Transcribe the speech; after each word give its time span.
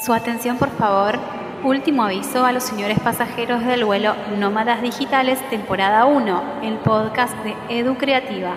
Su 0.00 0.14
atención, 0.14 0.56
por 0.56 0.70
favor. 0.70 1.18
Último 1.62 2.04
aviso 2.04 2.46
a 2.46 2.52
los 2.52 2.64
señores 2.64 2.98
pasajeros 3.00 3.66
del 3.66 3.84
vuelo 3.84 4.14
Nómadas 4.38 4.80
Digitales, 4.80 5.38
temporada 5.50 6.06
1, 6.06 6.42
el 6.62 6.76
podcast 6.76 7.36
de 7.44 7.54
Edu 7.68 7.98
Creativa. 7.98 8.54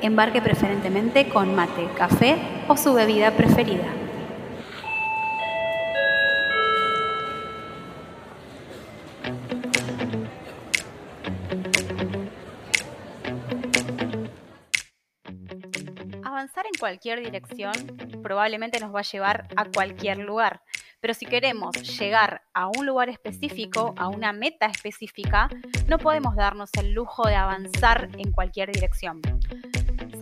Embarque 0.00 0.42
preferentemente 0.42 1.28
con 1.28 1.54
mate, 1.54 1.86
café 1.96 2.36
o 2.66 2.76
su 2.76 2.94
bebida 2.94 3.30
preferida. 3.30 4.01
Cualquier 16.92 17.24
dirección 17.24 17.72
probablemente 18.22 18.78
nos 18.78 18.94
va 18.94 19.00
a 19.00 19.02
llevar 19.02 19.48
a 19.56 19.64
cualquier 19.64 20.18
lugar. 20.18 20.60
Pero 21.00 21.14
si 21.14 21.24
queremos 21.24 21.74
llegar 21.98 22.42
a 22.52 22.68
un 22.68 22.84
lugar 22.84 23.08
específico, 23.08 23.94
a 23.96 24.08
una 24.08 24.34
meta 24.34 24.66
específica, 24.66 25.48
no 25.88 25.96
podemos 25.96 26.36
darnos 26.36 26.68
el 26.78 26.92
lujo 26.92 27.26
de 27.26 27.34
avanzar 27.34 28.10
en 28.18 28.30
cualquier 28.30 28.72
dirección. 28.72 29.22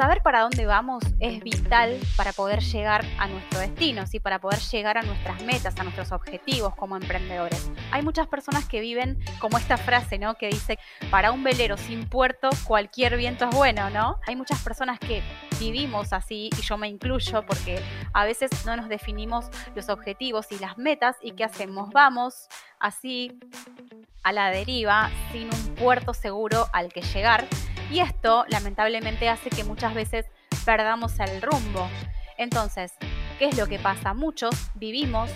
Saber 0.00 0.22
para 0.22 0.40
dónde 0.40 0.64
vamos 0.64 1.04
es 1.18 1.42
vital 1.42 2.00
para 2.16 2.32
poder 2.32 2.60
llegar 2.60 3.04
a 3.18 3.28
nuestro 3.28 3.60
destino, 3.60 4.06
¿sí? 4.06 4.18
para 4.18 4.38
poder 4.38 4.58
llegar 4.58 4.96
a 4.96 5.02
nuestras 5.02 5.42
metas, 5.42 5.78
a 5.78 5.82
nuestros 5.82 6.10
objetivos 6.10 6.74
como 6.74 6.96
emprendedores. 6.96 7.70
Hay 7.90 8.00
muchas 8.00 8.26
personas 8.26 8.64
que 8.64 8.80
viven 8.80 9.22
como 9.40 9.58
esta 9.58 9.76
frase, 9.76 10.18
¿no? 10.18 10.36
Que 10.36 10.48
dice, 10.48 10.78
para 11.10 11.32
un 11.32 11.44
velero 11.44 11.76
sin 11.76 12.08
puerto, 12.08 12.48
cualquier 12.64 13.18
viento 13.18 13.44
es 13.44 13.54
bueno, 13.54 13.90
¿no? 13.90 14.16
Hay 14.26 14.36
muchas 14.36 14.62
personas 14.62 14.98
que 14.98 15.22
vivimos 15.58 16.14
así, 16.14 16.48
y 16.58 16.62
yo 16.62 16.78
me 16.78 16.88
incluyo, 16.88 17.44
porque 17.44 17.78
a 18.14 18.24
veces 18.24 18.50
no 18.64 18.74
nos 18.78 18.88
definimos 18.88 19.50
los 19.74 19.90
objetivos 19.90 20.50
y 20.50 20.58
las 20.60 20.78
metas, 20.78 21.16
y 21.20 21.32
¿qué 21.32 21.44
hacemos? 21.44 21.90
Vamos 21.90 22.48
así 22.78 23.38
a 24.22 24.32
la 24.32 24.48
deriva, 24.48 25.10
sin 25.30 25.52
un 25.52 25.74
puerto 25.74 26.14
seguro 26.14 26.68
al 26.72 26.90
que 26.90 27.02
llegar 27.02 27.46
y 27.90 28.00
esto 28.00 28.44
lamentablemente 28.48 29.28
hace 29.28 29.50
que 29.50 29.64
muchas 29.64 29.94
veces 29.94 30.26
perdamos 30.64 31.18
el 31.20 31.42
rumbo. 31.42 31.88
Entonces, 32.38 32.92
¿qué 33.38 33.46
es 33.46 33.58
lo 33.58 33.66
que 33.66 33.78
pasa? 33.78 34.14
Muchos 34.14 34.70
vivimos 34.74 35.30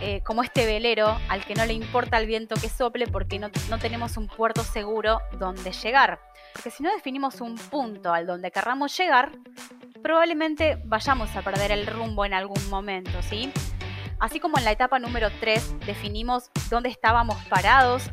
eh, 0.00 0.22
como 0.24 0.42
este 0.42 0.66
velero 0.66 1.16
al 1.28 1.44
que 1.44 1.54
no 1.54 1.64
le 1.64 1.72
importa 1.72 2.18
el 2.18 2.26
viento 2.26 2.56
que 2.56 2.68
sople 2.68 3.06
porque 3.06 3.38
no, 3.38 3.50
tenemos 3.78 4.16
un 4.16 4.28
puerto 4.28 4.62
seguro 4.64 5.20
donde 5.38 5.72
llegar. 5.72 6.20
Porque 6.52 6.70
si 6.70 6.82
no 6.82 6.92
definimos 6.92 7.40
un 7.40 7.56
punto 7.56 8.12
al 8.12 8.26
donde 8.26 8.50
querramos 8.50 8.96
llegar, 8.96 9.30
probablemente 10.02 10.78
vayamos 10.84 11.34
a 11.36 11.42
perder 11.42 11.70
el 11.70 11.86
rumbo 11.86 12.24
en 12.24 12.34
algún 12.34 12.68
momento, 12.68 13.22
¿sí? 13.22 13.52
Así 14.18 14.40
como 14.40 14.58
en 14.58 14.64
la 14.64 14.72
etapa 14.72 14.98
número 14.98 15.28
3 15.40 15.86
definimos 15.86 16.50
dónde 16.70 16.88
estábamos 16.88 17.36
parados 17.44 18.10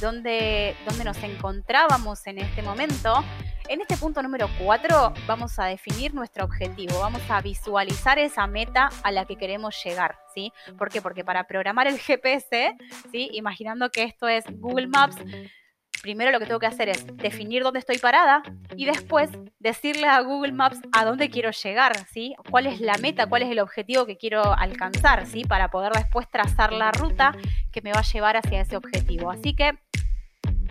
dónde, 0.00 0.76
dónde 0.86 1.04
nos 1.04 1.22
encontrábamos 1.22 2.26
en 2.26 2.38
este 2.38 2.62
momento, 2.62 3.24
en 3.68 3.80
este 3.80 3.96
punto 3.96 4.22
número 4.22 4.48
4 4.58 5.12
vamos 5.26 5.58
a 5.58 5.66
definir 5.66 6.14
nuestro 6.14 6.44
objetivo, 6.44 7.00
vamos 7.00 7.22
a 7.28 7.40
visualizar 7.42 8.18
esa 8.18 8.46
meta 8.46 8.88
a 9.02 9.10
la 9.12 9.24
que 9.26 9.36
queremos 9.36 9.76
llegar, 9.84 10.18
¿sí? 10.34 10.52
¿Por 10.76 10.90
qué? 10.90 11.02
Porque 11.02 11.24
para 11.24 11.44
programar 11.46 11.86
el 11.86 11.98
GPS, 11.98 12.76
¿sí? 13.12 13.28
Imaginando 13.32 13.90
que 13.90 14.04
esto 14.04 14.28
es 14.28 14.44
Google 14.48 14.86
Maps, 14.86 15.16
primero 16.02 16.30
lo 16.30 16.38
que 16.38 16.46
tengo 16.46 16.60
que 16.60 16.66
hacer 16.66 16.88
es 16.88 17.06
definir 17.16 17.62
dónde 17.62 17.80
estoy 17.80 17.98
parada 17.98 18.42
y 18.76 18.84
después 18.84 19.30
decirle 19.58 20.06
a 20.06 20.20
Google 20.20 20.52
Maps 20.52 20.80
a 20.92 21.04
dónde 21.04 21.30
quiero 21.30 21.50
llegar, 21.50 22.06
¿sí? 22.06 22.34
¿Cuál 22.50 22.66
es 22.66 22.80
la 22.80 22.96
meta, 22.98 23.26
cuál 23.26 23.42
es 23.42 23.50
el 23.50 23.58
objetivo 23.58 24.06
que 24.06 24.16
quiero 24.16 24.52
alcanzar, 24.52 25.26
¿sí? 25.26 25.44
Para 25.44 25.70
poder 25.70 25.92
después 25.92 26.28
trazar 26.30 26.72
la 26.72 26.92
ruta 26.92 27.34
que 27.72 27.82
me 27.82 27.92
va 27.92 28.00
a 28.00 28.10
llevar 28.12 28.36
hacia 28.36 28.60
ese 28.60 28.76
objetivo. 28.76 29.30
Así 29.30 29.54
que 29.54 29.78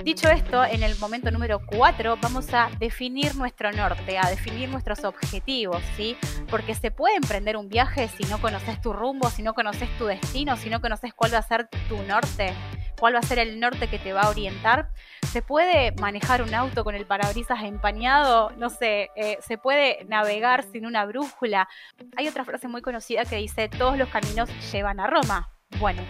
Dicho 0.03 0.29
esto, 0.29 0.63
en 0.63 0.83
el 0.83 0.95
momento 0.99 1.31
número 1.31 1.59
4 1.65 2.17
vamos 2.21 2.53
a 2.53 2.69
definir 2.79 3.35
nuestro 3.35 3.71
norte, 3.71 4.17
a 4.19 4.29
definir 4.29 4.69
nuestros 4.69 5.03
objetivos, 5.03 5.81
¿sí? 5.95 6.15
Porque 6.49 6.75
se 6.75 6.91
puede 6.91 7.15
emprender 7.15 7.57
un 7.57 7.67
viaje 7.67 8.07
si 8.07 8.23
no 8.25 8.39
conoces 8.39 8.79
tu 8.79 8.94
rumbo, 8.94 9.29
si 9.31 9.41
no 9.41 9.55
conoces 9.55 9.89
tu 9.97 10.05
destino, 10.05 10.55
si 10.55 10.69
no 10.69 10.81
conoces 10.81 11.13
cuál 11.15 11.33
va 11.33 11.39
a 11.39 11.41
ser 11.41 11.67
tu 11.89 12.01
norte, 12.03 12.53
cuál 12.99 13.15
va 13.15 13.19
a 13.19 13.23
ser 13.23 13.39
el 13.39 13.59
norte 13.59 13.87
que 13.87 13.99
te 13.99 14.13
va 14.13 14.21
a 14.21 14.29
orientar. 14.29 14.89
Se 15.31 15.41
puede 15.41 15.91
manejar 15.93 16.41
un 16.41 16.53
auto 16.53 16.83
con 16.83 16.95
el 16.95 17.05
parabrisas 17.05 17.63
empañado, 17.63 18.51
no 18.57 18.69
sé, 18.69 19.11
eh, 19.15 19.37
se 19.41 19.57
puede 19.57 20.05
navegar 20.05 20.63
sin 20.71 20.85
una 20.85 21.05
brújula. 21.05 21.67
Hay 22.15 22.27
otra 22.27 22.45
frase 22.45 22.67
muy 22.67 22.81
conocida 22.81 23.25
que 23.25 23.35
dice, 23.37 23.69
todos 23.69 23.97
los 23.97 24.09
caminos 24.09 24.49
llevan 24.71 24.99
a 24.99 25.07
Roma. 25.07 25.49
Bueno, 25.79 26.01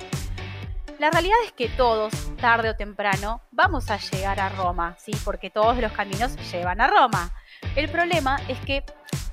la 0.99 1.11
realidad 1.11 1.37
es 1.45 1.51
que 1.51 1.69
todos, 1.69 2.11
tarde 2.37 2.69
o 2.69 2.75
temprano, 2.75 3.41
vamos 3.51 3.91
a 3.91 3.97
llegar 3.97 4.39
a 4.39 4.49
Roma, 4.49 4.95
¿sí? 4.97 5.11
Porque 5.23 5.49
todos 5.49 5.77
los 5.77 5.91
caminos 5.91 6.35
llevan 6.51 6.81
a 6.81 6.87
Roma. 6.87 7.31
El 7.75 7.89
problema 7.89 8.37
es 8.47 8.59
que 8.61 8.83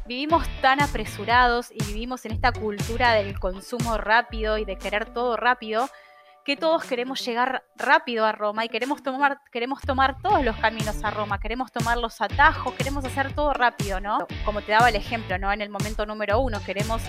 vivimos 0.06 0.46
tan 0.60 0.82
apresurados 0.82 1.70
y 1.70 1.82
vivimos 1.84 2.26
en 2.26 2.32
esta 2.32 2.52
cultura 2.52 3.12
del 3.14 3.38
consumo 3.38 3.96
rápido 3.96 4.58
y 4.58 4.66
de 4.66 4.76
querer 4.76 5.06
todo 5.14 5.36
rápido 5.36 5.88
que 6.44 6.56
todos 6.56 6.84
queremos 6.84 7.24
llegar 7.24 7.64
rápido 7.76 8.26
a 8.26 8.32
Roma 8.32 8.64
y 8.64 8.68
queremos 8.68 9.02
tomar, 9.02 9.40
queremos 9.50 9.80
tomar 9.80 10.20
todos 10.20 10.44
los 10.44 10.56
caminos 10.56 11.02
a 11.02 11.10
Roma, 11.10 11.40
queremos 11.40 11.72
tomar 11.72 11.96
los 11.96 12.20
atajos, 12.20 12.74
queremos 12.74 13.04
hacer 13.04 13.34
todo 13.34 13.54
rápido, 13.54 13.98
¿no? 13.98 14.26
Como 14.44 14.60
te 14.60 14.72
daba 14.72 14.90
el 14.90 14.96
ejemplo, 14.96 15.38
¿no? 15.38 15.50
En 15.52 15.62
el 15.62 15.70
momento 15.70 16.04
número 16.04 16.38
uno, 16.40 16.62
queremos 16.62 17.02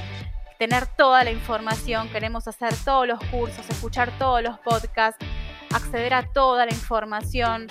tener 0.57 0.87
toda 0.87 1.25
la 1.25 1.31
información, 1.31 2.07
queremos 2.09 2.47
hacer 2.47 2.73
todos 2.85 3.07
los 3.07 3.19
cursos, 3.25 3.69
escuchar 3.69 4.09
todos 4.17 4.41
los 4.41 4.57
podcasts, 4.59 5.23
acceder 5.73 6.13
a 6.13 6.23
toda 6.31 6.65
la 6.65 6.71
información. 6.71 7.67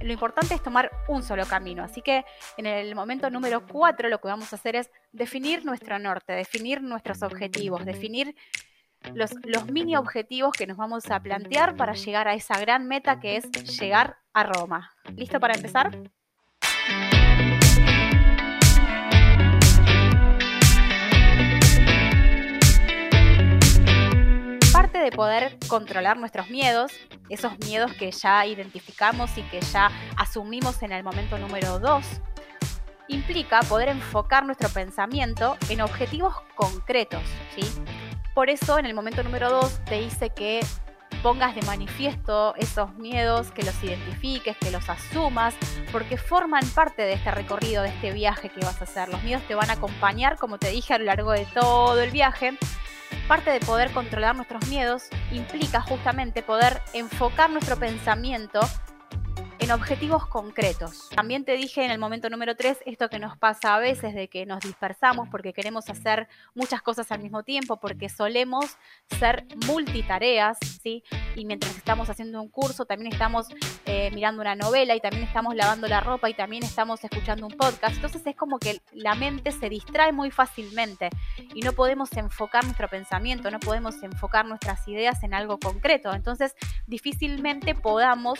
Lo 0.00 0.12
importante 0.12 0.54
es 0.54 0.62
tomar 0.62 0.90
un 1.06 1.22
solo 1.22 1.46
camino. 1.46 1.84
Así 1.84 2.02
que 2.02 2.24
en 2.56 2.66
el 2.66 2.94
momento 2.96 3.30
número 3.30 3.64
cuatro 3.66 4.08
lo 4.08 4.20
que 4.20 4.28
vamos 4.28 4.52
a 4.52 4.56
hacer 4.56 4.74
es 4.74 4.90
definir 5.12 5.64
nuestro 5.64 5.98
norte, 6.00 6.32
definir 6.32 6.82
nuestros 6.82 7.22
objetivos, 7.22 7.84
definir 7.84 8.34
los, 9.14 9.32
mini 9.70 9.96
objetivos 9.96 10.52
que 10.52 10.66
nos 10.66 10.76
vamos 10.76 11.10
a 11.10 11.20
plantear 11.20 11.76
para 11.76 11.94
llegar 11.94 12.28
a 12.28 12.34
esa 12.34 12.58
gran 12.58 12.86
meta 12.86 13.20
que 13.20 13.36
es 13.36 13.50
llegar 13.78 14.18
a 14.32 14.44
Roma. 14.44 14.92
¿Listo 15.16 15.40
para 15.40 15.54
empezar? 15.54 15.96
de 24.98 25.10
poder 25.10 25.56
controlar 25.68 26.16
nuestros 26.16 26.50
miedos, 26.50 26.92
esos 27.28 27.58
miedos 27.60 27.92
que 27.94 28.10
ya 28.10 28.46
identificamos 28.46 29.36
y 29.36 29.42
que 29.42 29.60
ya 29.60 29.90
asumimos 30.16 30.82
en 30.82 30.92
el 30.92 31.02
momento 31.02 31.38
número 31.38 31.78
2, 31.78 32.04
implica 33.08 33.60
poder 33.60 33.88
enfocar 33.88 34.44
nuestro 34.44 34.68
pensamiento 34.68 35.56
en 35.68 35.80
objetivos 35.80 36.34
concretos. 36.54 37.22
¿sí? 37.54 37.62
Por 38.36 38.50
eso 38.50 38.78
en 38.78 38.84
el 38.84 38.92
momento 38.92 39.22
número 39.22 39.48
2 39.48 39.80
te 39.86 39.98
dice 39.98 40.28
que 40.28 40.60
pongas 41.22 41.54
de 41.54 41.62
manifiesto 41.62 42.54
esos 42.56 42.94
miedos, 42.96 43.50
que 43.50 43.62
los 43.62 43.82
identifiques, 43.82 44.58
que 44.58 44.70
los 44.70 44.90
asumas, 44.90 45.54
porque 45.90 46.18
forman 46.18 46.68
parte 46.74 47.00
de 47.00 47.14
este 47.14 47.30
recorrido, 47.30 47.82
de 47.82 47.88
este 47.88 48.12
viaje 48.12 48.50
que 48.50 48.60
vas 48.60 48.78
a 48.82 48.84
hacer. 48.84 49.08
Los 49.08 49.22
miedos 49.22 49.42
te 49.48 49.54
van 49.54 49.70
a 49.70 49.72
acompañar, 49.72 50.36
como 50.36 50.58
te 50.58 50.68
dije, 50.68 50.92
a 50.92 50.98
lo 50.98 51.06
largo 51.06 51.32
de 51.32 51.46
todo 51.46 51.98
el 51.98 52.10
viaje 52.10 52.58
Parte 53.28 53.50
de 53.50 53.60
poder 53.60 53.90
controlar 53.90 54.36
nuestros 54.36 54.68
miedos 54.68 55.08
implica 55.32 55.80
justamente 55.80 56.42
poder 56.42 56.80
enfocar 56.92 57.50
nuestro 57.50 57.76
pensamiento 57.76 58.60
en 59.58 59.70
objetivos 59.70 60.26
concretos. 60.26 61.08
También 61.10 61.44
te 61.44 61.52
dije 61.52 61.84
en 61.84 61.90
el 61.90 61.98
momento 61.98 62.28
número 62.30 62.56
3 62.56 62.78
esto 62.86 63.08
que 63.08 63.18
nos 63.18 63.36
pasa 63.38 63.74
a 63.74 63.78
veces 63.78 64.14
de 64.14 64.28
que 64.28 64.46
nos 64.46 64.60
dispersamos 64.60 65.28
porque 65.30 65.52
queremos 65.52 65.88
hacer 65.88 66.28
muchas 66.54 66.82
cosas 66.82 67.10
al 67.12 67.20
mismo 67.20 67.42
tiempo, 67.42 67.78
porque 67.78 68.08
solemos 68.08 68.76
ser 69.18 69.46
multitareas, 69.66 70.58
¿sí? 70.82 71.02
Y 71.34 71.44
mientras 71.44 71.76
estamos 71.76 72.10
haciendo 72.10 72.40
un 72.42 72.48
curso, 72.48 72.84
también 72.84 73.12
estamos 73.12 73.48
eh, 73.86 74.10
mirando 74.14 74.42
una 74.42 74.54
novela 74.54 74.94
y 74.94 75.00
también 75.00 75.24
estamos 75.24 75.54
lavando 75.54 75.88
la 75.88 76.00
ropa 76.00 76.28
y 76.28 76.34
también 76.34 76.62
estamos 76.62 77.02
escuchando 77.02 77.46
un 77.46 77.52
podcast. 77.52 77.96
Entonces 77.96 78.26
es 78.26 78.36
como 78.36 78.58
que 78.58 78.80
la 78.92 79.14
mente 79.14 79.52
se 79.52 79.68
distrae 79.68 80.12
muy 80.12 80.30
fácilmente 80.30 81.08
y 81.54 81.60
no 81.60 81.72
podemos 81.72 82.12
enfocar 82.16 82.64
nuestro 82.64 82.88
pensamiento, 82.88 83.50
no 83.50 83.60
podemos 83.60 84.02
enfocar 84.02 84.44
nuestras 84.44 84.86
ideas 84.88 85.22
en 85.22 85.34
algo 85.34 85.58
concreto. 85.58 86.12
Entonces 86.12 86.54
difícilmente 86.86 87.74
podamos 87.74 88.38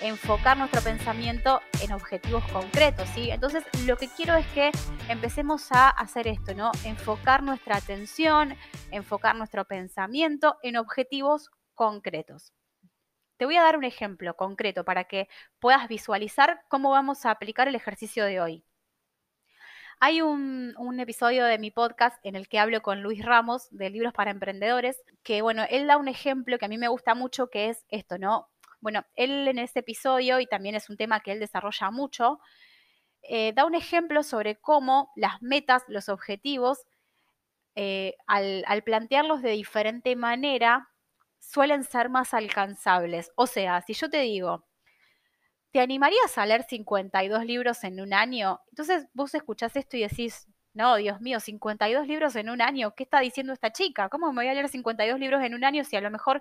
enfocar 0.00 0.57
nuestro 0.58 0.82
pensamiento 0.82 1.60
en 1.80 1.92
objetivos 1.92 2.44
concretos, 2.52 3.08
¿sí? 3.10 3.30
Entonces, 3.30 3.64
lo 3.86 3.96
que 3.96 4.08
quiero 4.08 4.34
es 4.34 4.46
que 4.48 4.72
empecemos 5.08 5.70
a 5.70 5.88
hacer 5.88 6.26
esto, 6.26 6.52
¿no? 6.54 6.72
Enfocar 6.84 7.44
nuestra 7.44 7.76
atención, 7.76 8.56
enfocar 8.90 9.36
nuestro 9.36 9.64
pensamiento 9.66 10.58
en 10.62 10.76
objetivos 10.76 11.50
concretos. 11.74 12.52
Te 13.36 13.44
voy 13.44 13.56
a 13.56 13.62
dar 13.62 13.76
un 13.76 13.84
ejemplo 13.84 14.34
concreto 14.34 14.84
para 14.84 15.04
que 15.04 15.28
puedas 15.60 15.86
visualizar 15.86 16.60
cómo 16.68 16.90
vamos 16.90 17.24
a 17.24 17.30
aplicar 17.30 17.68
el 17.68 17.76
ejercicio 17.76 18.24
de 18.24 18.40
hoy. 18.40 18.64
Hay 20.00 20.22
un, 20.22 20.74
episodio 20.98 21.44
de 21.44 21.58
mi 21.58 21.70
podcast 21.70 22.18
en 22.24 22.34
el 22.34 22.48
que 22.48 22.58
hablo 22.58 22.82
con 22.82 23.02
Luis 23.02 23.24
Ramos 23.24 23.68
de 23.70 23.90
Libros 23.90 24.12
para 24.12 24.32
Emprendedores, 24.32 25.02
que 25.22 25.40
bueno, 25.40 25.64
él 25.70 25.86
da 25.86 25.96
un 25.96 26.08
ejemplo 26.08 26.58
que 26.58 26.64
a 26.64 26.68
mí 26.68 26.78
me 26.78 26.88
gusta 26.88 27.14
mucho, 27.14 27.48
que 27.48 27.68
es 27.68 27.84
esto, 27.88 28.18
¿no? 28.18 28.48
Bueno, 28.80 29.04
él 29.16 29.48
en 29.48 29.58
ese 29.58 29.80
episodio, 29.80 30.40
y 30.40 30.46
también 30.46 30.74
es 30.74 30.88
un 30.90 30.96
tema 30.96 31.20
que 31.20 31.32
él 31.32 31.40
desarrolla 31.40 31.90
mucho, 31.90 32.40
eh, 33.22 33.52
da 33.54 33.64
un 33.66 33.74
ejemplo 33.74 34.22
sobre 34.22 34.56
cómo 34.56 35.12
las 35.16 35.42
metas, 35.42 35.84
los 35.88 36.08
objetivos, 36.08 36.84
eh, 37.76 38.16
al, 38.26 38.64
al 38.66 38.82
plantearlos 38.82 39.42
de 39.42 39.50
diferente 39.52 40.16
manera, 40.16 40.90
suelen 41.38 41.84
ser 41.84 42.10
más 42.10 42.34
alcanzables. 42.34 43.32
O 43.36 43.46
sea, 43.46 43.82
si 43.82 43.94
yo 43.94 44.10
te 44.10 44.20
digo, 44.20 44.66
¿te 45.72 45.80
animarías 45.80 46.36
a 46.38 46.46
leer 46.46 46.64
52 46.64 47.44
libros 47.44 47.84
en 47.84 48.00
un 48.00 48.12
año? 48.14 48.60
Entonces 48.70 49.06
vos 49.14 49.34
escuchás 49.34 49.76
esto 49.76 49.96
y 49.96 50.02
decís, 50.02 50.46
no, 50.74 50.96
Dios 50.96 51.20
mío, 51.20 51.40
52 51.40 52.06
libros 52.06 52.36
en 52.36 52.50
un 52.50 52.62
año, 52.62 52.94
¿qué 52.94 53.04
está 53.04 53.20
diciendo 53.20 53.52
esta 53.52 53.72
chica? 53.72 54.08
¿Cómo 54.08 54.28
me 54.32 54.42
voy 54.42 54.48
a 54.48 54.54
leer 54.54 54.68
52 54.68 55.18
libros 55.18 55.42
en 55.44 55.54
un 55.54 55.64
año 55.64 55.84
si 55.84 55.96
a 55.96 56.00
lo 56.00 56.10
mejor, 56.10 56.40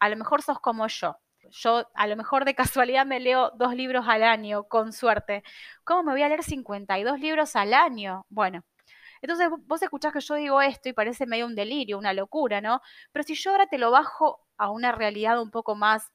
a 0.00 0.08
lo 0.08 0.16
mejor 0.16 0.42
sos 0.42 0.60
como 0.60 0.86
yo? 0.88 1.18
Yo 1.50 1.88
a 1.94 2.06
lo 2.06 2.16
mejor 2.16 2.44
de 2.44 2.54
casualidad 2.54 3.06
me 3.06 3.20
leo 3.20 3.50
dos 3.56 3.74
libros 3.74 4.06
al 4.08 4.22
año, 4.22 4.64
con 4.64 4.92
suerte. 4.92 5.42
¿Cómo 5.84 6.02
me 6.02 6.12
voy 6.12 6.22
a 6.22 6.28
leer 6.28 6.42
52 6.42 7.20
libros 7.20 7.56
al 7.56 7.74
año? 7.74 8.26
Bueno, 8.28 8.64
entonces 9.22 9.48
vos 9.66 9.82
escuchás 9.82 10.12
que 10.12 10.20
yo 10.20 10.34
digo 10.34 10.60
esto 10.60 10.88
y 10.88 10.92
parece 10.92 11.26
medio 11.26 11.46
un 11.46 11.54
delirio, 11.54 11.98
una 11.98 12.12
locura, 12.12 12.60
¿no? 12.60 12.80
Pero 13.12 13.22
si 13.24 13.34
yo 13.34 13.50
ahora 13.50 13.66
te 13.66 13.78
lo 13.78 13.90
bajo 13.90 14.46
a 14.58 14.70
una 14.70 14.92
realidad 14.92 15.40
un 15.40 15.50
poco 15.50 15.74
más 15.74 16.12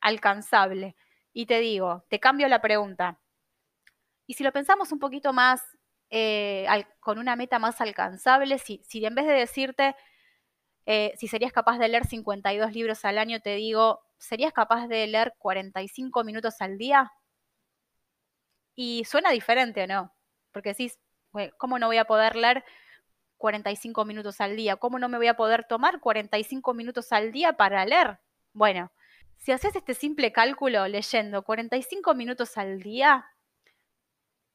alcanzable 0.00 0.96
y 1.32 1.46
te 1.46 1.60
digo, 1.60 2.04
te 2.08 2.20
cambio 2.20 2.48
la 2.48 2.60
pregunta. 2.60 3.20
Y 4.26 4.34
si 4.34 4.44
lo 4.44 4.52
pensamos 4.52 4.92
un 4.92 4.98
poquito 4.98 5.32
más, 5.32 5.62
eh, 6.10 6.66
con 7.00 7.18
una 7.18 7.36
meta 7.36 7.58
más 7.58 7.80
alcanzable, 7.80 8.58
si, 8.58 8.82
si 8.84 9.04
en 9.04 9.14
vez 9.14 9.26
de 9.26 9.32
decirte 9.32 9.96
eh, 10.86 11.14
si 11.16 11.28
serías 11.28 11.52
capaz 11.52 11.78
de 11.78 11.88
leer 11.88 12.06
52 12.06 12.72
libros 12.72 13.04
al 13.04 13.18
año, 13.18 13.40
te 13.40 13.54
digo, 13.54 14.02
¿serías 14.24 14.52
capaz 14.52 14.86
de 14.88 15.06
leer 15.06 15.34
45 15.38 16.24
minutos 16.24 16.60
al 16.60 16.78
día? 16.78 17.12
Y 18.74 19.04
suena 19.04 19.30
diferente 19.30 19.84
o 19.84 19.86
no, 19.86 20.14
porque 20.52 20.70
decís, 20.70 20.98
¿cómo 21.58 21.78
no 21.78 21.86
voy 21.86 21.98
a 21.98 22.04
poder 22.04 22.36
leer 22.36 22.64
45 23.38 24.04
minutos 24.04 24.40
al 24.40 24.56
día? 24.56 24.76
¿Cómo 24.76 24.98
no 24.98 25.08
me 25.08 25.18
voy 25.18 25.28
a 25.28 25.36
poder 25.36 25.64
tomar 25.68 26.00
45 26.00 26.74
minutos 26.74 27.12
al 27.12 27.32
día 27.32 27.54
para 27.54 27.84
leer? 27.84 28.18
Bueno, 28.52 28.90
si 29.38 29.52
haces 29.52 29.76
este 29.76 29.94
simple 29.94 30.32
cálculo 30.32 30.88
leyendo 30.88 31.42
45 31.42 32.14
minutos 32.14 32.56
al 32.56 32.80
día, 32.80 33.26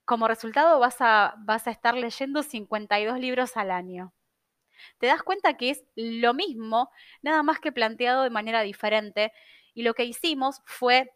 como 0.06 0.28
resultado 0.28 0.80
vas 0.80 0.98
a, 1.02 1.36
vas 1.40 1.68
a 1.68 1.72
estar 1.72 1.96
leyendo 1.96 2.42
52 2.42 3.20
libros 3.20 3.56
al 3.58 3.70
año. 3.70 4.14
Te 4.98 5.08
das 5.08 5.22
cuenta 5.24 5.56
que 5.56 5.70
es 5.72 5.84
lo 5.96 6.34
mismo, 6.34 6.90
nada 7.22 7.44
más 7.44 7.60
que 7.60 7.72
planteado 7.72 8.24
de 8.24 8.30
manera 8.30 8.62
diferente. 8.62 9.32
Y 9.74 9.84
lo 9.84 9.94
que 9.94 10.06
hicimos 10.06 10.62
fue 10.66 11.12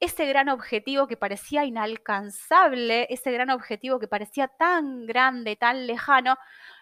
ese 0.00 0.26
gran 0.26 0.48
objetivo 0.48 1.06
que 1.06 1.16
parecía 1.16 1.64
inalcanzable, 1.64 3.06
ese 3.10 3.32
gran 3.32 3.50
objetivo 3.50 3.98
que 3.98 4.08
parecía 4.08 4.48
tan 4.48 5.06
grande, 5.06 5.56
tan 5.56 5.86
lejano, 5.86 6.36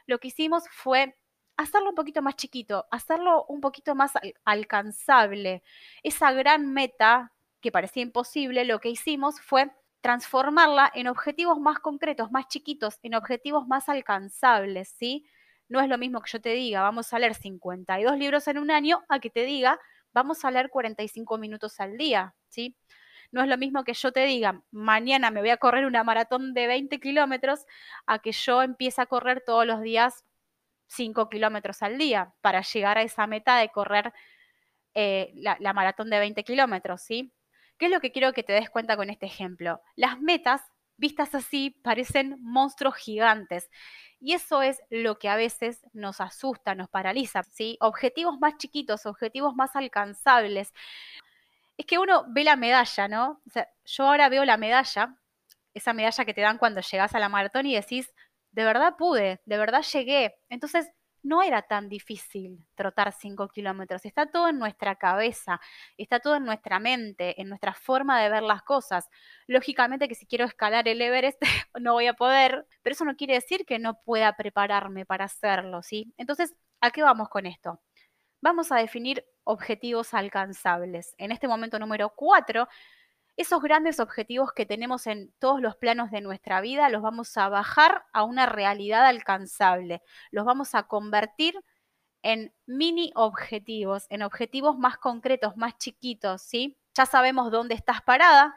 lo 0.07 0.19
que 0.19 0.29
hicimos 0.29 0.65
fue 0.71 1.17
hacerlo 1.57 1.91
un 1.91 1.95
poquito 1.95 2.23
más 2.23 2.37
chiquito, 2.37 2.87
hacerlo 2.91 3.47
un 3.49 3.61
poquito 3.61 3.95
más 3.95 4.13
alcanzable. 4.45 5.63
Esa 6.03 6.33
gran 6.33 6.73
meta 6.73 7.33
que 7.61 7.73
parecía 7.73 8.03
imposible, 8.03 8.65
lo 8.65 8.81
que 8.81 8.91
hicimos 8.91 9.41
fue 9.41 9.71
transformarla 10.03 10.93
en 10.95 11.09
objetivos 11.09 11.59
más 11.59 11.79
concretos, 11.79 12.31
más 12.31 12.49
chiquitos, 12.49 12.99
en 13.03 13.15
objetivos 13.15 13.67
más 13.67 13.89
alcanzables, 13.89 14.89
¿sí? 14.89 15.27
No 15.69 15.81
es 15.81 15.89
lo 15.89 15.99
mismo 15.99 16.21
que 16.21 16.31
yo 16.31 16.41
te 16.41 16.51
diga, 16.51 16.83
vamos 16.83 17.13
a 17.13 17.19
leer 17.19 17.35
52 17.35 18.17
libros 18.19 18.47
en 18.47 18.59
un 18.59 18.71
año, 18.71 19.03
a 19.09 19.19
que 19.19 19.31
te 19.31 19.45
diga, 19.45 19.81
vamos 20.17 20.47
a 20.47 20.51
leer 20.51 20.71
45 20.71 21.37
minutos 21.37 21.79
al 21.79 21.99
día, 21.99 22.35
¿sí? 22.49 22.75
No 23.33 23.43
es 23.43 23.49
lo 23.49 23.59
mismo 23.59 23.85
que 23.85 23.93
yo 23.93 24.13
te 24.13 24.25
diga, 24.25 24.63
mañana 24.71 25.31
me 25.31 25.41
voy 25.41 25.51
a 25.51 25.59
correr 25.59 25.85
una 25.85 26.05
maratón 26.05 26.55
de 26.55 26.67
20 26.67 26.99
kilómetros, 27.01 27.67
a 28.07 28.19
que 28.21 28.33
yo 28.33 28.63
empiece 28.63 29.03
a 29.03 29.07
correr 29.07 29.43
todos 29.45 29.67
los 29.67 29.83
días 29.83 30.25
5 30.87 31.29
kilómetros 31.29 31.83
al 31.83 31.99
día 31.99 32.33
para 32.41 32.63
llegar 32.63 32.97
a 32.97 33.03
esa 33.03 33.27
meta 33.27 33.59
de 33.59 33.69
correr 33.69 34.15
eh, 34.95 35.33
la, 35.35 35.59
la 35.61 35.75
maratón 35.75 36.09
de 36.09 36.19
20 36.19 36.45
kilómetros, 36.45 37.03
¿sí? 37.03 37.35
¿Qué 37.77 37.87
es 37.87 37.93
lo 37.93 38.01
que 38.01 38.11
quiero 38.11 38.33
que 38.33 38.43
te 38.43 38.55
des 38.55 38.71
cuenta 38.71 38.97
con 38.97 39.11
este 39.11 39.27
ejemplo? 39.27 39.83
Las 39.97 40.19
metas 40.19 40.63
vistas 40.97 41.35
así 41.35 41.71
parecen 41.83 42.37
monstruos 42.41 42.97
gigantes. 42.97 43.71
Y 44.21 44.33
eso 44.33 44.63
es 44.63 44.81
lo 44.91 45.19
que 45.19 45.29
a 45.29 45.37
veces 45.37 45.83
nos 45.93 46.21
asusta, 46.21 46.75
nos 46.75 46.89
paraliza, 46.89 47.43
¿sí? 47.43 47.77
Objetivos 47.81 48.39
más 48.41 48.57
chiquitos, 48.57 49.07
objetivos 49.07 49.55
más 49.55 49.77
alcanzables. 49.77 50.73
Es 51.77 51.87
que 51.87 51.99
uno 51.99 52.25
ve 52.29 52.45
la 52.45 52.57
medalla, 52.57 53.09
¿no? 53.09 53.43
Yo 53.85 54.05
ahora 54.07 54.29
veo 54.29 54.45
la 54.45 54.57
medalla, 54.57 55.17
esa 55.75 55.93
medalla 55.93 56.25
que 56.25 56.35
te 56.35 56.41
dan 56.41 56.59
cuando 56.59 56.81
llegas 56.81 57.15
a 57.15 57.19
la 57.19 57.29
maratón 57.29 57.67
y 57.67 57.75
decís, 57.75 58.15
de 58.53 58.65
verdad 58.65 58.97
pude, 58.97 59.41
de 59.45 59.59
verdad 59.59 59.83
llegué. 59.83 60.39
Entonces, 60.49 60.91
no 61.27 61.43
era 61.43 61.63
tan 61.63 61.89
difícil 61.89 62.65
trotar 62.77 63.13
5 63.13 63.49
kilómetros. 63.49 64.05
Está 64.05 64.27
todo 64.27 64.49
en 64.49 64.59
nuestra 64.59 64.95
cabeza, 64.95 65.61
está 65.97 66.21
todo 66.21 66.37
en 66.37 66.45
nuestra 66.45 66.79
mente, 66.79 67.41
en 67.41 67.49
nuestra 67.49 67.75
forma 67.75 68.21
de 68.23 68.31
ver 68.31 68.45
las 68.45 68.63
cosas. 68.63 69.09
Lógicamente 69.49 70.09
que 70.09 70.15
si 70.15 70.27
quiero 70.27 70.45
escalar 70.45 70.87
el 70.87 71.03
Everest 71.03 71.41
no 71.81 71.95
voy 71.95 72.07
a 72.07 72.15
poder, 72.15 72.67
pero 72.83 72.95
eso 72.95 73.05
no 73.05 73.17
quiere 73.17 73.35
decir 73.35 73.67
que 73.67 73.79
no 73.81 74.01
pueda 74.05 74.37
prepararme 74.37 75.05
para 75.05 75.25
hacerlo, 75.25 75.83
¿sí? 75.83 76.15
Entonces, 76.17 76.55
¿a 76.81 76.91
qué 76.93 77.03
vamos 77.03 77.29
con 77.29 77.47
esto? 77.47 77.81
Vamos 78.41 78.71
a 78.71 78.77
definir 78.77 79.25
objetivos 79.43 80.15
alcanzables. 80.15 81.15
En 81.19 81.33
este 81.33 81.49
momento 81.49 81.79
número 81.81 82.13
4 82.15 82.69
esos 83.37 83.61
grandes 83.61 84.01
objetivos 84.01 84.53
que 84.53 84.67
tenemos 84.67 85.07
en 85.07 85.33
todos 85.39 85.61
los 85.61 85.77
planos 85.77 86.11
de 86.11 86.21
nuestra 86.23 86.61
vida 86.61 86.89
los 86.89 87.03
vamos 87.03 87.37
a 87.37 87.49
bajar 87.49 88.07
a 88.13 88.25
una 88.25 88.47
realidad 88.47 89.07
alcanzable, 89.07 90.03
los 90.31 90.45
vamos 90.45 90.75
a 90.75 90.85
convertir 90.85 91.63
en 92.23 92.53
mini 92.67 93.13
objetivos, 93.15 94.07
en 94.11 94.23
objetivos 94.23 94.79
más 94.79 94.97
concretos, 94.97 95.57
más 95.57 95.77
chiquitos, 95.79 96.43
¿sí? 96.43 96.77
Ya 96.95 97.07
sabemos 97.07 97.53
dónde 97.53 97.75
estás 97.75 98.03
parada. 98.03 98.57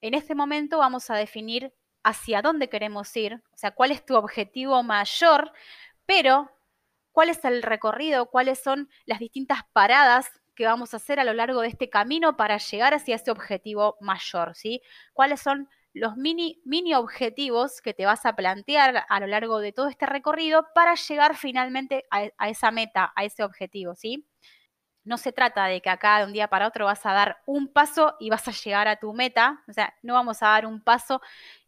En 0.00 0.14
este 0.14 0.34
momento 0.34 0.78
vamos 0.78 1.08
a 1.08 1.14
definir 1.14 1.72
hacia 2.02 2.42
dónde 2.42 2.68
queremos 2.68 3.16
ir, 3.16 3.42
o 3.52 3.56
sea, 3.56 3.70
cuál 3.70 3.92
es 3.92 4.04
tu 4.04 4.14
objetivo 4.14 4.82
mayor, 4.82 5.52
pero 6.04 6.50
cuál 7.12 7.30
es 7.30 7.44
el 7.44 7.62
recorrido, 7.62 8.26
cuáles 8.26 8.62
son 8.62 8.90
las 9.06 9.20
distintas 9.20 9.60
paradas 9.72 10.30
que 10.56 10.66
vamos 10.66 10.92
a 10.92 10.96
hacer 10.96 11.20
a 11.20 11.24
lo 11.24 11.32
largo 11.34 11.60
de 11.60 11.68
este 11.68 11.88
camino 11.88 12.36
para 12.36 12.58
llegar 12.58 12.94
hacia 12.94 13.14
ese 13.14 13.30
objetivo 13.30 13.96
mayor, 14.00 14.56
¿sí? 14.56 14.82
¿Cuáles 15.12 15.40
son 15.40 15.68
los 15.92 16.16
mini, 16.16 16.60
mini 16.64 16.94
objetivos 16.94 17.80
que 17.80 17.94
te 17.94 18.04
vas 18.04 18.26
a 18.26 18.34
plantear 18.34 19.04
a 19.08 19.20
lo 19.20 19.26
largo 19.26 19.60
de 19.60 19.72
todo 19.72 19.88
este 19.88 20.06
recorrido 20.06 20.66
para 20.74 20.94
llegar 20.94 21.36
finalmente 21.36 22.04
a, 22.10 22.28
a 22.36 22.48
esa 22.48 22.70
meta, 22.70 23.12
a 23.14 23.24
ese 23.24 23.44
objetivo, 23.44 23.94
¿sí? 23.94 24.26
No 25.04 25.18
se 25.18 25.30
trata 25.30 25.66
de 25.66 25.80
que 25.80 25.88
acá 25.88 26.18
de 26.18 26.24
un 26.24 26.32
día 26.32 26.48
para 26.48 26.66
otro 26.66 26.86
vas 26.86 27.06
a 27.06 27.12
dar 27.12 27.38
un 27.46 27.72
paso 27.72 28.16
y 28.18 28.28
vas 28.28 28.48
a 28.48 28.50
llegar 28.50 28.88
a 28.88 28.96
tu 28.96 29.12
meta, 29.14 29.62
o 29.68 29.72
sea, 29.72 29.94
no 30.02 30.14
vamos 30.14 30.42
a 30.42 30.48
dar 30.48 30.66
un 30.66 30.82
paso 30.82 31.20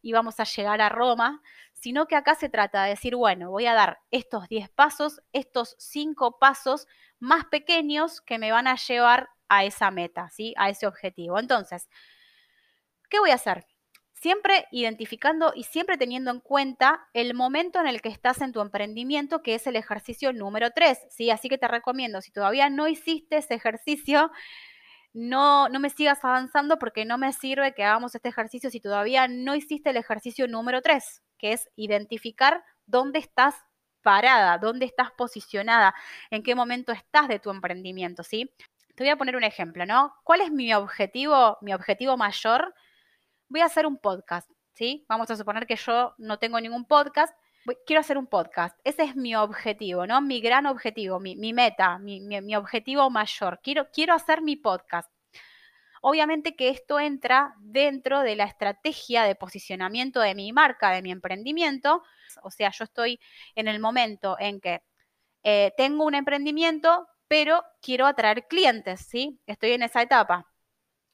y 0.03 0.13
vamos 0.13 0.41
a 0.41 0.45
llegar 0.45 0.81
a 0.81 0.89
Roma, 0.89 1.41
sino 1.73 2.07
que 2.07 2.17
acá 2.17 2.35
se 2.35 2.49
trata 2.49 2.83
de 2.83 2.91
decir, 2.91 3.15
bueno, 3.15 3.51
voy 3.51 3.67
a 3.67 3.75
dar 3.75 4.01
estos 4.11 4.49
10 4.49 4.69
pasos, 4.71 5.23
estos 5.33 5.77
5 5.79 6.39
pasos 6.41 6.89
más 7.21 7.45
pequeños 7.47 8.21
que 8.21 8.39
me 8.39 8.53
van 8.53 8.67
a 8.67 8.77
llevar 8.77 9.29
a 9.49 9.65
esa 9.65 9.91
meta, 9.91 10.29
¿sí? 10.31 10.55
A 10.57 10.69
ese 10.69 10.87
objetivo. 10.87 11.39
Entonces, 11.39 11.89
¿qué 13.09 13.19
voy 13.19 13.31
a 13.31 13.35
hacer? 13.35 13.67
Siempre 14.13 14.67
identificando 14.73 15.53
y 15.55 15.65
siempre 15.65 15.97
teniendo 15.97 16.31
en 16.31 16.41
cuenta 16.41 17.09
el 17.15 17.35
momento 17.35 17.81
en 17.81 17.87
el 17.87 18.03
que 18.03 18.09
estás 18.09 18.41
en 18.41 18.53
tu 18.53 18.61
emprendimiento, 18.61 19.43
que 19.43 19.55
es 19.55 19.67
el 19.67 19.77
ejercicio 19.77 20.33
número 20.33 20.71
3, 20.73 20.99
¿sí? 21.11 21.31
Así 21.31 21.49
que 21.49 21.59
te 21.59 21.69
recomiendo, 21.69 22.21
si 22.21 22.33
todavía 22.33 22.69
no 22.69 22.89
hiciste 22.89 23.39
ese 23.39 23.55
ejercicio, 23.55 24.31
no, 25.13 25.69
no 25.69 25.81
me 25.81 25.91
sigas 25.91 26.25
avanzando 26.25 26.79
porque 26.79 27.05
no 27.05 27.17
me 27.17 27.33
sirve 27.33 27.75
que 27.75 27.85
hagamos 27.85 28.15
este 28.15 28.29
ejercicio 28.29 28.71
si 28.71 28.81
todavía 28.81 29.29
no 29.29 29.55
hiciste 29.55 29.91
el 29.91 29.97
ejercicio 29.97 30.49
número 30.49 30.83
3, 30.83 31.23
que 31.39 31.53
es 31.53 31.69
identificar 31.77 32.65
dónde 32.87 33.19
estás 33.19 33.55
parada, 34.09 34.57
dónde 34.57 34.87
estás 34.87 35.11
posicionada, 35.11 35.95
en 36.31 36.43
qué 36.43 36.55
momento 36.55 36.93
estás 36.93 37.29
de 37.29 37.41
tu 37.41 37.51
emprendimiento, 37.51 38.23
¿sí? 38.23 38.51
Te 38.95 39.05
voy 39.05 39.11
a 39.11 39.17
poner 39.17 39.37
un 39.37 39.45
ejemplo, 39.45 39.85
¿no? 39.85 40.15
¿Cuál 40.25 40.41
es 40.41 40.51
mi 40.51 40.73
objetivo, 40.73 41.59
mi 41.61 41.75
objetivo 41.75 42.17
mayor? 42.17 42.75
Voy 43.51 43.61
a 43.61 43.67
hacer 43.67 43.85
un 43.87 43.99
podcast, 43.99 44.51
¿sí? 44.73 45.05
Vamos 45.11 45.31
a 45.31 45.37
suponer 45.37 45.67
que 45.67 45.77
yo 45.77 46.15
no 46.17 46.39
tengo 46.39 46.59
ningún 46.59 46.87
podcast, 46.87 47.35
quiero 47.85 48.01
hacer 48.01 48.17
un 48.17 48.27
podcast. 48.27 48.79
Ese 48.83 49.03
es 49.03 49.15
mi 49.15 49.37
objetivo, 49.37 50.07
¿no? 50.07 50.23
Mi 50.23 50.41
gran 50.41 50.65
objetivo, 50.65 51.21
mi, 51.21 51.37
meta, 51.53 51.99
mi, 51.99 52.23
mi, 52.23 52.57
objetivo 52.57 53.11
mayor. 53.11 53.61
Quiero, 53.63 53.91
quiero 53.93 54.15
hacer 54.15 54.41
mi 54.41 54.57
podcast. 54.57 55.13
Obviamente 56.03 56.57
que 56.57 56.69
esto 56.69 57.01
entra 57.01 57.55
dentro 57.61 58.21
de 58.21 58.37
la 58.37 58.45
estrategia 58.45 59.25
de 59.25 59.35
posicionamiento 59.35 60.21
de 60.21 60.35
mi 60.35 60.53
marca, 60.53 60.91
de 60.91 61.03
mi 61.03 61.11
emprendimiento. 61.11 62.03
O 62.43 62.51
sea, 62.51 62.71
yo 62.71 62.85
estoy 62.85 63.21
en 63.55 63.69
el 63.69 63.81
momento 63.81 64.37
en 64.39 64.61
que 64.61 64.83
eh, 65.43 65.73
tengo 65.77 66.05
un 66.05 66.15
emprendimiento, 66.15 67.09
pero 67.29 67.63
quiero 67.81 68.07
atraer 68.07 68.47
clientes, 68.49 69.01
¿sí? 69.09 69.41
Estoy 69.47 69.73
en 69.73 69.83
esa 69.83 70.03
etapa. 70.03 70.47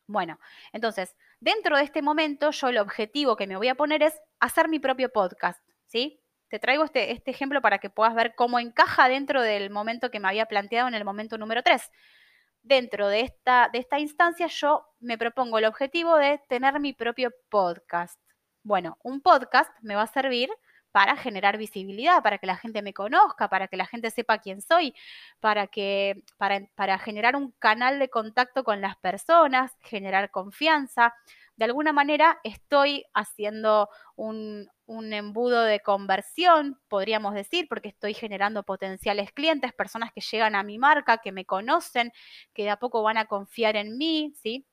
Bueno, 0.06 0.38
entonces, 0.72 1.16
dentro 1.40 1.76
de 1.76 1.84
este 1.84 2.02
momento, 2.02 2.50
yo 2.50 2.68
el 2.68 2.78
objetivo 2.78 3.36
que 3.36 3.46
me 3.46 3.56
voy 3.56 3.68
a 3.68 3.74
poner 3.74 4.02
es 4.02 4.20
hacer 4.40 4.68
mi 4.68 4.78
propio 4.78 5.10
podcast, 5.10 5.60
¿sí? 5.86 6.20
Te 6.48 6.58
traigo 6.58 6.84
este, 6.84 7.12
este 7.12 7.30
ejemplo 7.30 7.62
para 7.62 7.78
que 7.78 7.90
puedas 7.90 8.14
ver 8.14 8.34
cómo 8.34 8.58
encaja 8.58 9.08
dentro 9.08 9.42
del 9.42 9.70
momento 9.70 10.10
que 10.10 10.20
me 10.20 10.28
había 10.28 10.46
planteado 10.46 10.88
en 10.88 10.94
el 10.94 11.04
momento 11.04 11.38
número 11.38 11.62
3 11.62 11.90
dentro 12.64 13.08
de 13.08 13.20
esta, 13.20 13.68
de 13.72 13.78
esta 13.78 14.00
instancia 14.00 14.48
yo 14.48 14.86
me 14.98 15.18
propongo 15.18 15.58
el 15.58 15.66
objetivo 15.66 16.16
de 16.16 16.40
tener 16.48 16.80
mi 16.80 16.92
propio 16.92 17.30
podcast. 17.50 18.18
Bueno, 18.62 18.98
un 19.04 19.20
podcast 19.20 19.70
me 19.82 19.94
va 19.94 20.02
a 20.02 20.06
servir 20.06 20.50
para 20.90 21.16
generar 21.16 21.58
visibilidad, 21.58 22.22
para 22.22 22.38
que 22.38 22.46
la 22.46 22.56
gente 22.56 22.80
me 22.80 22.94
conozca, 22.94 23.48
para 23.48 23.68
que 23.68 23.76
la 23.76 23.86
gente 23.86 24.10
sepa 24.10 24.38
quién 24.38 24.62
soy, 24.62 24.94
para 25.40 25.66
que 25.66 26.22
para, 26.38 26.68
para 26.74 26.98
generar 26.98 27.36
un 27.36 27.52
canal 27.58 27.98
de 27.98 28.08
contacto 28.08 28.64
con 28.64 28.80
las 28.80 28.96
personas, 28.96 29.72
generar 29.82 30.30
confianza 30.30 31.14
de 31.56 31.64
alguna 31.64 31.92
manera 31.92 32.40
estoy 32.44 33.04
haciendo 33.14 33.88
un, 34.16 34.68
embudo 34.86 35.62
de 35.62 35.80
conversión, 35.80 36.80
podríamos 36.88 37.34
decir, 37.34 37.66
porque 37.68 37.88
estoy 37.88 38.14
generando 38.14 38.64
potenciales 38.64 39.32
clientes, 39.32 39.72
personas 39.72 40.12
que 40.12 40.20
llegan 40.20 40.54
a 40.54 40.62
mi 40.62 40.78
marca, 40.78 41.18
que 41.18 41.32
me 41.32 41.44
conocen, 41.46 42.12
que 42.52 42.64
de 42.64 42.70
a 42.70 42.78
poco 42.78 43.02
van 43.02 43.18
a 43.18 43.26
confiar 43.26 43.76
en 43.76 43.96
mí, 43.96 44.32
¿sí? 44.42 44.66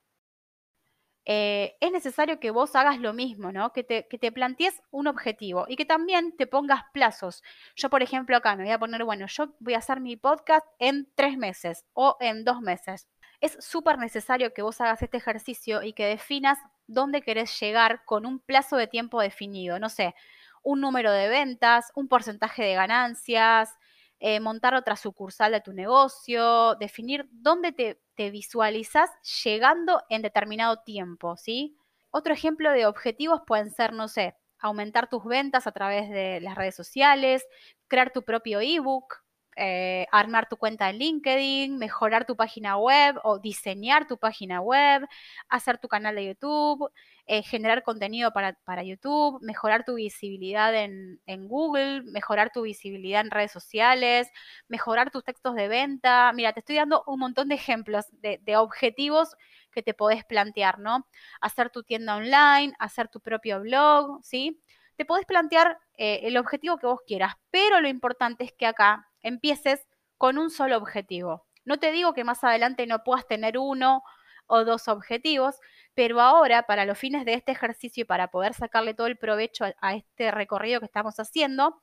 Eh, 1.25 1.77
es 1.79 1.91
necesario 1.91 2.39
que 2.39 2.49
vos 2.49 2.75
hagas 2.75 2.99
lo 2.99 3.13
mismo, 3.13 3.51
¿no? 3.51 3.71
Que 3.73 3.83
te, 3.83 4.07
que 4.07 4.17
te 4.17 4.31
plantees 4.31 4.81
un 4.89 5.07
objetivo 5.07 5.65
y 5.67 5.75
que 5.75 5.85
también 5.85 6.35
te 6.35 6.47
pongas 6.47 6.81
plazos. 6.93 7.43
Yo, 7.75 7.89
por 7.91 8.01
ejemplo, 8.01 8.35
acá 8.35 8.55
me 8.55 8.63
voy 8.63 8.71
a 8.73 8.79
poner, 8.79 9.03
bueno, 9.05 9.27
yo 9.27 9.55
voy 9.59 9.75
a 9.75 9.77
hacer 9.77 9.99
mi 10.01 10.17
podcast 10.17 10.65
en 10.79 11.07
tres 11.15 11.37
meses 11.37 11.85
o 11.93 12.17
en 12.19 12.43
dos 12.43 12.61
meses 12.61 13.07
es 13.41 13.57
súper 13.59 13.97
necesario 13.97 14.53
que 14.53 14.61
vos 14.61 14.79
hagas 14.81 15.01
este 15.01 15.17
ejercicio 15.17 15.83
y 15.83 15.93
que 15.93 16.05
definas 16.05 16.59
dónde 16.87 17.21
querés 17.21 17.59
llegar 17.59 18.03
con 18.05 18.25
un 18.25 18.39
plazo 18.39 18.77
de 18.77 18.87
tiempo 18.87 19.19
definido. 19.19 19.79
No 19.79 19.89
sé, 19.89 20.15
un 20.63 20.79
número 20.79 21.11
de 21.11 21.27
ventas, 21.27 21.91
un 21.95 22.07
porcentaje 22.07 22.63
de 22.63 22.75
ganancias, 22.75 23.71
eh, 24.19 24.39
montar 24.39 24.75
otra 24.75 24.95
sucursal 24.95 25.51
de 25.51 25.61
tu 25.61 25.73
negocio, 25.73 26.75
definir 26.75 27.27
dónde 27.31 27.71
te, 27.71 27.99
te 28.13 28.29
visualizas 28.29 29.09
llegando 29.43 30.03
en 30.09 30.21
determinado 30.21 30.77
tiempo, 30.83 31.35
¿sí? 31.35 31.75
Otro 32.11 32.33
ejemplo 32.33 32.71
de 32.71 32.85
objetivos 32.85 33.41
pueden 33.47 33.71
ser, 33.71 33.93
no 33.93 34.07
sé, 34.07 34.35
aumentar 34.59 35.09
tus 35.09 35.25
ventas 35.25 35.65
a 35.65 35.71
través 35.71 36.09
de 36.11 36.39
las 36.41 36.55
redes 36.55 36.75
sociales, 36.75 37.43
crear 37.87 38.11
tu 38.11 38.21
propio 38.21 38.61
ebook, 38.61 39.23
eh, 39.55 40.07
armar 40.11 40.47
tu 40.47 40.57
cuenta 40.57 40.89
en 40.89 40.97
LinkedIn, 40.99 41.77
mejorar 41.77 42.25
tu 42.25 42.35
página 42.35 42.77
web 42.77 43.19
o 43.23 43.39
diseñar 43.39 44.07
tu 44.07 44.17
página 44.17 44.61
web, 44.61 45.07
hacer 45.49 45.77
tu 45.77 45.87
canal 45.87 46.15
de 46.15 46.27
YouTube, 46.27 46.89
eh, 47.27 47.43
generar 47.43 47.83
contenido 47.83 48.31
para, 48.31 48.83
YouTube, 48.83 49.39
mejorar 49.41 49.83
tu 49.85 49.95
visibilidad 49.95 50.73
en, 50.75 51.19
Google, 51.47 52.03
mejorar 52.03 52.51
tu 52.53 52.61
visibilidad 52.63 53.21
en 53.21 53.31
redes 53.31 53.51
sociales, 53.51 54.29
mejorar 54.67 55.11
tus 55.11 55.23
textos 55.23 55.55
de 55.55 55.67
venta. 55.67 56.31
Mira, 56.33 56.53
te 56.53 56.59
estoy 56.61 56.77
dando 56.77 57.03
un 57.07 57.19
montón 57.19 57.49
de 57.49 57.55
ejemplos 57.55 58.05
de, 58.11 58.39
de 58.43 58.57
objetivos 58.57 59.35
que 59.71 59.83
te 59.83 59.93
podés 59.93 60.23
plantear, 60.25 60.79
¿no? 60.79 61.07
Hacer 61.41 61.69
tu 61.69 61.83
tienda 61.83 62.15
online, 62.15 62.73
hacer 62.79 63.07
tu 63.07 63.19
propio 63.21 63.61
blog, 63.61 64.19
¿sí? 64.23 64.61
Te 64.95 65.05
podés 65.05 65.25
plantear 65.25 65.79
eh, 65.97 66.21
el 66.23 66.37
objetivo 66.37 66.77
que 66.77 66.87
vos 66.87 66.99
quieras, 67.07 67.33
pero 67.49 67.81
lo 67.81 67.87
importante 67.87 68.43
es 68.43 68.53
que 68.53 68.65
acá 68.65 69.10
empieces 69.23 69.87
con 70.17 70.37
un 70.37 70.49
solo 70.49 70.77
objetivo. 70.77 71.47
No 71.65 71.79
te 71.79 71.91
digo 71.91 72.13
que 72.13 72.23
más 72.23 72.43
adelante 72.43 72.87
no 72.87 73.03
puedas 73.03 73.27
tener 73.27 73.57
uno 73.57 74.03
o 74.47 74.65
dos 74.65 74.87
objetivos, 74.87 75.55
pero 75.93 76.21
ahora 76.21 76.63
para 76.63 76.85
los 76.85 76.97
fines 76.97 77.25
de 77.25 77.33
este 77.33 77.51
ejercicio 77.53 78.01
y 78.01 78.05
para 78.05 78.29
poder 78.29 78.53
sacarle 78.53 78.93
todo 78.93 79.07
el 79.07 79.17
provecho 79.17 79.65
a, 79.79 79.95
este 79.95 80.31
recorrido 80.31 80.79
que 80.79 80.85
estamos 80.85 81.19
haciendo, 81.19 81.81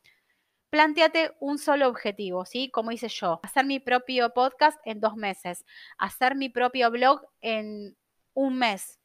planteate 0.71 1.33
un 1.41 1.59
solo 1.59 1.89
objetivo, 1.89 2.45
¿sí? 2.45 2.71
Como 2.71 2.93
hice 2.93 3.09
yo, 3.09 3.41
hacer 3.43 3.65
mi 3.65 3.81
propio 3.81 4.35
podcast 4.35 4.79
en 4.85 5.01
dos 5.01 5.17
meses, 5.17 5.65
hacer 5.97 6.35
mi 6.35 6.49
propio 6.51 6.91
blog 6.91 7.23
en 7.41 7.97
un 8.35 8.59
mes, 8.59 9.01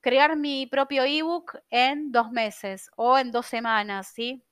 crear 0.00 0.36
mi 0.36 0.66
propio 0.66 1.04
ebook 1.04 1.58
en 1.70 2.10
dos 2.10 2.30
meses 2.32 2.90
o 2.96 3.16
en 3.18 3.30
dos 3.30 3.46
semanas, 3.46 4.08
¿sí? 4.08 4.44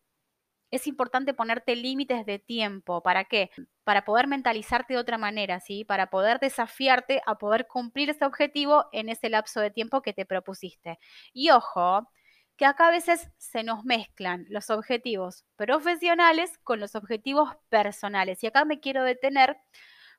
Es 0.73 0.87
importante 0.87 1.35
ponerte 1.35 1.77
límites 1.77 2.25
de 2.27 2.39
tiempo. 2.39 3.03
¿Para 3.03 3.25
qué? 3.25 3.51
Para 3.85 4.05
poder 4.05 4.27
mentalizarte 4.27 4.95
de 4.95 5.01
otra 5.01 5.19
manera, 5.19 5.61
¿sí? 5.61 5.85
Para 5.85 6.09
poder 6.09 6.41
desafiarte 6.41 7.21
a 7.27 7.37
poder 7.37 7.67
cumplir 7.69 8.09
ese 8.11 8.25
objetivo 8.25 8.87
en 8.91 9.11
ese 9.11 9.29
lapso 9.29 9.61
de 9.61 9.71
tiempo 9.71 10.01
que 10.01 10.15
te 10.15 10.25
propusiste. 10.25 10.99
Y 11.35 11.51
ojo, 11.51 12.09
que 12.57 12.65
acá 12.65 12.89
a 12.89 12.91
veces 12.91 13.29
se 13.37 13.63
nos 13.63 13.85
mezclan 13.85 14.47
los 14.49 14.71
objetivos 14.71 15.45
profesionales 15.57 16.59
con 16.65 16.81
los 16.81 16.95
objetivos 16.95 17.51
personales. 17.69 18.43
Y 18.43 18.47
acá 18.47 18.65
me 18.65 18.81
quiero 18.81 19.05
detener 19.05 19.59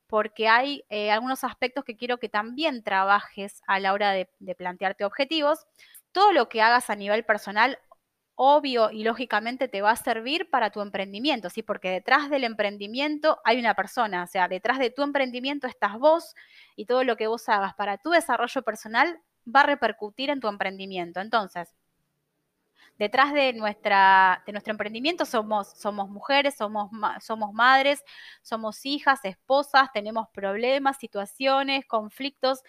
porque 0.06 0.48
hay 0.50 0.86
eh, 0.90 1.10
algunos 1.10 1.44
aspectos 1.44 1.84
que 1.84 1.98
quiero 1.98 2.20
que 2.20 2.30
también 2.30 2.84
trabajes 2.84 3.64
a 3.66 3.80
la 3.80 3.94
hora 3.94 4.12
de, 4.12 4.30
de 4.38 4.54
plantearte 4.54 5.04
objetivos. 5.04 5.66
Todo 6.12 6.32
lo 6.32 6.48
que 6.48 6.62
hagas 6.62 6.92
a 6.92 6.96
nivel 6.96 7.26
personal, 7.26 7.80
obvio 8.36 8.90
y 8.92 9.04
lógicamente 9.04 9.68
te 9.68 9.82
va 9.82 9.92
a 9.92 9.96
servir 9.96 10.50
para 10.50 10.72
tu 10.72 10.82
emprendimiento, 10.82 11.50
¿sí? 11.50 11.64
Porque 11.64 11.90
detrás 11.92 12.30
del 12.30 12.44
emprendimiento 12.44 13.40
hay 13.44 13.60
una 13.60 13.76
persona, 13.76 14.24
o 14.24 14.28
sea, 14.28 14.48
detrás 14.48 14.80
de 14.80 14.90
tu 14.90 15.04
emprendimiento 15.04 15.68
estás 15.68 15.98
vos 16.00 16.36
y 16.76 16.86
todo 16.86 17.04
lo 17.04 17.16
que 17.16 17.28
vos 17.28 17.48
hagas 17.50 17.74
para 17.76 17.98
tu 17.98 18.10
desarrollo 18.12 18.62
personal 18.64 19.22
va 19.46 19.62
a 19.62 19.66
repercutir 19.68 20.30
en 20.30 20.40
tu 20.40 20.48
emprendimiento. 20.48 21.20
Entonces, 21.20 21.76
detrás 22.98 23.34
de, 23.34 23.54
nuestra, 23.54 24.44
de 24.46 24.52
nuestro 24.52 24.72
emprendimiento 24.72 25.26
somos, 25.26 25.70
somos 25.78 26.10
mujeres, 26.10 26.56
somos, 26.56 26.90
somos 27.22 27.54
madres, 27.54 28.04
somos 28.42 28.86
hijas, 28.86 29.20
esposas, 29.26 29.92
tenemos 29.94 30.28
problemas, 30.34 30.98
situaciones, 30.98 31.86
conflictos 31.86 32.62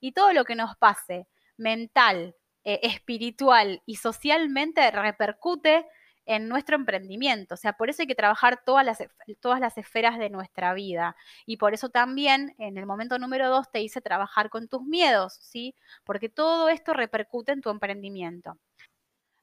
y 0.00 0.12
todo 0.12 0.32
lo 0.32 0.44
que 0.44 0.54
nos 0.54 0.76
pase 0.76 1.26
mental, 1.56 2.34
eh, 2.64 2.80
espiritual 2.82 3.82
y 3.86 3.96
socialmente 3.96 4.90
repercute 4.90 5.86
en 6.26 6.48
nuestro 6.48 6.76
emprendimiento. 6.76 7.54
O 7.54 7.56
sea, 7.56 7.72
por 7.72 7.90
eso 7.90 8.02
hay 8.02 8.06
que 8.06 8.14
trabajar 8.14 8.62
todas 8.64 8.84
las, 8.84 9.02
todas 9.40 9.60
las 9.60 9.76
esferas 9.78 10.18
de 10.18 10.30
nuestra 10.30 10.74
vida. 10.74 11.16
Y 11.46 11.56
por 11.56 11.74
eso 11.74 11.88
también 11.88 12.54
en 12.58 12.76
el 12.76 12.86
momento 12.86 13.18
número 13.18 13.48
dos 13.48 13.70
te 13.70 13.80
hice 13.80 14.00
trabajar 14.00 14.50
con 14.50 14.68
tus 14.68 14.82
miedos, 14.82 15.34
¿sí? 15.40 15.74
Porque 16.04 16.28
todo 16.28 16.68
esto 16.68 16.92
repercute 16.92 17.52
en 17.52 17.62
tu 17.62 17.70
emprendimiento. 17.70 18.58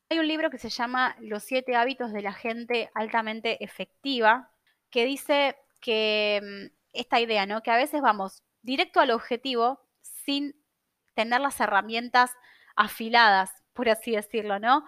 Hay 0.09 0.19
un 0.19 0.27
libro 0.27 0.49
que 0.49 0.57
se 0.57 0.69
llama 0.69 1.17
Los 1.19 1.43
siete 1.43 1.75
hábitos 1.75 2.13
de 2.13 2.21
la 2.21 2.31
gente 2.31 2.89
altamente 2.93 3.61
efectiva, 3.63 4.51
que 4.89 5.03
dice 5.03 5.57
que 5.81 6.41
mm, 6.41 6.75
esta 6.93 7.19
idea, 7.19 7.45
¿no? 7.45 7.61
Que 7.61 7.71
a 7.71 7.77
veces 7.77 8.01
vamos 8.01 8.43
directo 8.61 9.01
al 9.01 9.11
objetivo 9.11 9.81
sin 10.01 10.55
tener 11.15 11.41
las 11.41 11.59
herramientas 11.59 12.31
afiladas, 12.77 13.51
por 13.73 13.89
así 13.89 14.11
decirlo, 14.11 14.59
¿no? 14.59 14.85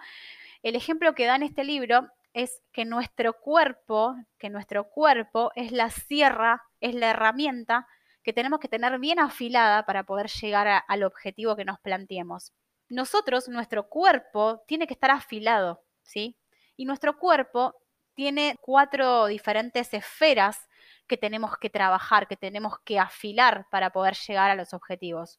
El 0.62 0.76
ejemplo 0.76 1.14
que 1.14 1.26
da 1.26 1.36
en 1.36 1.42
este 1.42 1.64
libro 1.64 2.08
es 2.32 2.62
que 2.72 2.84
nuestro 2.84 3.34
cuerpo, 3.34 4.14
que 4.38 4.50
nuestro 4.50 4.88
cuerpo 4.88 5.50
es 5.54 5.72
la 5.72 5.90
sierra, 5.90 6.62
es 6.80 6.94
la 6.94 7.10
herramienta 7.10 7.86
que 8.22 8.32
tenemos 8.32 8.60
que 8.60 8.68
tener 8.68 8.98
bien 8.98 9.18
afilada 9.18 9.84
para 9.84 10.04
poder 10.04 10.28
llegar 10.28 10.84
al 10.86 11.02
objetivo 11.02 11.56
que 11.56 11.64
nos 11.64 11.80
planteemos. 11.80 12.52
Nosotros, 12.88 13.48
nuestro 13.48 13.88
cuerpo 13.88 14.62
tiene 14.66 14.86
que 14.86 14.94
estar 14.94 15.10
afilado, 15.10 15.82
¿sí? 16.02 16.36
Y 16.76 16.84
nuestro 16.84 17.18
cuerpo 17.18 17.74
tiene 18.14 18.56
cuatro 18.60 19.26
diferentes 19.26 19.94
esferas 19.94 20.68
que 21.06 21.16
tenemos 21.16 21.56
que 21.56 21.70
trabajar, 21.70 22.28
que 22.28 22.36
tenemos 22.36 22.78
que 22.84 22.98
afilar 22.98 23.66
para 23.70 23.90
poder 23.90 24.14
llegar 24.14 24.50
a 24.50 24.54
los 24.54 24.74
objetivos. 24.74 25.38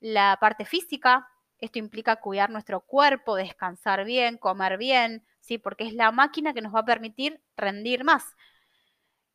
La 0.00 0.38
parte 0.40 0.64
física, 0.64 1.28
esto 1.62 1.78
implica 1.78 2.16
cuidar 2.16 2.50
nuestro 2.50 2.80
cuerpo, 2.80 3.36
descansar 3.36 4.04
bien, 4.04 4.36
comer 4.36 4.78
bien, 4.78 5.24
¿sí? 5.40 5.58
Porque 5.58 5.84
es 5.84 5.94
la 5.94 6.10
máquina 6.10 6.52
que 6.52 6.60
nos 6.60 6.74
va 6.74 6.80
a 6.80 6.84
permitir 6.84 7.40
rendir 7.56 8.02
más. 8.02 8.24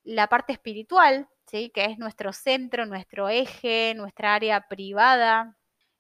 La 0.04 0.28
parte 0.28 0.52
espiritual, 0.54 1.30
¿sí? 1.46 1.72
Que 1.74 1.86
es 1.86 1.98
nuestro 1.98 2.34
centro, 2.34 2.86
nuestro 2.86 3.30
eje, 3.30 3.94
nuestra 3.96 4.36
área 4.36 4.68
privada, 4.68 5.58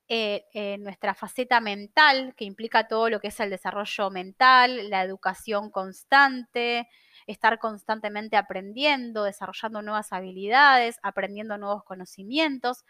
eh, 0.09 0.45
eh, 0.53 0.77
nuestra 0.79 1.13
faceta 1.15 1.61
mental, 1.61 2.33
que 2.35 2.43
implica 2.45 2.87
todo 2.89 3.09
lo 3.09 3.21
que 3.21 3.29
es 3.29 3.39
el 3.39 3.49
desarrollo 3.49 4.09
mental, 4.09 4.89
la 4.89 5.03
educación 5.03 5.71
constante, 5.71 6.89
estar 7.25 7.57
constantemente 7.59 8.35
aprendiendo, 8.35 9.23
desarrollando 9.23 9.81
nuevas 9.81 10.11
habilidades, 10.13 10.99
aprendiendo 11.03 11.57
nuevos 11.57 11.83
conocimientos. 11.85 12.83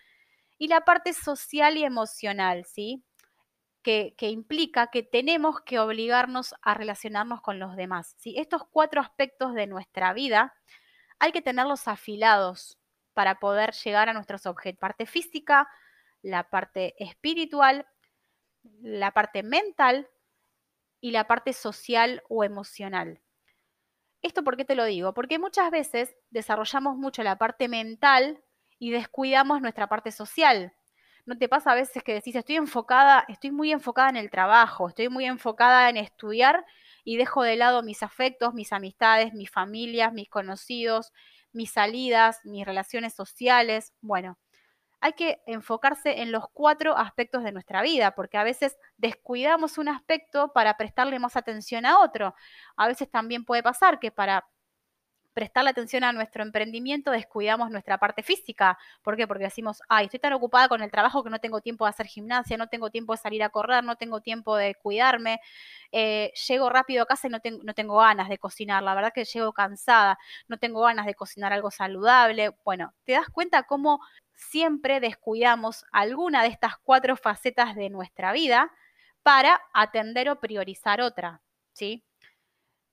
y 0.59 0.67
la 0.69 0.81
parte 0.81 1.13
social 1.13 1.77
y 1.77 1.83
emocional, 1.85 2.65
¿sí? 2.65 3.03
Que, 3.87 4.27
implica 4.27 4.87
que 4.87 5.01
tenemos 5.01 5.61
que 5.61 5.79
obligarnos 5.79 6.53
a 6.61 6.73
relacionarnos 6.73 7.39
con 7.39 7.57
los 7.57 7.77
demás. 7.77 8.15
¿sí? 8.17 8.35
Estos 8.37 8.63
cuatro 8.69 8.99
aspectos 8.99 9.53
de 9.53 9.65
nuestra 9.65 10.11
vida 10.11 10.53
hay 11.19 11.31
que 11.31 11.41
tenerlos 11.41 11.87
afilados 11.87 12.77
para 13.13 13.39
poder 13.39 13.71
llegar 13.71 14.09
a 14.09 14.13
nuestros 14.13 14.45
objetivos. 14.45 14.81
Parte 14.81 15.05
física, 15.05 15.69
la 16.21 16.49
parte 16.49 17.01
espiritual, 17.01 17.87
la 18.81 19.11
parte 19.11 19.41
mental 19.41 20.09
y 20.99 21.11
la 21.11 21.25
parte 21.25 21.53
social 21.53 22.21
o 22.27 22.43
emocional. 22.43 23.21
¿Esto 24.21 24.43
por 24.43 24.57
qué 24.57 24.65
te 24.65 24.75
lo 24.75 24.83
digo? 24.83 25.13
Porque 25.13 25.39
muchas 25.39 25.71
veces 25.71 26.13
desarrollamos 26.29 26.97
mucho 26.97 27.23
la 27.23 27.37
parte 27.37 27.69
mental 27.69 28.43
y 28.79 28.91
descuidamos 28.91 29.61
nuestra 29.61 29.87
parte 29.87 30.11
social. 30.11 30.73
¿No 31.27 31.37
te 31.37 31.49
pasa 31.49 31.73
a 31.73 31.75
veces 31.75 32.03
que 32.03 32.13
decís, 32.13 32.35
estoy 32.35 32.55
enfocada, 32.55 33.25
estoy 33.27 33.51
muy 33.51 33.73
enfocada 33.73 34.07
en 34.09 34.15
el 34.15 34.29
trabajo, 34.31 34.87
estoy 34.87 35.09
muy 35.09 35.25
enfocada 35.25 35.89
en 35.89 35.97
estudiar 35.97 36.65
y 37.03 37.17
dejo 37.17 37.43
de 37.43 37.57
lado 37.57 37.83
mis 37.83 38.01
afectos, 38.01 38.53
mis 38.53 38.71
amistades, 38.71 39.33
mis 39.33 39.51
familias, 39.51 40.13
mis 40.13 40.29
conocidos, 40.29 41.11
mis 41.51 41.71
salidas, 41.71 42.39
mis 42.45 42.65
relaciones 42.65 43.13
sociales? 43.13 43.93
Bueno, 43.99 44.39
hay 45.01 45.13
que 45.13 45.41
enfocarse 45.47 46.21
en 46.21 46.31
los 46.31 46.45
cuatro 46.53 46.97
aspectos 46.97 47.43
de 47.43 47.51
nuestra 47.51 47.81
vida, 47.81 48.11
porque 48.15 48.37
a 48.37 48.45
veces 48.45 48.77
descuidamos 48.97 49.77
un 49.77 49.89
aspecto 49.89 50.53
para 50.53 50.77
prestarle 50.77 51.19
más 51.19 51.37
atención 51.37 51.85
a 51.85 51.99
otro. 51.99 52.35
A 52.77 52.87
veces 52.87 53.11
también 53.11 53.45
puede 53.45 53.63
pasar 53.63 53.99
que 53.99 54.11
para 54.11 54.47
prestarle 55.37 55.69
atención 55.69 56.03
a 56.03 56.11
nuestro 56.13 56.41
emprendimiento 56.41 57.11
descuidamos 57.11 57.69
nuestra 57.69 57.99
parte 57.99 58.23
física. 58.23 58.75
¿Por 59.03 59.15
qué? 59.15 59.27
Porque 59.27 59.43
decimos, 59.43 59.83
ay, 59.87 60.05
estoy 60.05 60.19
tan 60.19 60.33
ocupada 60.33 60.67
con 60.67 60.81
el 60.81 60.89
trabajo 60.89 61.23
que 61.23 61.29
no 61.29 61.37
tengo 61.37 61.61
tiempo 61.61 61.85
de 61.85 61.89
hacer 61.91 62.07
gimnasia, 62.07 62.57
no 62.57 62.69
tengo 62.69 62.89
tiempo 62.89 63.13
de 63.13 63.19
salir 63.19 63.43
a 63.43 63.49
correr, 63.49 63.83
no 63.83 63.97
tengo 63.97 64.19
tiempo 64.19 64.55
de 64.55 64.73
cuidarme, 64.73 65.39
eh, 65.91 66.33
llego 66.47 66.71
rápido 66.71 67.03
a 67.03 67.05
casa 67.05 67.27
y 67.27 67.29
no, 67.29 67.37
no 67.61 67.73
tengo 67.75 67.97
ganas 67.97 68.29
de 68.29 68.39
cocinar, 68.39 68.81
la 68.81 68.95
verdad 68.95 69.11
que 69.13 69.25
llego 69.25 69.53
cansada, 69.53 70.17
no 70.47 70.57
tengo 70.57 70.81
ganas 70.81 71.05
de 71.05 71.13
cocinar 71.13 71.53
algo 71.53 71.69
saludable. 71.69 72.55
Bueno, 72.65 72.95
te 73.03 73.11
das 73.11 73.29
cuenta 73.29 73.61
cómo 73.61 73.99
siempre 74.33 74.99
descuidamos 74.99 75.85
alguna 75.91 76.41
de 76.41 76.47
estas 76.47 76.79
cuatro 76.79 77.15
facetas 77.15 77.75
de 77.75 77.91
nuestra 77.91 78.31
vida 78.31 78.71
para 79.21 79.61
atender 79.71 80.29
o 80.31 80.39
priorizar 80.39 80.99
otra, 80.99 81.43
¿sí? 81.73 82.03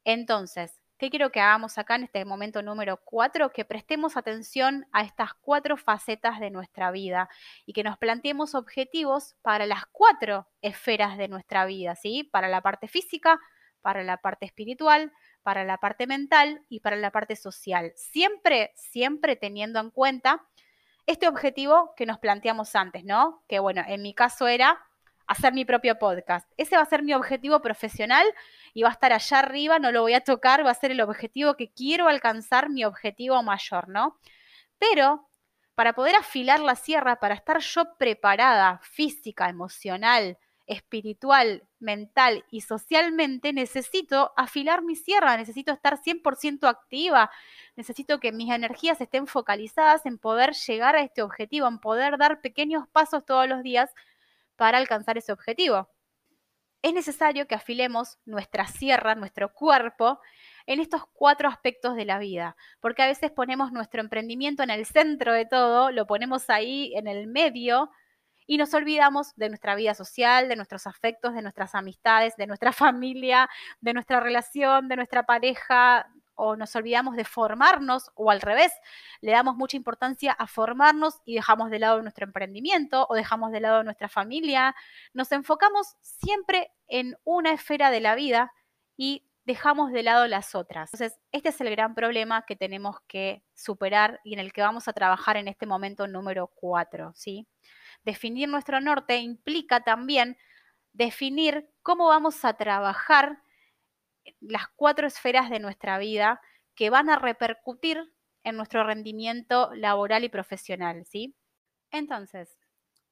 Entonces, 0.05 0.84
¿qué 1.05 1.11
quiero 1.11 1.31
que 1.31 1.41
hagamos 1.41 1.77
acá 1.77 1.97
en 1.97 2.05
este 2.05 2.25
momento 2.25 2.63
número 2.63 2.97
cuatro? 2.97 3.53
Que 3.53 3.67
prestemos 3.67 4.17
atención 4.17 4.87
a 4.91 5.03
estas 5.03 5.35
cuatro 5.35 5.77
facetas 5.77 6.41
de 6.41 6.49
nuestra 6.49 6.91
vida 6.93 7.29
y 7.67 7.75
que 7.75 7.85
nos 7.85 7.99
planteemos 7.99 8.55
objetivos 8.55 9.37
para 9.43 9.67
las 9.67 9.85
cuatro 9.93 10.49
esferas 10.63 11.19
de 11.19 11.29
nuestra 11.29 11.67
vida, 11.67 11.95
¿sí? 11.95 12.25
Para 12.25 12.49
la 12.49 12.63
parte 12.63 12.89
física, 12.89 13.39
para 13.83 14.03
la 14.03 14.17
parte 14.17 14.47
espiritual, 14.47 15.13
para 15.43 15.63
la 15.65 15.77
parte 15.77 16.07
mental 16.07 16.65
y 16.71 16.81
para 16.81 16.97
la 16.97 17.11
parte 17.11 17.37
social. 17.37 17.93
Siempre, 17.97 18.73
siempre 18.75 19.37
teniendo 19.37 19.81
en 19.81 19.91
cuenta 19.91 20.47
este 21.05 21.29
objetivo 21.29 21.93
que 21.99 22.07
nos 22.07 22.19
planteamos 22.19 22.75
antes, 22.75 23.05
¿no? 23.05 23.45
Que 23.47 23.59
bueno, 23.59 23.83
en 23.87 24.01
mi 24.01 24.15
caso 24.15 24.49
era 24.49 24.83
hacer 25.27 25.53
mi 25.53 25.65
propio 25.65 25.99
podcast. 25.99 26.51
Ese 26.57 26.77
va 26.77 26.83
a 26.83 26.87
ser 26.87 27.03
mi 27.03 27.15
objetivo 27.15 27.61
profesional 27.61 28.27
y 28.73 28.83
va 28.83 28.91
a 28.91 28.93
estar 28.93 29.13
allá 29.13 29.39
arriba, 29.39 29.79
no 29.79 29.93
lo 29.93 30.03
voy 30.03 30.15
a 30.15 30.21
tocar, 30.21 30.65
va 30.65 30.71
a 30.71 30.75
ser 30.75 30.91
el 30.91 31.01
objetivo 31.01 31.57
que 31.57 31.71
quiero 31.73 32.09
alcanzar, 32.09 32.71
mi 32.71 32.85
objetivo 32.85 33.43
mayor, 33.43 33.89
¿no? 33.89 34.19
Pero 34.79 35.29
para 35.75 35.95
poder 35.95 36.15
afilar 36.17 36.61
la 36.61 36.77
sierra, 36.77 37.21
para 37.21 37.35
estar 37.35 37.59
yo 37.59 37.97
preparada 37.99 38.81
física, 38.83 39.49
emocional, 39.49 40.39
espiritual, 40.67 41.65
mental 41.79 42.45
y 42.51 42.63
socialmente, 42.63 43.53
necesito 43.53 44.33
afilar 44.37 44.83
mi 44.83 44.97
sierra, 44.97 45.37
necesito 45.37 45.73
estar 45.73 45.99
100% 45.99 46.69
activa, 46.69 47.31
necesito 47.77 48.19
que 48.19 48.33
mis 48.33 48.51
energías 48.51 49.01
estén 49.01 49.27
focalizadas 49.27 50.07
en 50.07 50.19
poder 50.19 50.55
llegar 50.55 50.97
a 50.97 51.03
este 51.03 51.23
objetivo, 51.23 51.69
en 51.69 51.79
poder 51.79 52.17
dar 52.19 52.41
pequeños 52.41 52.89
pasos 52.89 53.25
todos 53.27 53.49
los 53.49 53.63
días 53.63 53.91
para 54.57 54.79
alcanzar 54.79 55.19
ese 55.19 55.33
objetivo. 55.33 55.89
Es 56.83 56.93
necesario 56.93 57.47
que 57.47 57.55
afilemos 57.55 58.19
nuestra 58.27 58.67
sierra, 58.67 59.15
nuestro 59.15 59.53
cuerpo, 59.53 60.21
en 60.67 60.81
estos 60.81 61.03
cuatro 61.13 61.49
aspectos 61.49 61.97
de 61.97 62.05
la 62.05 62.19
vida, 62.19 62.57
porque 62.81 63.03
a 63.03 63.07
veces 63.07 63.31
ponemos 63.31 63.73
nuestro 63.73 64.01
emprendimiento 64.01 64.63
en 64.63 64.71
el 64.71 64.85
centro 64.85 65.33
de 65.33 65.47
todo, 65.47 65.91
lo 65.91 66.07
ponemos 66.07 66.51
ahí 66.51 66.93
en 66.95 67.07
el 67.07 67.27
medio, 67.27 67.91
y 68.47 68.59
nos 68.59 68.75
olvidamos 68.75 69.35
de 69.37 69.49
nuestra 69.49 69.75
vida 69.75 69.95
social, 69.95 70.49
de 70.49 70.57
nuestros 70.57 70.87
afectos, 70.87 71.35
de 71.35 71.43
nuestras 71.43 71.75
amistades, 71.75 72.37
de 72.37 72.47
nuestra 72.47 72.73
familia, 72.73 73.49
de 73.81 73.95
nuestra 73.95 74.21
relación, 74.21 74.89
de 74.89 74.97
nuestra 74.97 75.25
pareja, 75.25 76.07
o 76.35 76.57
nos 76.57 76.75
olvidamos 76.77 77.17
de 77.17 77.25
formarnos, 77.25 78.11
o 78.15 78.31
al 78.31 78.41
revés, 78.41 78.73
le 79.21 79.33
damos 79.33 79.57
mucha 79.57 79.77
importancia 79.77 80.33
a 80.33 80.47
formarnos 80.47 81.21
y 81.25 81.35
dejamos 81.35 81.71
de 81.71 81.79
lado 81.79 82.03
nuestro 82.03 82.27
emprendimiento 82.27 83.07
o 83.09 83.15
dejamos 83.15 83.53
de 83.53 83.61
lado 83.61 83.83
nuestra 83.85 84.09
familia. 84.09 84.75
Nos 85.13 85.33
enfocamos 85.33 85.97
siempre 86.01 86.71
en 86.87 87.17
una 87.25 87.53
esfera 87.53 87.91
de 87.91 88.01
la 88.01 88.15
vida 88.15 88.53
y 88.97 89.27
dejamos 89.45 89.93
de 89.93 90.03
lado 90.03 90.27
las 90.27 90.55
otras. 90.55 90.93
Entonces, 90.93 91.19
este 91.33 91.51
es 91.51 91.61
el 91.61 91.71
gran 91.71 91.95
problema 91.95 92.45
que 92.47 92.57
tenemos 92.57 92.97
que 93.07 93.43
superar 93.55 94.21
y 94.25 94.33
en 94.35 94.41
el 94.41 94.53
que 94.53 94.63
vamos 94.63 94.89
a 94.89 94.93
trabajar 94.93 95.37
en 95.37 95.49
este 95.49 95.67
momento 95.67 96.07
número 96.07 96.47
cuatro, 96.55 97.13
¿sí? 97.15 97.47
definir 98.05 98.49
nuestro 98.49 98.81
norte 98.81 99.17
implica 99.19 99.81
también 99.81 100.37
definir 100.93 101.69
cómo 101.83 102.07
vamos 102.07 102.45
a 102.45 102.55
trabajar 102.55 103.43
las 104.41 104.69
cuatro 104.77 105.07
esferas 105.07 105.51
de 105.51 105.61
nuestra 105.61 105.99
vida 105.99 106.41
que 106.75 106.91
van 106.91 107.11
a 107.11 107.19
repercutir 107.19 108.13
en 108.43 108.57
nuestro 108.57 108.85
rendimiento 108.85 109.71
laboral 109.75 110.25
y 110.25 110.29
profesional, 110.29 111.05
¿sí? 111.07 111.35
Entonces, 111.91 112.59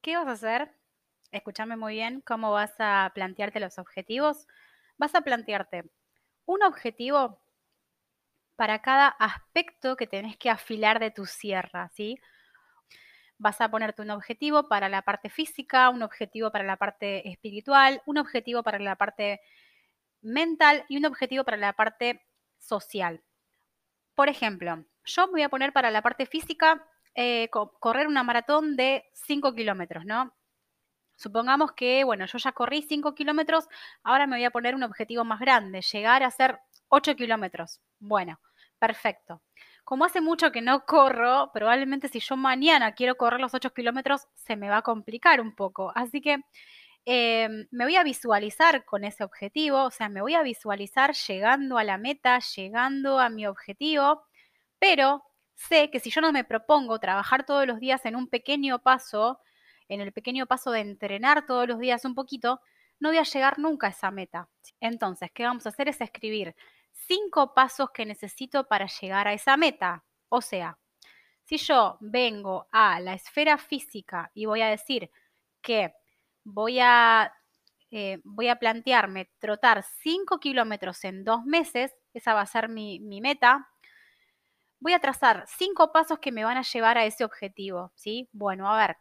¿qué 0.00 0.16
vas 0.16 0.26
a 0.26 0.32
hacer? 0.32 0.74
Escúchame 1.30 1.76
muy 1.76 1.94
bien 1.94 2.20
cómo 2.20 2.52
vas 2.52 2.74
a 2.78 3.10
plantearte 3.14 3.60
los 3.60 3.78
objetivos. 3.78 4.46
Vas 4.98 5.14
a 5.14 5.22
plantearte 5.22 5.84
un 6.44 6.62
objetivo 6.62 7.40
para 8.56 8.82
cada 8.82 9.08
aspecto 9.08 9.96
que 9.96 10.06
tenés 10.06 10.36
que 10.36 10.50
afilar 10.50 10.98
de 10.98 11.10
tu 11.10 11.24
sierra, 11.24 11.88
¿sí? 11.94 12.18
vas 13.42 13.60
a 13.60 13.68
ponerte 13.68 14.02
un 14.02 14.10
objetivo 14.10 14.68
para 14.68 14.88
la 14.88 15.02
parte 15.02 15.28
física, 15.28 15.90
un 15.90 16.04
objetivo 16.04 16.52
para 16.52 16.64
la 16.64 16.76
parte 16.76 17.28
espiritual, 17.28 18.00
un 18.06 18.18
objetivo 18.18 18.62
para 18.62 18.78
la 18.78 18.94
parte 18.94 19.40
mental 20.22 20.84
y 20.88 20.96
un 20.96 21.06
objetivo 21.06 21.44
para 21.44 21.56
la 21.56 21.72
parte 21.72 22.22
social. 22.58 23.22
Por 24.14 24.28
ejemplo, 24.28 24.84
yo 25.04 25.26
me 25.26 25.32
voy 25.32 25.42
a 25.42 25.48
poner 25.48 25.72
para 25.72 25.90
la 25.90 26.02
parte 26.02 26.26
física 26.26 26.86
eh, 27.14 27.48
correr 27.50 28.06
una 28.06 28.22
maratón 28.22 28.76
de 28.76 29.04
5 29.12 29.54
kilómetros, 29.54 30.04
¿no? 30.04 30.34
Supongamos 31.16 31.72
que, 31.72 32.04
bueno, 32.04 32.26
yo 32.26 32.38
ya 32.38 32.52
corrí 32.52 32.82
5 32.82 33.14
kilómetros, 33.14 33.68
ahora 34.02 34.26
me 34.26 34.36
voy 34.36 34.44
a 34.44 34.50
poner 34.50 34.74
un 34.74 34.82
objetivo 34.82 35.24
más 35.24 35.40
grande, 35.40 35.82
llegar 35.82 36.22
a 36.22 36.28
hacer 36.28 36.58
8 36.88 37.14
kilómetros. 37.16 37.80
Bueno, 37.98 38.40
perfecto 38.78 39.42
como 39.84 40.04
hace 40.04 40.20
mucho 40.20 40.52
que 40.52 40.62
no 40.62 40.84
corro, 40.86 41.50
probablemente 41.52 42.08
si 42.08 42.20
yo 42.20 42.36
mañana 42.36 42.92
quiero 42.92 43.16
correr 43.16 43.40
los 43.40 43.54
8 43.54 43.72
kilómetros, 43.74 44.26
se 44.34 44.56
me 44.56 44.68
va 44.68 44.78
a 44.78 44.82
complicar 44.82 45.40
un 45.40 45.54
poco. 45.54 45.92
Así 45.94 46.20
que 46.20 46.38
em, 47.04 47.66
me 47.70 47.84
voy 47.84 47.96
a 47.96 48.04
visualizar 48.04 48.84
con 48.84 49.04
ese 49.04 49.24
objetivo, 49.24 49.84
o 49.84 49.90
sea, 49.90 50.08
me 50.08 50.20
voy 50.20 50.34
a 50.34 50.42
visualizar 50.42 51.14
llegando 51.14 51.78
a 51.78 51.84
la 51.84 51.98
meta, 51.98 52.38
llegando 52.56 53.18
a 53.18 53.28
mi 53.28 53.46
objetivo, 53.46 54.22
pero 54.78 55.22
sé 55.54 55.90
que 55.90 56.00
si 56.00 56.10
yo 56.10 56.20
no 56.20 56.32
me 56.32 56.44
propongo 56.44 56.98
trabajar 56.98 57.44
todos 57.46 57.66
los 57.66 57.80
días 57.80 58.04
en 58.06 58.16
un 58.16 58.28
pequeño 58.28 58.80
paso, 58.80 59.40
en 59.88 60.00
el 60.00 60.12
pequeño 60.12 60.46
paso 60.46 60.70
de 60.70 60.80
entrenar 60.80 61.46
todos 61.46 61.68
los 61.68 61.78
días 61.78 62.04
un 62.04 62.14
poquito, 62.14 62.60
no 63.00 63.08
voy 63.10 63.18
a 63.18 63.24
llegar 63.24 63.58
nunca 63.58 63.88
a 63.88 63.90
esa 63.90 64.10
meta. 64.10 64.48
Entonces, 64.80 65.30
¿qué 65.34 65.44
vamos 65.44 65.66
a 65.66 65.70
hacer? 65.70 65.88
Es 65.88 66.00
escribir 66.00 66.54
cinco 66.92 67.52
pasos 67.54 67.90
que 67.90 68.06
necesito 68.06 68.68
para 68.68 68.86
llegar 68.86 69.28
a 69.28 69.32
esa 69.32 69.56
meta. 69.56 70.04
O 70.28 70.40
sea, 70.40 70.78
si 71.44 71.56
yo 71.58 71.98
vengo 72.00 72.68
a 72.72 73.00
la 73.00 73.14
esfera 73.14 73.58
física 73.58 74.30
y 74.34 74.46
voy 74.46 74.62
a 74.62 74.68
decir 74.68 75.10
que 75.60 75.94
voy 76.44 76.80
a, 76.80 77.32
eh, 77.90 78.20
voy 78.24 78.48
a 78.48 78.56
plantearme 78.56 79.30
trotar 79.38 79.84
5 80.02 80.38
kilómetros 80.40 81.04
en 81.04 81.24
dos 81.24 81.44
meses, 81.44 81.92
esa 82.14 82.34
va 82.34 82.42
a 82.42 82.46
ser 82.46 82.68
mi, 82.68 83.00
mi, 83.00 83.20
meta, 83.20 83.68
voy 84.80 84.92
a 84.94 85.00
trazar 85.00 85.44
cinco 85.46 85.92
pasos 85.92 86.18
que 86.18 86.32
me 86.32 86.44
van 86.44 86.56
a 86.56 86.62
llevar 86.62 86.98
a 86.98 87.04
ese 87.04 87.24
objetivo, 87.24 87.92
¿sí? 87.94 88.28
Bueno, 88.32 88.68
a 88.72 88.76
ver, 88.76 88.96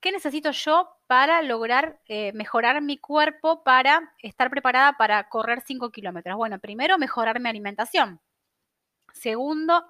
¿qué 0.00 0.12
necesito 0.12 0.50
yo 0.50 0.90
para 1.06 1.42
lograr 1.42 2.00
eh, 2.08 2.32
mejorar 2.34 2.82
mi 2.82 2.98
cuerpo 2.98 3.62
para 3.64 4.14
estar 4.22 4.50
preparada 4.50 4.94
para 4.98 5.28
correr 5.28 5.62
5 5.66 5.90
kilómetros? 5.90 6.36
Bueno, 6.36 6.58
primero, 6.58 6.98
mejorar 6.98 7.40
mi 7.40 7.48
alimentación. 7.48 8.20
Segundo, 9.14 9.84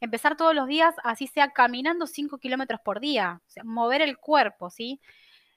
empezar 0.00 0.36
todos 0.36 0.54
los 0.54 0.66
días, 0.66 0.94
así 1.04 1.26
sea 1.26 1.50
caminando 1.52 2.06
5 2.06 2.38
kilómetros 2.38 2.80
por 2.80 3.00
día, 3.00 3.42
mover 3.64 4.02
el 4.02 4.18
cuerpo, 4.18 4.70
¿sí? 4.70 5.00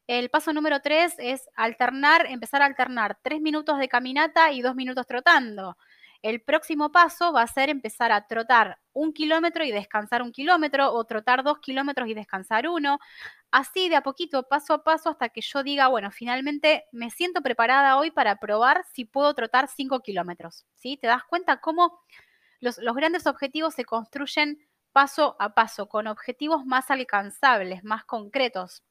El 0.07 0.29
paso 0.29 0.51
número 0.51 0.81
3 0.81 1.15
es 1.17 1.49
alternar, 1.55 2.25
empezar 2.29 2.61
a 2.61 2.65
alternar 2.65 3.17
3 3.21 3.39
minutos 3.39 3.79
de 3.79 3.87
caminata 3.87 4.51
y 4.51 4.61
2 4.61 4.75
minutos 4.75 5.07
trotando. 5.07 5.77
El 6.21 6.41
próximo 6.41 6.91
paso 6.91 7.33
va 7.33 7.41
a 7.41 7.47
ser 7.47 7.69
empezar 7.69 8.11
a 8.13 8.27
trotar 8.27 8.79
un 8.93 9.13
kilómetro 9.13 9.65
y 9.65 9.71
descansar 9.71 10.21
un 10.21 10.31
kilómetro, 10.31 10.93
o 10.93 11.03
trotar 11.05 11.43
dos 11.43 11.59
kilómetros 11.59 12.07
y 12.07 12.13
descansar 12.13 12.67
uno. 12.67 12.99
Así 13.51 13.89
de 13.89 13.97
a 13.97 14.03
poquito, 14.03 14.43
paso 14.43 14.73
a 14.73 14.83
paso, 14.83 15.09
hasta 15.09 15.29
que 15.29 15.41
yo 15.41 15.63
diga, 15.63 15.87
bueno, 15.89 16.11
finalmente 16.11 16.85
me 16.93 17.09
siento 17.09 17.41
preparada 17.41 17.97
hoy 17.97 18.09
para 18.11 18.37
probar 18.37 18.85
si 18.93 19.03
puedo 19.05 19.33
trotar 19.33 19.67
5 19.67 19.99
kilómetros. 19.99 20.65
¿sí? 20.75 20.97
¿Te 20.97 21.07
das 21.07 21.23
cuenta 21.25 21.59
cómo 21.59 21.99
los, 22.61 22.77
los 22.77 22.95
grandes 22.95 23.27
objetivos 23.27 23.73
se 23.73 23.83
construyen 23.83 24.65
paso 24.93 25.35
a 25.39 25.53
paso, 25.53 25.89
con 25.89 26.07
objetivos 26.07 26.65
más 26.65 26.89
alcanzables, 26.89 27.83
más 27.83 28.05
concretos? 28.05 28.83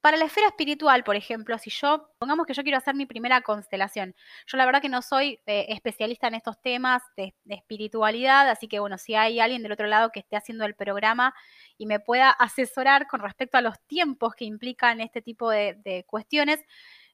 Para 0.00 0.16
la 0.16 0.24
esfera 0.24 0.46
espiritual, 0.46 1.04
por 1.04 1.14
ejemplo, 1.14 1.58
si 1.58 1.68
yo, 1.68 2.10
pongamos 2.18 2.46
que 2.46 2.54
yo 2.54 2.62
quiero 2.62 2.78
hacer 2.78 2.94
mi 2.94 3.04
primera 3.04 3.42
constelación, 3.42 4.14
yo 4.46 4.56
la 4.56 4.64
verdad 4.64 4.80
que 4.80 4.88
no 4.88 5.02
soy 5.02 5.40
eh, 5.44 5.66
especialista 5.68 6.26
en 6.26 6.34
estos 6.34 6.58
temas 6.62 7.02
de, 7.18 7.34
espiritualidad, 7.46 8.48
así 8.48 8.66
que 8.66 8.80
bueno, 8.80 8.96
si 8.96 9.14
hay 9.14 9.40
alguien 9.40 9.62
del 9.62 9.72
otro 9.72 9.86
lado 9.86 10.10
que 10.10 10.20
esté 10.20 10.36
haciendo 10.36 10.64
el 10.64 10.74
programa 10.74 11.34
y 11.76 11.84
me 11.84 12.00
pueda 12.00 12.30
asesorar 12.30 13.08
con 13.08 13.20
respecto 13.20 13.58
a 13.58 13.60
los 13.60 13.78
tiempos 13.86 14.34
que 14.34 14.46
implican 14.46 15.02
este 15.02 15.20
tipo 15.20 15.50
de, 15.50 16.04
cuestiones, 16.06 16.60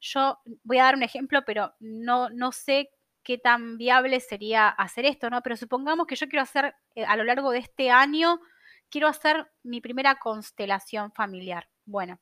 yo 0.01 0.38
voy 0.62 0.79
a 0.79 0.85
dar 0.85 0.94
un 0.94 1.03
ejemplo, 1.03 1.42
pero 1.44 1.75
no, 1.81 2.31
no 2.31 2.53
sé 2.53 2.90
qué 3.25 3.37
tan 3.38 3.79
viable 3.79 4.20
sería 4.20 4.68
hacer 4.68 5.07
esto, 5.07 5.29
¿no? 5.29 5.42
Pero 5.42 5.57
supongamos 5.57 6.07
que 6.07 6.14
yo 6.14 6.29
quiero 6.29 6.44
hacer 6.44 6.77
eh, 6.94 7.05
a 7.05 7.16
lo 7.16 7.25
largo 7.25 7.51
de 7.51 7.59
este 7.59 7.90
año, 7.90 8.40
quiero 8.88 9.09
hacer 9.09 9.51
mi 9.64 9.81
primera 9.81 10.14
constelación 10.16 11.11
familiar. 11.11 11.68
Bueno, 11.85 12.20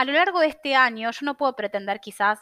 a 0.00 0.04
lo 0.06 0.14
largo 0.14 0.40
de 0.40 0.46
este 0.46 0.74
año 0.74 1.10
yo 1.10 1.26
no 1.26 1.36
puedo 1.36 1.54
pretender 1.54 2.00
quizás 2.00 2.40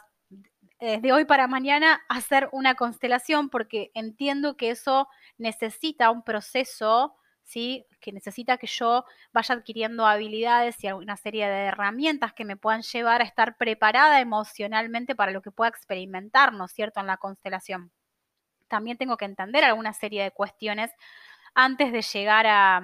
eh, 0.79 1.01
de 1.01 1.11
hoy 1.11 1.25
para 1.25 1.45
mañana 1.45 2.01
hacer 2.07 2.47
una 2.53 2.75
constelación 2.75 3.49
porque 3.49 3.91
entiendo 3.93 4.55
que 4.55 4.69
eso 4.69 5.09
necesita 5.37 6.09
un 6.09 6.23
proceso, 6.23 7.17
¿sí? 7.43 7.85
que 7.99 8.13
necesita 8.13 8.57
que 8.57 8.67
yo 8.67 9.03
vaya 9.33 9.55
adquiriendo 9.55 10.05
habilidades 10.05 10.81
y 10.85 10.91
una 10.93 11.17
serie 11.17 11.49
de 11.49 11.65
herramientas 11.65 12.31
que 12.31 12.45
me 12.45 12.55
puedan 12.55 12.81
llevar 12.81 13.19
a 13.19 13.25
estar 13.25 13.57
preparada 13.57 14.21
emocionalmente 14.21 15.13
para 15.13 15.33
lo 15.33 15.41
que 15.41 15.51
pueda 15.51 15.67
experimentar, 15.67 16.53
¿no 16.53 16.63
es 16.63 16.71
cierto?, 16.71 17.01
en 17.01 17.07
la 17.07 17.17
constelación. 17.17 17.91
También 18.69 18.97
tengo 18.97 19.17
que 19.17 19.25
entender 19.25 19.65
alguna 19.65 19.91
serie 19.91 20.23
de 20.23 20.31
cuestiones 20.31 20.91
antes 21.63 21.91
de 21.91 22.01
llegar 22.01 22.45
a, 22.47 22.81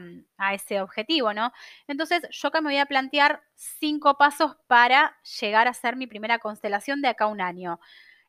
ese 0.54 0.82
objetivo, 0.82 1.34
¿no? 1.34 1.54
Entonces, 1.88 2.28
yo 2.30 2.50
acá 2.50 2.60
me 2.60 2.70
voy 2.70 2.78
a 2.78 2.86
plantear 2.86 3.42
cinco 3.56 4.18
pasos 4.18 4.58
para 4.68 5.16
llegar 5.40 5.70
a 5.70 5.74
ser 5.74 5.96
mi 5.96 6.08
primera 6.08 6.40
constelación 6.40 7.02
de 7.02 7.08
acá 7.08 7.28
un 7.28 7.40
año. 7.40 7.80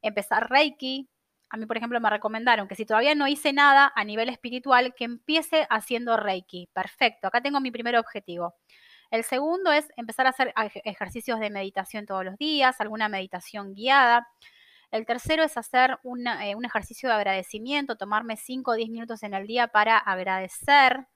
Empezar 0.02 0.48
Reiki. 0.48 1.08
A 1.50 1.56
mí, 1.56 1.66
por 1.66 1.76
ejemplo, 1.76 2.00
me 2.00 2.10
recomendaron 2.10 2.68
que 2.68 2.76
si 2.76 2.86
todavía 2.86 3.16
no 3.16 3.26
hice 3.26 3.52
nada 3.52 3.92
a 3.94 4.04
nivel 4.04 4.28
espiritual, 4.28 4.94
que 4.94 5.04
empiece 5.04 5.66
haciendo 5.68 6.16
Reiki. 6.16 6.68
Perfecto, 6.72 7.26
acá 7.26 7.40
tengo 7.40 7.60
mi 7.60 7.72
primer 7.72 7.96
objetivo. 7.96 8.54
El 9.10 9.24
segundo 9.24 9.72
es 9.72 9.88
empezar 9.96 10.26
a 10.26 10.30
hacer 10.30 10.52
ejercicios 10.84 11.40
de 11.40 11.50
meditación 11.50 12.06
todos 12.06 12.24
los 12.24 12.36
días, 12.36 12.80
alguna 12.80 13.08
meditación 13.08 13.74
guiada. 13.74 14.28
El 14.90 15.04
tercero 15.04 15.42
es 15.42 15.56
hacer 15.56 15.98
eh, 16.42 16.54
un 16.54 16.64
ejercicio 16.64 17.08
de 17.08 17.14
agradecimiento, 17.14 17.96
tomarme 17.96 18.36
5 18.36 18.70
o 18.70 18.74
10 18.74 18.88
minutos 18.88 19.22
en 19.22 19.34
el 19.34 19.46
día 19.46 19.68
para 19.68 19.98
agradecer. 19.98 21.06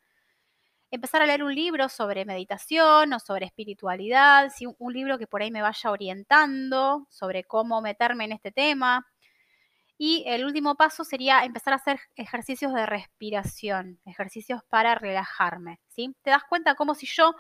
Empezar 0.90 1.22
a 1.22 1.26
leer 1.26 1.44
un 1.44 1.54
libro 1.54 1.88
sobre 1.88 2.24
meditación 2.24 3.12
o 3.12 3.20
sobre 3.20 3.46
espiritualidad, 3.46 4.50
un 4.78 4.92
libro 4.92 5.18
que 5.18 5.28
por 5.28 5.40
ahí 5.40 5.52
me 5.52 5.62
vaya 5.62 5.90
orientando 5.90 7.06
sobre 7.09 7.44
cómo 7.44 7.80
meterme 7.80 8.24
en 8.24 8.33
este 8.33 8.50
tema. 8.50 9.06
Y 9.96 10.24
el 10.26 10.44
último 10.44 10.76
paso 10.76 11.04
sería 11.04 11.44
empezar 11.44 11.74
a 11.74 11.76
hacer 11.76 12.00
ejercicios 12.16 12.72
de 12.72 12.87
respiración, 12.87 14.00
ejercicios 14.04 14.62
para 14.68 14.94
relajarme. 14.96 15.78
¿sí? 15.88 16.16
¿Te 16.22 16.30
das 16.30 16.42
cuenta 16.48 16.74
cómo 16.74 16.94
si 16.94 17.06
yo 17.06 17.35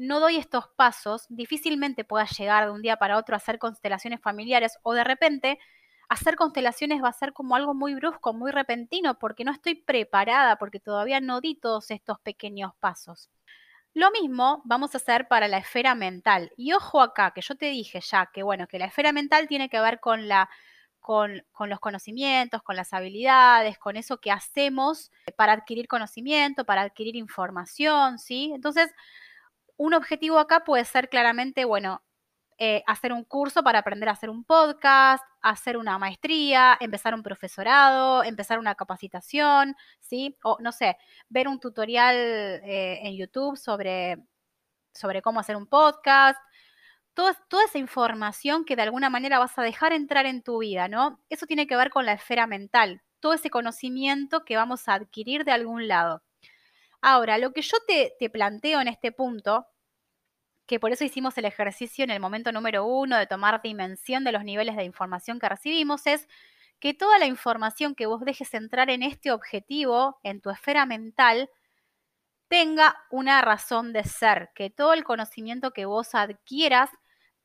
no 0.00 0.18
doy 0.18 0.38
estos 0.38 0.66
pasos, 0.76 1.26
difícilmente 1.28 2.04
pueda 2.04 2.24
llegar 2.24 2.64
de 2.64 2.70
un 2.70 2.80
día 2.80 2.96
para 2.96 3.18
otro 3.18 3.34
a 3.34 3.36
hacer 3.36 3.58
constelaciones 3.58 4.18
familiares 4.18 4.78
o 4.82 4.94
de 4.94 5.04
repente 5.04 5.58
hacer 6.08 6.36
constelaciones 6.36 7.02
va 7.02 7.10
a 7.10 7.12
ser 7.12 7.34
como 7.34 7.54
algo 7.54 7.74
muy 7.74 7.94
brusco, 7.94 8.32
muy 8.32 8.50
repentino, 8.50 9.18
porque 9.18 9.44
no 9.44 9.52
estoy 9.52 9.74
preparada, 9.74 10.56
porque 10.56 10.80
todavía 10.80 11.20
no 11.20 11.42
di 11.42 11.54
todos 11.54 11.90
estos 11.90 12.18
pequeños 12.20 12.72
pasos. 12.80 13.28
Lo 13.92 14.10
mismo 14.10 14.62
vamos 14.64 14.94
a 14.94 14.98
hacer 14.98 15.28
para 15.28 15.48
la 15.48 15.58
esfera 15.58 15.94
mental. 15.94 16.50
Y 16.56 16.72
ojo 16.72 17.02
acá, 17.02 17.32
que 17.32 17.42
yo 17.42 17.56
te 17.56 17.66
dije 17.66 18.00
ya 18.00 18.30
que 18.32 18.42
bueno, 18.42 18.66
que 18.68 18.78
la 18.78 18.86
esfera 18.86 19.12
mental 19.12 19.48
tiene 19.48 19.68
que 19.68 19.80
ver 19.82 20.00
con 20.00 20.28
la 20.28 20.48
con, 21.00 21.44
con, 21.52 21.68
los 21.68 21.80
conocimientos, 21.80 22.62
con 22.62 22.76
las 22.76 22.92
habilidades, 22.92 23.78
con 23.78 23.96
eso 23.96 24.18
que 24.18 24.30
hacemos 24.30 25.10
para 25.36 25.52
adquirir 25.52 25.88
conocimiento, 25.88 26.64
para 26.64 26.82
adquirir 26.82 27.16
información, 27.16 28.18
¿sí? 28.18 28.52
Entonces, 28.54 28.90
un 29.80 29.94
objetivo 29.94 30.38
acá 30.38 30.60
puede 30.60 30.84
ser 30.84 31.08
claramente, 31.08 31.64
bueno, 31.64 32.02
eh, 32.58 32.82
hacer 32.86 33.14
un 33.14 33.24
curso 33.24 33.62
para 33.62 33.78
aprender 33.78 34.10
a 34.10 34.12
hacer 34.12 34.28
un 34.28 34.44
podcast, 34.44 35.24
hacer 35.40 35.78
una 35.78 35.98
maestría, 35.98 36.76
empezar 36.80 37.14
un 37.14 37.22
profesorado, 37.22 38.22
empezar 38.22 38.58
una 38.58 38.74
capacitación, 38.74 39.74
¿sí? 40.00 40.36
O 40.44 40.58
no 40.60 40.72
sé, 40.72 40.98
ver 41.30 41.48
un 41.48 41.60
tutorial 41.60 42.14
eh, 42.16 43.00
en 43.04 43.16
YouTube 43.16 43.56
sobre, 43.56 44.18
sobre 44.92 45.22
cómo 45.22 45.40
hacer 45.40 45.56
un 45.56 45.66
podcast. 45.66 46.38
Toda, 47.14 47.34
toda 47.48 47.64
esa 47.64 47.78
información 47.78 48.66
que 48.66 48.76
de 48.76 48.82
alguna 48.82 49.08
manera 49.10 49.38
vas 49.38 49.58
a 49.58 49.62
dejar 49.62 49.94
entrar 49.94 50.26
en 50.26 50.42
tu 50.42 50.58
vida, 50.58 50.88
¿no? 50.88 51.20
Eso 51.30 51.46
tiene 51.46 51.66
que 51.66 51.76
ver 51.76 51.90
con 51.90 52.04
la 52.06 52.12
esfera 52.12 52.46
mental, 52.46 53.02
todo 53.20 53.32
ese 53.32 53.50
conocimiento 53.50 54.44
que 54.44 54.56
vamos 54.56 54.88
a 54.88 54.94
adquirir 54.94 55.44
de 55.44 55.52
algún 55.52 55.88
lado. 55.88 56.22
Ahora, 57.02 57.38
lo 57.38 57.52
que 57.52 57.62
yo 57.62 57.78
te, 57.86 58.30
planteo 58.30 58.80
en 58.80 58.88
este 58.88 59.12
punto, 59.12 59.66
que 60.66 60.78
por 60.78 60.92
eso 60.92 61.04
hicimos 61.04 61.36
el 61.38 61.46
ejercicio 61.46 62.04
en 62.04 62.10
el 62.10 62.20
momento 62.20 62.52
número 62.52 62.84
uno 62.84 63.16
de 63.16 63.26
tomar 63.26 63.62
dimensión 63.62 64.22
de 64.24 64.32
los 64.32 64.44
niveles 64.44 64.76
de 64.76 64.84
información 64.84 65.38
que 65.38 65.48
recibimos, 65.48 66.06
es 66.06 66.28
que 66.78 66.94
toda 66.94 67.18
la 67.18 67.26
información 67.26 67.94
que 67.94 68.06
vos 68.06 68.20
dejes 68.20 68.54
entrar 68.54 68.90
en 68.90 69.02
este 69.02 69.32
objetivo, 69.32 70.18
en 70.22 70.40
tu 70.40 70.50
esfera 70.50 70.86
mental, 70.86 71.50
tenga 72.48 72.96
una 73.10 73.42
razón 73.42 73.92
de 73.92 74.04
ser, 74.04 74.50
que 74.54 74.70
todo 74.70 74.92
el 74.92 75.04
conocimiento 75.04 75.72
que 75.72 75.86
vos 75.86 76.14
adquieras 76.14 76.90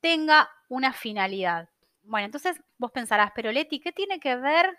tenga 0.01 0.49
una 0.69 0.93
finalidad. 0.93 1.69
Bueno, 2.03 2.25
entonces 2.25 2.59
vos 2.77 2.91
pensarás, 2.91 3.31
pero 3.35 3.51
Leti, 3.51 3.79
¿qué 3.79 3.91
tiene 3.91 4.19
que 4.19 4.35
ver? 4.35 4.77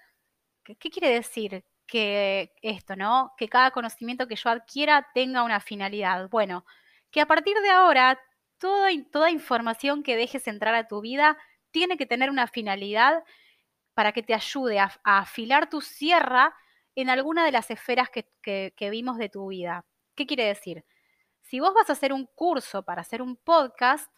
¿Qué, 0.64 0.76
qué 0.76 0.90
quiere 0.90 1.10
decir 1.10 1.64
que 1.86 2.52
esto, 2.62 2.96
¿no? 2.96 3.32
Que 3.36 3.48
cada 3.48 3.70
conocimiento 3.70 4.26
que 4.26 4.36
yo 4.36 4.50
adquiera 4.50 5.08
tenga 5.14 5.42
una 5.42 5.60
finalidad. 5.60 6.28
Bueno, 6.30 6.64
que 7.10 7.20
a 7.20 7.26
partir 7.26 7.56
de 7.58 7.70
ahora 7.70 8.20
toda, 8.58 9.30
información 9.30 10.02
que 10.02 10.16
dejes 10.16 10.46
entrar 10.48 10.74
a 10.74 10.88
tu 10.88 11.00
vida 11.00 11.36
tiene 11.70 11.96
que 11.96 12.06
tener 12.06 12.30
una 12.30 12.46
finalidad 12.46 13.22
para 13.94 14.12
que 14.12 14.22
te 14.22 14.34
ayude 14.34 14.78
a, 14.78 14.92
afilar 15.04 15.68
tu 15.68 15.80
sierra 15.80 16.54
en 16.94 17.10
alguna 17.10 17.44
de 17.44 17.52
las 17.52 17.70
esferas 17.70 18.08
que, 18.10 18.26
que 18.42 18.90
vimos 18.90 19.18
de 19.18 19.28
tu 19.28 19.48
vida. 19.48 19.84
¿Qué 20.14 20.26
quiere 20.26 20.44
decir? 20.44 20.84
Si 21.42 21.60
vos 21.60 21.72
vas 21.74 21.88
a 21.90 21.92
hacer 21.92 22.12
un 22.12 22.26
curso 22.26 22.82
para 22.82 23.02
hacer 23.02 23.22
un 23.22 23.36
podcast, 23.36 24.10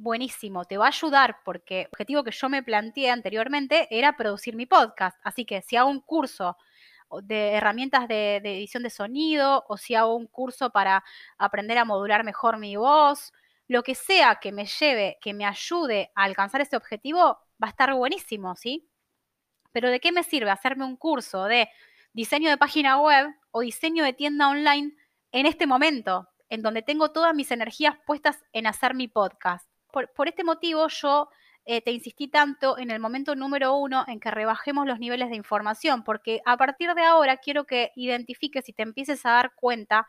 buenísimo, 0.00 0.64
te 0.64 0.78
va 0.78 0.86
a 0.86 0.88
ayudar 0.88 1.38
porque 1.44 1.82
el 1.82 1.86
objetivo 1.88 2.24
que 2.24 2.30
yo 2.32 2.48
me 2.48 2.62
planteé 2.62 3.10
anteriormente 3.10 3.86
era 3.90 4.16
producir 4.16 4.56
mi 4.56 4.66
podcast. 4.66 5.18
Así 5.22 5.44
que 5.44 5.62
si 5.62 5.76
hago 5.76 5.90
un 5.90 6.00
curso 6.00 6.56
de 7.22 7.52
herramientas 7.52 8.08
de, 8.08 8.36
edición 8.36 8.82
de 8.82 8.90
sonido 8.90 9.64
o 9.68 9.76
si 9.76 9.94
hago 9.94 10.14
un 10.14 10.26
curso 10.26 10.70
para 10.70 11.04
aprender 11.38 11.78
a 11.78 11.84
modular 11.84 12.24
mejor 12.24 12.58
mi 12.58 12.76
voz, 12.76 13.32
lo 13.68 13.82
que 13.82 13.94
sea 13.94 14.36
que 14.36 14.52
me 14.52 14.66
lleve, 14.66 15.18
que 15.20 15.34
me 15.34 15.44
ayude 15.44 16.10
a 16.14 16.24
alcanzar 16.24 16.60
este 16.60 16.76
objetivo, 16.76 17.38
va 17.62 17.66
a 17.66 17.70
estar 17.70 17.92
buenísimo, 17.94 18.56
¿sí? 18.56 18.88
Pero 19.72 19.90
¿de 19.90 20.00
qué 20.00 20.12
me 20.12 20.22
sirve 20.22 20.50
hacerme 20.50 20.84
un 20.84 20.96
curso 20.96 21.44
de 21.44 21.68
diseño 22.12 22.50
de 22.50 22.56
página 22.56 23.00
web 23.00 23.28
o 23.50 23.60
diseño 23.60 24.04
de 24.04 24.12
tienda 24.12 24.48
online 24.48 24.96
en 25.32 25.46
este 25.46 25.66
momento, 25.66 26.28
en 26.48 26.62
donde 26.62 26.82
tengo 26.82 27.12
todas 27.12 27.34
mis 27.34 27.50
energías 27.50 27.96
puestas 28.06 28.42
en 28.52 28.66
hacer 28.66 28.94
mi 28.94 29.06
podcast? 29.06 29.68
Por, 29.92 30.12
por 30.12 30.28
este 30.28 30.44
motivo 30.44 30.88
yo 30.88 31.28
eh, 31.64 31.82
te 31.82 31.92
insistí 31.92 32.28
tanto 32.28 32.78
en 32.78 32.90
el 32.90 33.00
momento 33.00 33.34
número 33.34 33.74
uno 33.74 34.04
en 34.08 34.20
que 34.20 34.30
rebajemos 34.30 34.86
los 34.86 34.98
niveles 34.98 35.30
de 35.30 35.36
información, 35.36 36.04
porque 36.04 36.40
a 36.46 36.56
partir 36.56 36.94
de 36.94 37.04
ahora 37.04 37.36
quiero 37.36 37.64
que 37.64 37.92
identifiques 37.94 38.68
y 38.68 38.72
te 38.72 38.82
empieces 38.82 39.24
a 39.26 39.30
dar 39.32 39.52
cuenta 39.54 40.06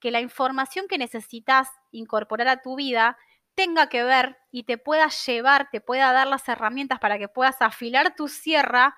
que 0.00 0.10
la 0.10 0.20
información 0.20 0.86
que 0.88 0.98
necesitas 0.98 1.68
incorporar 1.92 2.48
a 2.48 2.62
tu 2.62 2.76
vida 2.76 3.16
tenga 3.54 3.88
que 3.88 4.02
ver 4.02 4.38
y 4.50 4.64
te 4.64 4.78
pueda 4.78 5.08
llevar, 5.08 5.68
te 5.70 5.80
pueda 5.80 6.12
dar 6.12 6.26
las 6.26 6.48
herramientas 6.48 6.98
para 6.98 7.18
que 7.18 7.28
puedas 7.28 7.60
afilar 7.60 8.14
tu 8.16 8.28
sierra 8.28 8.94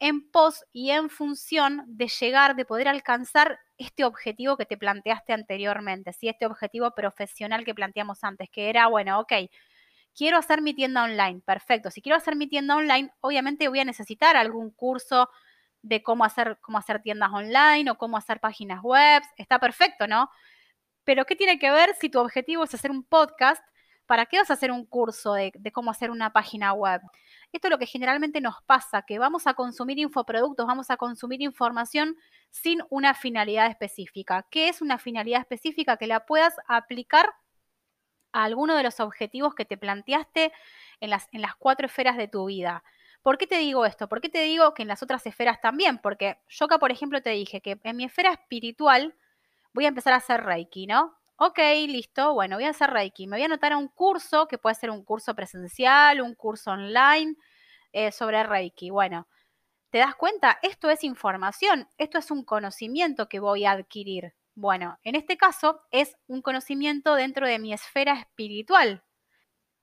en 0.00 0.30
pos 0.30 0.64
y 0.72 0.90
en 0.90 1.10
función 1.10 1.82
de 1.86 2.08
llegar, 2.08 2.56
de 2.56 2.64
poder 2.64 2.88
alcanzar 2.88 3.58
este 3.76 4.04
objetivo 4.04 4.56
que 4.56 4.66
te 4.66 4.76
planteaste 4.76 5.32
anteriormente, 5.32 6.12
¿sí? 6.12 6.28
este 6.28 6.46
objetivo 6.46 6.92
profesional 6.92 7.64
que 7.64 7.74
planteamos 7.74 8.22
antes, 8.24 8.48
que 8.50 8.70
era, 8.70 8.86
bueno, 8.86 9.20
ok, 9.20 9.32
quiero 10.14 10.38
hacer 10.38 10.62
mi 10.62 10.74
tienda 10.74 11.04
online, 11.04 11.40
perfecto, 11.44 11.90
si 11.90 12.02
quiero 12.02 12.16
hacer 12.16 12.36
mi 12.36 12.48
tienda 12.48 12.76
online, 12.76 13.10
obviamente 13.20 13.68
voy 13.68 13.80
a 13.80 13.84
necesitar 13.84 14.36
algún 14.36 14.70
curso 14.70 15.28
de 15.82 16.02
cómo 16.02 16.24
hacer, 16.24 16.58
cómo 16.60 16.78
hacer 16.78 17.02
tiendas 17.02 17.30
online 17.32 17.90
o 17.90 17.96
cómo 17.96 18.16
hacer 18.16 18.40
páginas 18.40 18.82
web, 18.82 19.22
está 19.36 19.58
perfecto, 19.58 20.06
¿no? 20.06 20.28
Pero 21.04 21.24
¿qué 21.24 21.36
tiene 21.36 21.58
que 21.58 21.70
ver 21.70 21.94
si 21.94 22.10
tu 22.10 22.18
objetivo 22.18 22.64
es 22.64 22.74
hacer 22.74 22.90
un 22.90 23.04
podcast? 23.04 23.62
¿Para 24.06 24.26
qué 24.26 24.38
vas 24.38 24.50
a 24.50 24.54
hacer 24.54 24.72
un 24.72 24.86
curso 24.86 25.34
de, 25.34 25.52
de 25.54 25.72
cómo 25.72 25.90
hacer 25.90 26.10
una 26.10 26.32
página 26.32 26.72
web? 26.72 27.00
Esto 27.52 27.68
es 27.68 27.70
lo 27.70 27.78
que 27.78 27.86
generalmente 27.86 28.40
nos 28.40 28.56
pasa, 28.66 29.02
que 29.02 29.18
vamos 29.18 29.46
a 29.46 29.54
consumir 29.54 29.98
infoproductos, 29.98 30.66
vamos 30.66 30.90
a 30.90 30.96
consumir 30.96 31.40
información 31.42 32.16
sin 32.50 32.82
una 32.90 33.14
finalidad 33.14 33.68
específica. 33.68 34.46
¿Qué 34.50 34.68
es 34.68 34.82
una 34.82 34.98
finalidad 34.98 35.40
específica? 35.40 35.96
Que 35.96 36.06
la 36.06 36.26
puedas 36.26 36.54
aplicar 36.66 37.30
a 38.32 38.44
alguno 38.44 38.76
de 38.76 38.82
los 38.82 39.00
objetivos 39.00 39.54
que 39.54 39.64
te 39.64 39.76
planteaste 39.76 40.52
en 41.00 41.10
las, 41.10 41.28
cuatro 41.58 41.86
esferas 41.86 42.16
de 42.16 42.28
tu 42.28 42.46
vida. 42.46 42.84
¿Por 43.22 43.38
qué 43.38 43.46
te 43.46 43.58
digo 43.58 43.84
esto? 43.84 44.08
¿Por 44.08 44.20
qué 44.20 44.28
te 44.28 44.42
digo 44.42 44.74
que 44.74 44.82
en 44.82 44.88
las 44.88 45.02
otras 45.02 45.26
esferas 45.26 45.60
también? 45.60 45.98
Porque 45.98 46.38
yo 46.48 46.66
acá, 46.66 46.78
por 46.78 46.92
ejemplo, 46.92 47.20
te 47.22 47.30
dije 47.30 47.60
que 47.60 47.78
en 47.82 47.96
mi 47.96 48.04
esfera 48.04 48.32
espiritual 48.32 49.14
voy 49.72 49.84
a 49.84 49.88
empezar 49.88 50.12
a 50.12 50.16
hacer 50.16 50.44
Reiki, 50.44 50.86
¿no? 50.86 51.16
Ok, 51.36 51.58
listo, 51.86 52.34
bueno, 52.34 52.56
voy 52.56 52.64
a 52.64 52.70
hacer 52.70 52.90
Reiki. 52.90 53.26
Me 53.26 53.36
voy 53.36 53.42
a 53.42 53.46
anotar 53.46 53.72
a 53.72 53.76
un 53.76 53.88
curso, 53.88 54.48
que 54.48 54.58
puede 54.58 54.74
ser 54.74 54.90
un 54.90 55.04
curso 55.04 55.34
presencial, 55.34 56.20
un 56.20 56.34
curso 56.34 56.72
online 56.72 57.36
eh, 57.92 58.10
sobre 58.12 58.42
Reiki. 58.42 58.90
Bueno, 58.90 59.28
¿te 59.90 59.98
das 59.98 60.16
cuenta? 60.16 60.58
Esto 60.62 60.90
es 60.90 61.04
información, 61.04 61.88
esto 61.98 62.18
es 62.18 62.30
un 62.30 62.44
conocimiento 62.44 63.28
que 63.28 63.40
voy 63.40 63.64
a 63.66 63.72
adquirir. 63.72 64.34
Bueno, 64.60 64.98
en 65.04 65.14
este 65.14 65.36
caso 65.36 65.82
es 65.92 66.16
un 66.26 66.42
conocimiento 66.42 67.14
dentro 67.14 67.46
de 67.46 67.60
mi 67.60 67.72
esfera 67.72 68.14
espiritual. 68.14 69.04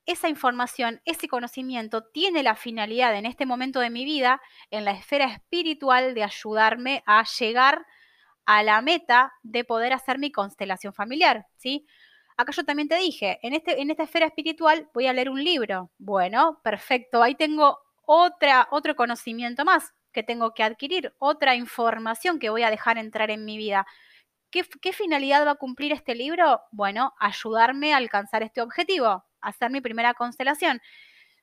Esa 0.05 0.27
información, 0.27 1.01
ese 1.05 1.29
conocimiento 1.29 2.03
tiene 2.03 2.43
la 2.43 2.55
finalidad 2.55 3.15
en 3.15 3.25
este 3.25 3.45
momento 3.45 3.79
de 3.79 3.89
mi 3.89 4.03
vida, 4.03 4.41
en 4.71 4.83
la 4.83 4.91
esfera 4.91 5.27
espiritual, 5.27 6.13
de 6.13 6.23
ayudarme 6.23 7.03
a 7.05 7.23
llegar 7.39 7.85
a 8.45 8.63
la 8.63 8.81
meta 8.81 9.31
de 9.43 9.63
poder 9.63 9.93
hacer 9.93 10.19
mi 10.19 10.29
constelación 10.29 10.93
familiar, 10.93 11.47
¿sí? 11.55 11.87
Acá 12.35 12.51
yo 12.51 12.65
también 12.65 12.89
te 12.89 12.97
dije, 12.97 13.39
en, 13.43 13.53
este, 13.53 13.81
en 13.81 13.91
esta 13.91 14.03
esfera 14.03 14.25
espiritual 14.25 14.89
voy 14.93 15.07
a 15.07 15.13
leer 15.13 15.29
un 15.29 15.41
libro. 15.41 15.91
Bueno, 15.97 16.59
perfecto, 16.65 17.23
ahí 17.23 17.35
tengo 17.35 17.79
otra, 18.05 18.67
otro 18.71 18.97
conocimiento 18.97 19.63
más 19.63 19.93
que 20.11 20.23
tengo 20.23 20.53
que 20.53 20.63
adquirir, 20.63 21.15
otra 21.17 21.55
información 21.55 22.39
que 22.39 22.49
voy 22.49 22.63
a 22.63 22.71
dejar 22.71 22.97
entrar 22.97 23.31
en 23.31 23.45
mi 23.45 23.55
vida. 23.57 23.87
¿Qué, 24.55 24.63
¿Qué, 24.79 24.93
finalidad 24.93 25.45
va 25.45 25.51
a 25.51 25.55
cumplir 25.55 25.91
este 25.91 26.15
libro? 26.15 26.61
Bueno, 26.71 27.13
ayudarme 27.19 27.93
a 27.93 27.97
alcanzar 27.97 28.41
este 28.41 28.61
objetivo, 28.61 29.25
hacer 29.41 29.69
mi 29.69 29.81
primera 29.81 30.13
constelación. 30.13 30.81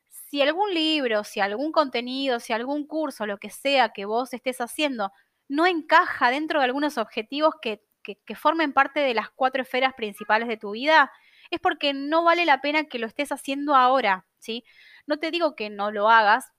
Si 0.09 0.41
algún 0.41 0.73
libro, 0.73 1.23
si 1.23 1.39
algún 1.39 1.71
contenido, 1.71 2.39
si 2.39 2.53
algún 2.53 2.87
curso, 2.87 3.27
lo 3.27 3.37
que 3.37 3.51
sea 3.51 3.89
que 3.89 4.05
vos 4.05 4.33
estés 4.33 4.59
haciendo, 4.61 5.11
no 5.47 5.67
encaja 5.67 6.31
dentro 6.31 6.59
de 6.59 6.65
algunos 6.65 6.97
objetivos 6.97 7.53
que, 7.61 7.83
formen 8.35 8.73
parte 8.73 9.01
de 9.01 9.13
las 9.13 9.29
cuatro 9.29 9.61
esferas 9.61 9.93
principales 9.93 10.47
de 10.47 10.57
tu 10.57 10.71
vida, 10.71 11.11
es 11.51 11.59
porque 11.59 11.93
no 11.93 12.23
vale 12.23 12.45
la 12.45 12.61
pena 12.61 12.85
que 12.85 12.97
lo 12.97 13.05
estés 13.05 13.31
haciendo 13.31 13.75
ahora, 13.75 14.25
¿sí? 14.39 14.65
No 15.05 15.19
te 15.19 15.29
digo 15.29 15.55
que 15.55 15.69
no 15.69 15.91
lo 15.91 16.09
hagas, 16.09 16.51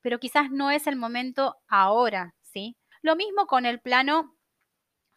pero 0.00 0.18
quizás 0.18 0.50
no 0.50 0.72
es 0.72 0.88
el 0.88 0.96
momento 0.96 1.56
ahora, 1.68 2.34
¿sí? 2.42 2.76
Lo 3.00 3.14
mismo 3.14 3.46
con 3.46 3.64
el 3.64 3.80
plano 3.80 4.34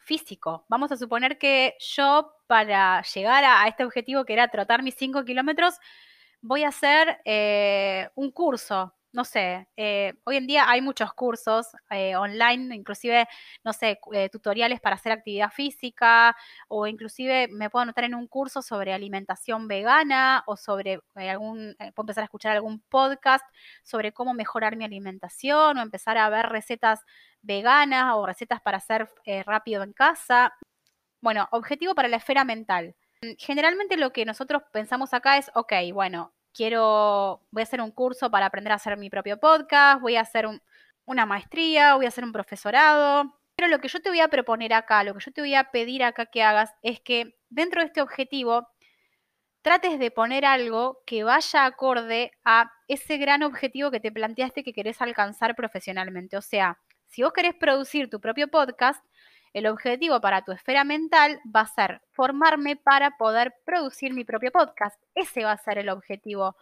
físico. 0.05 0.65
Vamos 0.69 0.91
a 0.91 0.97
suponer 0.97 1.37
que 1.37 1.75
yo 1.79 2.31
para 2.47 3.01
llegar 3.01 3.43
a, 3.43 3.67
este 3.67 3.83
objetivo 3.83 4.23
que 4.23 4.33
era 4.33 4.47
trotar 4.47 4.83
mis 4.83 4.95
5 4.95 5.25
kilómetros, 5.25 5.75
voy 6.41 6.63
a 6.63 6.69
hacer 6.69 7.19
eh, 7.25 8.09
un 8.15 8.31
curso 8.31 8.93
no 9.15 9.23
sé, 9.23 9.69
eh, 9.78 10.13
hoy 10.25 10.36
en 10.36 10.45
día 10.45 10.69
hay 10.69 10.82
muchos 10.82 11.13
cursos 11.13 11.67
eh, 11.89 12.17
online, 12.17 12.75
inclusive, 12.75 13.25
no 13.63 13.71
sé, 13.71 13.97
eh, 14.12 14.30
tutoriales 14.30 14.82
para 14.82 14.97
hacer 14.97 15.13
actividad 15.13 15.51
física 15.51 16.36
o 16.67 16.86
inclusive 16.86 17.47
me 17.47 17.69
puedo 17.69 17.84
anotar 17.84 18.04
en 18.04 18.13
un 18.13 18.28
curso 18.28 18.62
sobre 18.62 18.91
alimentación 18.93 19.69
vegana 19.69 20.43
o 20.47 20.58
sobre 20.58 20.99
algún, 21.15 21.75
puedo 21.78 22.04
empezar 22.04 22.23
a 22.23 22.25
escuchar 22.25 22.51
algún 22.58 22.82
podcast 22.89 23.45
sobre 23.84 24.12
cómo 24.12 24.34
mejorar 24.34 24.75
mi 24.75 24.84
alimentación 24.84 25.78
o 25.78 25.82
empezar 25.82 26.17
a 26.17 26.30
ver 26.30 26.47
recetas 26.47 26.99
veganas 27.41 28.15
o 28.15 28.25
recetas 28.25 28.60
para 28.62 28.80
hacer 28.80 29.08
rápido 29.45 29.84
en 29.84 29.93
casa. 29.93 30.54
Bueno, 31.21 31.47
objetivo 31.51 31.95
para 31.95 32.10
la 32.10 32.17
esfera 32.17 32.43
mental. 32.43 32.95
Generalmente 33.38 33.97
lo 33.97 34.12
que 34.12 34.25
nosotros 34.25 34.63
pensamos 34.73 35.13
acá 35.13 35.38
es, 35.38 35.49
ok, 35.56 35.73
bueno, 35.93 36.34
quiero, 36.55 37.41
voy 37.51 37.61
a 37.61 37.63
hacer 37.63 37.81
un 37.81 37.91
curso 37.91 38.31
para 38.31 38.47
aprender 38.47 38.71
a 38.71 38.75
hacer 38.75 38.97
mi 38.97 39.09
propio 39.09 39.39
podcast, 39.39 40.01
voy 40.01 40.15
a 40.15 40.21
hacer 40.21 40.47
una 41.05 41.25
maestría, 41.25 41.95
voy 41.95 42.05
a 42.05 42.07
hacer 42.07 42.23
un 42.23 42.31
profesorado. 42.31 43.37
Pero 43.55 43.69
lo 43.69 43.79
que 43.79 43.87
yo 43.87 44.01
te 44.01 44.09
voy 44.09 44.21
a 44.21 44.27
proponer 44.27 44.73
acá, 44.73 45.03
lo 45.03 45.13
que 45.13 45.19
yo 45.19 45.31
te 45.31 45.41
voy 45.41 45.55
a 45.55 45.71
pedir 45.71 46.03
acá 46.03 46.25
que 46.25 46.43
hagas 46.43 46.73
es 46.81 46.99
que 46.99 47.37
dentro 47.49 47.81
de 47.81 47.87
este 47.87 48.01
objetivo 48.01 48.67
trates 49.61 49.97
de 49.99 50.11
poner 50.11 50.45
algo 50.45 51.01
que 51.05 51.23
vaya 51.23 51.65
acorde 51.65 52.31
a 52.43 52.71
ese 52.87 53.17
gran 53.17 53.43
objetivo 53.43 53.91
que 53.91 53.99
te 53.99 54.11
planteaste 54.11 54.63
que 54.63 54.73
querés 54.73 55.01
alcanzar 55.01 55.55
profesionalmente. 55.55 56.37
O 56.37 56.41
sea, 56.41 56.79
si 57.07 57.23
vos 57.23 57.33
querés 57.33 57.55
producir 57.55 58.09
tu 58.09 58.19
propio 58.19 58.47
podcast, 58.47 59.03
el 59.55 59.67
objetivo 59.67 60.19
para 60.19 60.43
tu 60.43 60.51
esfera 60.51 60.83
mental 60.83 61.39
va 61.43 61.61
a 61.61 61.65
ser 61.65 62.01
formarme 62.11 62.75
para 62.75 63.11
poder 63.11 63.55
producir 63.65 64.13
mi 64.13 64.25
propio 64.25 64.51
podcast. 64.51 65.01
Ese 65.15 65.45
va 65.45 65.53
a 65.53 65.57
ser 65.57 65.77
el 65.77 65.87
objetivo 65.87 66.57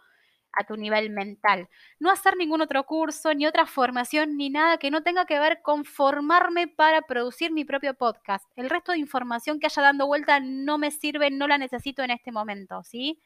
a 0.52 0.62
tu 0.62 0.76
nivel 0.76 1.10
mental. 1.10 1.68
No 1.98 2.12
hacer 2.12 2.36
ningún 2.36 2.60
otro 2.60 2.84
curso, 2.84 3.34
ni 3.34 3.48
otra 3.48 3.66
formación, 3.66 4.36
ni 4.36 4.48
nada 4.48 4.78
que 4.78 4.92
no 4.92 5.02
tenga 5.02 5.24
que 5.24 5.40
ver 5.40 5.60
con 5.60 5.84
formarme 5.84 6.68
para 6.68 7.02
producir 7.02 7.50
mi 7.50 7.64
propio 7.64 7.94
podcast. 7.94 8.48
El 8.54 8.70
resto 8.70 8.92
de 8.92 8.98
información 8.98 9.58
que 9.58 9.66
haya 9.66 9.82
dando 9.82 10.06
vuelta 10.06 10.38
no 10.38 10.78
me 10.78 10.92
sirve, 10.92 11.32
no 11.32 11.48
la 11.48 11.58
necesito 11.58 12.04
en 12.04 12.12
este 12.12 12.30
momento, 12.30 12.84
¿sí? 12.84 13.20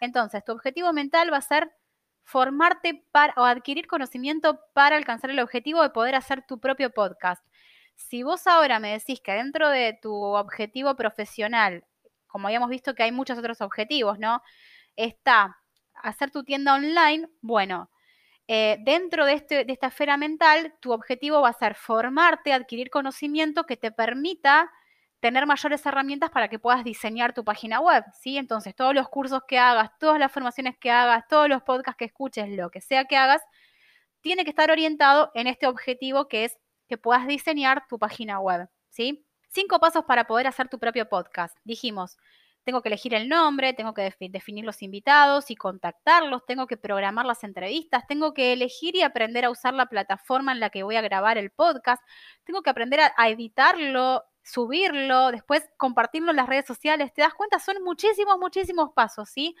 Entonces, 0.00 0.42
tu 0.42 0.52
objetivo 0.52 0.90
mental 0.94 1.30
va 1.30 1.36
a 1.36 1.42
ser 1.42 1.70
formarte 2.22 3.04
para, 3.12 3.34
o 3.36 3.44
adquirir 3.44 3.86
conocimiento 3.86 4.58
para 4.72 4.96
alcanzar 4.96 5.28
el 5.28 5.40
objetivo 5.40 5.82
de 5.82 5.90
poder 5.90 6.14
hacer 6.14 6.46
tu 6.46 6.58
propio 6.58 6.88
podcast. 6.88 7.44
Si 7.96 8.22
vos 8.22 8.46
ahora 8.46 8.80
me 8.80 8.92
decís 8.92 9.20
que 9.20 9.32
dentro 9.32 9.68
de 9.68 9.98
tu 10.00 10.14
objetivo 10.14 10.94
profesional, 10.96 11.84
como 12.26 12.48
habíamos 12.48 12.70
visto 12.70 12.94
que 12.94 13.04
hay 13.04 13.12
muchos 13.12 13.38
otros 13.38 13.60
objetivos, 13.60 14.18
¿no? 14.18 14.42
Está 14.96 15.58
hacer 16.02 16.30
tu 16.30 16.44
tienda 16.44 16.74
online, 16.74 17.28
bueno, 17.40 17.90
eh, 18.46 18.76
dentro 18.80 19.24
de, 19.24 19.34
este, 19.34 19.64
de 19.64 19.72
esta 19.72 19.86
esfera 19.88 20.16
mental, 20.16 20.74
tu 20.80 20.92
objetivo 20.92 21.40
va 21.40 21.48
a 21.48 21.52
ser 21.54 21.74
formarte, 21.74 22.52
adquirir 22.52 22.90
conocimiento 22.90 23.64
que 23.64 23.76
te 23.76 23.90
permita 23.90 24.70
tener 25.20 25.46
mayores 25.46 25.86
herramientas 25.86 26.30
para 26.30 26.48
que 26.48 26.58
puedas 26.58 26.84
diseñar 26.84 27.32
tu 27.32 27.44
página 27.44 27.80
web, 27.80 28.04
¿sí? 28.12 28.36
Entonces, 28.36 28.74
todos 28.74 28.94
los 28.94 29.08
cursos 29.08 29.42
que 29.48 29.58
hagas, 29.58 29.90
todas 29.98 30.18
las 30.18 30.30
formaciones 30.30 30.76
que 30.78 30.90
hagas, 30.90 31.26
todos 31.28 31.48
los 31.48 31.62
podcasts 31.62 31.96
que 31.96 32.04
escuches, 32.04 32.50
lo 32.50 32.70
que 32.70 32.82
sea 32.82 33.06
que 33.06 33.16
hagas, 33.16 33.40
tiene 34.20 34.44
que 34.44 34.50
estar 34.50 34.70
orientado 34.70 35.30
en 35.34 35.46
este 35.46 35.66
objetivo 35.66 36.28
que 36.28 36.44
es 36.44 36.58
que 36.88 36.98
puedas 36.98 37.26
diseñar 37.26 37.86
tu 37.88 37.98
página 37.98 38.40
web, 38.40 38.68
¿sí? 38.90 39.26
Cinco 39.48 39.78
pasos 39.78 40.04
para 40.04 40.26
poder 40.26 40.46
hacer 40.46 40.68
tu 40.68 40.78
propio 40.78 41.08
podcast. 41.08 41.56
Dijimos, 41.64 42.16
tengo 42.64 42.82
que 42.82 42.88
elegir 42.88 43.14
el 43.14 43.28
nombre, 43.28 43.74
tengo 43.74 43.94
que 43.94 44.14
definir 44.20 44.64
los 44.64 44.82
invitados 44.82 45.50
y 45.50 45.56
contactarlos, 45.56 46.44
tengo 46.46 46.66
que 46.66 46.76
programar 46.76 47.26
las 47.26 47.44
entrevistas, 47.44 48.06
tengo 48.06 48.32
que 48.32 48.52
elegir 48.52 48.96
y 48.96 49.02
aprender 49.02 49.44
a 49.44 49.50
usar 49.50 49.74
la 49.74 49.86
plataforma 49.86 50.52
en 50.52 50.60
la 50.60 50.70
que 50.70 50.82
voy 50.82 50.96
a 50.96 51.02
grabar 51.02 51.38
el 51.38 51.50
podcast, 51.50 52.02
tengo 52.44 52.62
que 52.62 52.70
aprender 52.70 53.00
a, 53.00 53.12
a 53.16 53.28
editarlo, 53.28 54.24
subirlo, 54.42 55.30
después 55.30 55.68
compartirlo 55.76 56.30
en 56.30 56.36
las 56.36 56.48
redes 56.48 56.66
sociales. 56.66 57.12
¿Te 57.14 57.22
das 57.22 57.34
cuenta? 57.34 57.58
Son 57.58 57.82
muchísimos, 57.82 58.38
muchísimos 58.38 58.90
pasos, 58.94 59.28
¿sí? 59.28 59.54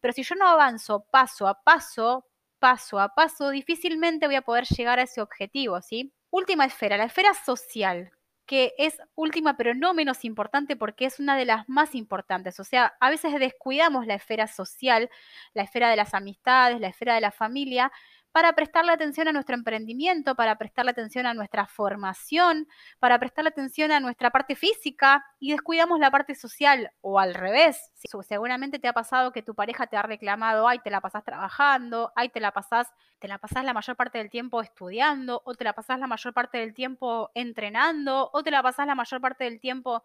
Pero 0.00 0.12
si 0.12 0.22
yo 0.22 0.34
no 0.34 0.46
avanzo 0.46 1.06
paso 1.10 1.46
a 1.46 1.62
paso, 1.62 2.26
paso 2.58 2.98
a 3.00 3.14
paso, 3.14 3.50
difícilmente 3.50 4.26
voy 4.26 4.36
a 4.36 4.42
poder 4.42 4.64
llegar 4.64 4.98
a 4.98 5.02
ese 5.02 5.20
objetivo, 5.20 5.80
¿sí? 5.80 6.12
Última 6.30 6.66
esfera, 6.66 6.96
la 6.98 7.04
esfera 7.04 7.32
social, 7.34 8.12
que 8.46 8.74
es 8.78 8.98
última 9.14 9.56
pero 9.56 9.74
no 9.74 9.94
menos 9.94 10.24
importante 10.24 10.76
porque 10.76 11.06
es 11.06 11.20
una 11.20 11.36
de 11.36 11.44
las 11.46 11.68
más 11.68 11.94
importantes. 11.94 12.60
O 12.60 12.64
sea, 12.64 12.94
a 13.00 13.10
veces 13.10 13.38
descuidamos 13.38 14.06
la 14.06 14.14
esfera 14.14 14.46
social, 14.46 15.10
la 15.54 15.62
esfera 15.62 15.88
de 15.90 15.96
las 15.96 16.14
amistades, 16.14 16.80
la 16.80 16.88
esfera 16.88 17.14
de 17.14 17.20
la 17.22 17.30
familia, 17.30 17.90
para 18.32 18.52
prestarle 18.52 18.92
atención 18.92 19.28
a 19.28 19.32
nuestro 19.32 19.54
emprendimiento, 19.54 20.34
para 20.34 20.56
prestarle 20.56 20.90
atención 20.90 21.26
a 21.26 21.34
nuestra 21.34 21.66
formación, 21.66 22.68
para 22.98 23.18
prestarle 23.18 23.48
atención 23.48 23.90
a 23.90 24.00
nuestra 24.00 24.30
parte 24.30 24.54
física 24.54 25.24
y 25.38 25.52
descuidamos 25.52 25.98
la 25.98 26.10
parte 26.10 26.34
social 26.34 26.92
o 27.00 27.18
al 27.18 27.34
revés. 27.34 27.90
Seguramente 28.28 28.78
te 28.78 28.88
ha 28.88 28.92
pasado 28.92 29.32
que 29.32 29.42
tu 29.42 29.54
pareja 29.54 29.86
te 29.86 29.96
ha 29.96 30.02
reclamado, 30.02 30.68
ay, 30.68 30.78
te 30.80 30.90
la 30.90 31.00
pasás 31.00 31.24
trabajando, 31.24 32.12
ay, 32.16 32.28
te 32.28 32.40
la 32.40 32.52
pasás, 32.52 32.88
te 33.18 33.28
la 33.28 33.38
pasás 33.38 33.64
la 33.64 33.72
mayor 33.72 33.96
parte 33.96 34.18
del 34.18 34.30
tiempo 34.30 34.60
estudiando, 34.62 35.42
o 35.44 35.54
te 35.54 35.64
la 35.64 35.72
pasás 35.72 35.98
la 35.98 36.06
mayor 36.06 36.32
parte 36.34 36.58
del 36.58 36.74
tiempo 36.74 37.30
entrenando, 37.34 38.30
o 38.32 38.42
te 38.42 38.50
la 38.50 38.62
pasás 38.62 38.86
la 38.86 38.94
mayor 38.94 39.20
parte 39.20 39.44
del 39.44 39.60
tiempo 39.60 40.04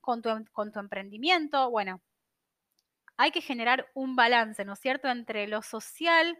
con 0.00 0.22
tu, 0.22 0.30
con 0.52 0.72
tu 0.72 0.78
emprendimiento. 0.80 1.70
Bueno, 1.70 2.00
hay 3.16 3.30
que 3.30 3.40
generar 3.40 3.86
un 3.94 4.16
balance, 4.16 4.64
¿no 4.64 4.74
es 4.74 4.80
cierto?, 4.80 5.08
entre 5.08 5.46
lo 5.46 5.62
social, 5.62 6.36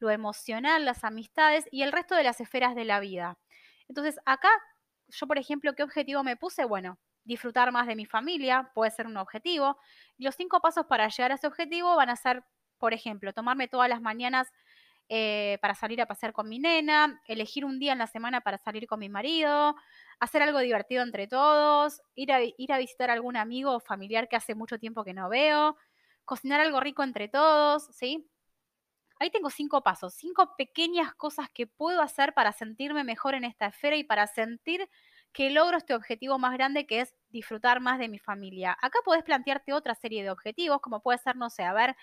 lo 0.00 0.10
emocional, 0.10 0.84
las 0.84 1.04
amistades 1.04 1.66
y 1.70 1.82
el 1.82 1.92
resto 1.92 2.14
de 2.14 2.24
las 2.24 2.40
esferas 2.40 2.74
de 2.74 2.84
la 2.84 3.00
vida. 3.00 3.38
Entonces, 3.88 4.18
acá, 4.26 4.50
yo, 5.08 5.26
por 5.26 5.38
ejemplo, 5.38 5.74
¿qué 5.74 5.82
objetivo 5.82 6.22
me 6.24 6.36
puse? 6.36 6.64
Bueno, 6.64 6.98
disfrutar 7.24 7.72
más 7.72 7.86
de 7.86 7.96
mi 7.96 8.06
familia, 8.06 8.70
puede 8.74 8.90
ser 8.90 9.06
un 9.06 9.16
objetivo. 9.16 9.78
Y 10.18 10.24
los 10.24 10.34
cinco 10.36 10.60
pasos 10.60 10.86
para 10.86 11.08
llegar 11.08 11.32
a 11.32 11.34
ese 11.34 11.46
objetivo 11.46 11.96
van 11.96 12.10
a 12.10 12.16
ser, 12.16 12.44
por 12.78 12.94
ejemplo, 12.94 13.32
tomarme 13.32 13.68
todas 13.68 13.88
las 13.88 14.00
mañanas 14.00 14.48
eh, 15.08 15.58
para 15.60 15.74
salir 15.74 16.00
a 16.00 16.06
pasear 16.06 16.32
con 16.32 16.48
mi 16.48 16.60
nena, 16.60 17.20
elegir 17.26 17.64
un 17.64 17.80
día 17.80 17.92
en 17.92 17.98
la 17.98 18.06
semana 18.06 18.42
para 18.42 18.58
salir 18.58 18.86
con 18.86 19.00
mi 19.00 19.08
marido, 19.08 19.74
hacer 20.20 20.40
algo 20.42 20.60
divertido 20.60 21.02
entre 21.02 21.26
todos, 21.26 22.00
ir 22.14 22.32
a, 22.32 22.40
ir 22.42 22.72
a 22.72 22.78
visitar 22.78 23.10
a 23.10 23.14
algún 23.14 23.36
amigo 23.36 23.74
o 23.74 23.80
familiar 23.80 24.28
que 24.28 24.36
hace 24.36 24.54
mucho 24.54 24.78
tiempo 24.78 25.02
que 25.02 25.12
no 25.12 25.28
veo, 25.28 25.76
cocinar 26.24 26.60
algo 26.60 26.78
rico 26.78 27.02
entre 27.02 27.28
todos, 27.28 27.86
¿sí? 27.92 28.30
Ahí 29.20 29.30
tengo 29.30 29.50
cinco 29.50 29.82
pasos, 29.82 30.14
cinco 30.14 30.56
pequeñas 30.56 31.14
cosas 31.14 31.48
que 31.54 31.68
puedo 31.68 32.02
hacer 32.02 32.34
para 32.34 32.52
sentirme 32.52 33.04
mejor 33.04 33.34
en 33.36 33.44
esta 33.44 33.66
esfera 33.66 33.96
y 33.96 34.04
para 34.04 34.26
sentir 34.26 34.88
que 35.32 35.50
logro 35.50 35.78
este 35.78 35.94
objetivo 35.94 36.38
más 36.38 36.54
grande 36.54 36.86
que 36.86 37.02
es 37.02 37.14
disfrutar 37.28 37.80
más 37.80 37.98
de 38.00 38.08
mi 38.08 38.18
familia. 38.18 38.76
Acá 38.82 38.98
podés 39.04 39.22
plantearte 39.22 39.72
otra 39.74 39.94
serie 39.94 40.24
de 40.24 40.30
objetivos, 40.30 40.80
como 40.80 41.02
puede 41.02 41.18
ser, 41.18 41.36
no 41.36 41.50
sé, 41.50 41.64
a 41.64 41.74
ver, 41.74 41.96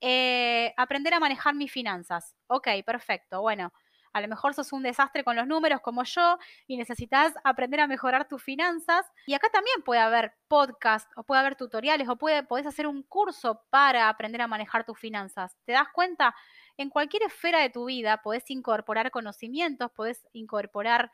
eh, 0.00 0.74
aprender 0.76 1.14
a 1.14 1.20
manejar 1.20 1.54
mis 1.54 1.72
finanzas. 1.72 2.36
Ok, 2.48 2.68
perfecto. 2.86 3.40
Bueno, 3.42 3.72
a 4.12 4.20
lo 4.20 4.28
mejor 4.28 4.54
sos 4.54 4.72
un 4.72 4.82
desastre 4.82 5.24
con 5.24 5.36
los 5.36 5.46
números 5.46 5.80
como 5.80 6.04
yo 6.04 6.38
y 6.66 6.76
necesitas 6.76 7.34
aprender 7.44 7.80
a 7.80 7.86
mejorar 7.86 8.28
tus 8.28 8.42
finanzas. 8.42 9.06
Y 9.26 9.34
acá 9.34 9.48
también 9.50 9.82
puede 9.82 10.00
haber 10.00 10.34
podcast 10.48 11.10
o 11.16 11.22
puede 11.22 11.40
haber 11.40 11.56
tutoriales 11.56 12.08
o 12.08 12.16
puede, 12.16 12.42
podés 12.42 12.66
hacer 12.66 12.86
un 12.86 13.02
curso 13.02 13.62
para 13.70 14.08
aprender 14.08 14.42
a 14.42 14.46
manejar 14.46 14.84
tus 14.84 14.98
finanzas. 14.98 15.56
¿Te 15.64 15.72
das 15.72 15.88
cuenta? 15.92 16.34
En 16.76 16.90
cualquier 16.90 17.24
esfera 17.24 17.60
de 17.60 17.70
tu 17.70 17.86
vida 17.86 18.22
podés 18.22 18.48
incorporar 18.50 19.10
conocimientos, 19.10 19.90
podés 19.90 20.26
incorporar 20.32 21.10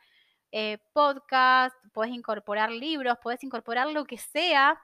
eh, 0.51 0.77
podcast, 0.93 1.75
podés 1.91 2.11
incorporar 2.11 2.71
libros, 2.71 3.17
podés 3.21 3.43
incorporar 3.43 3.87
lo 3.87 4.05
que 4.05 4.17
sea 4.17 4.79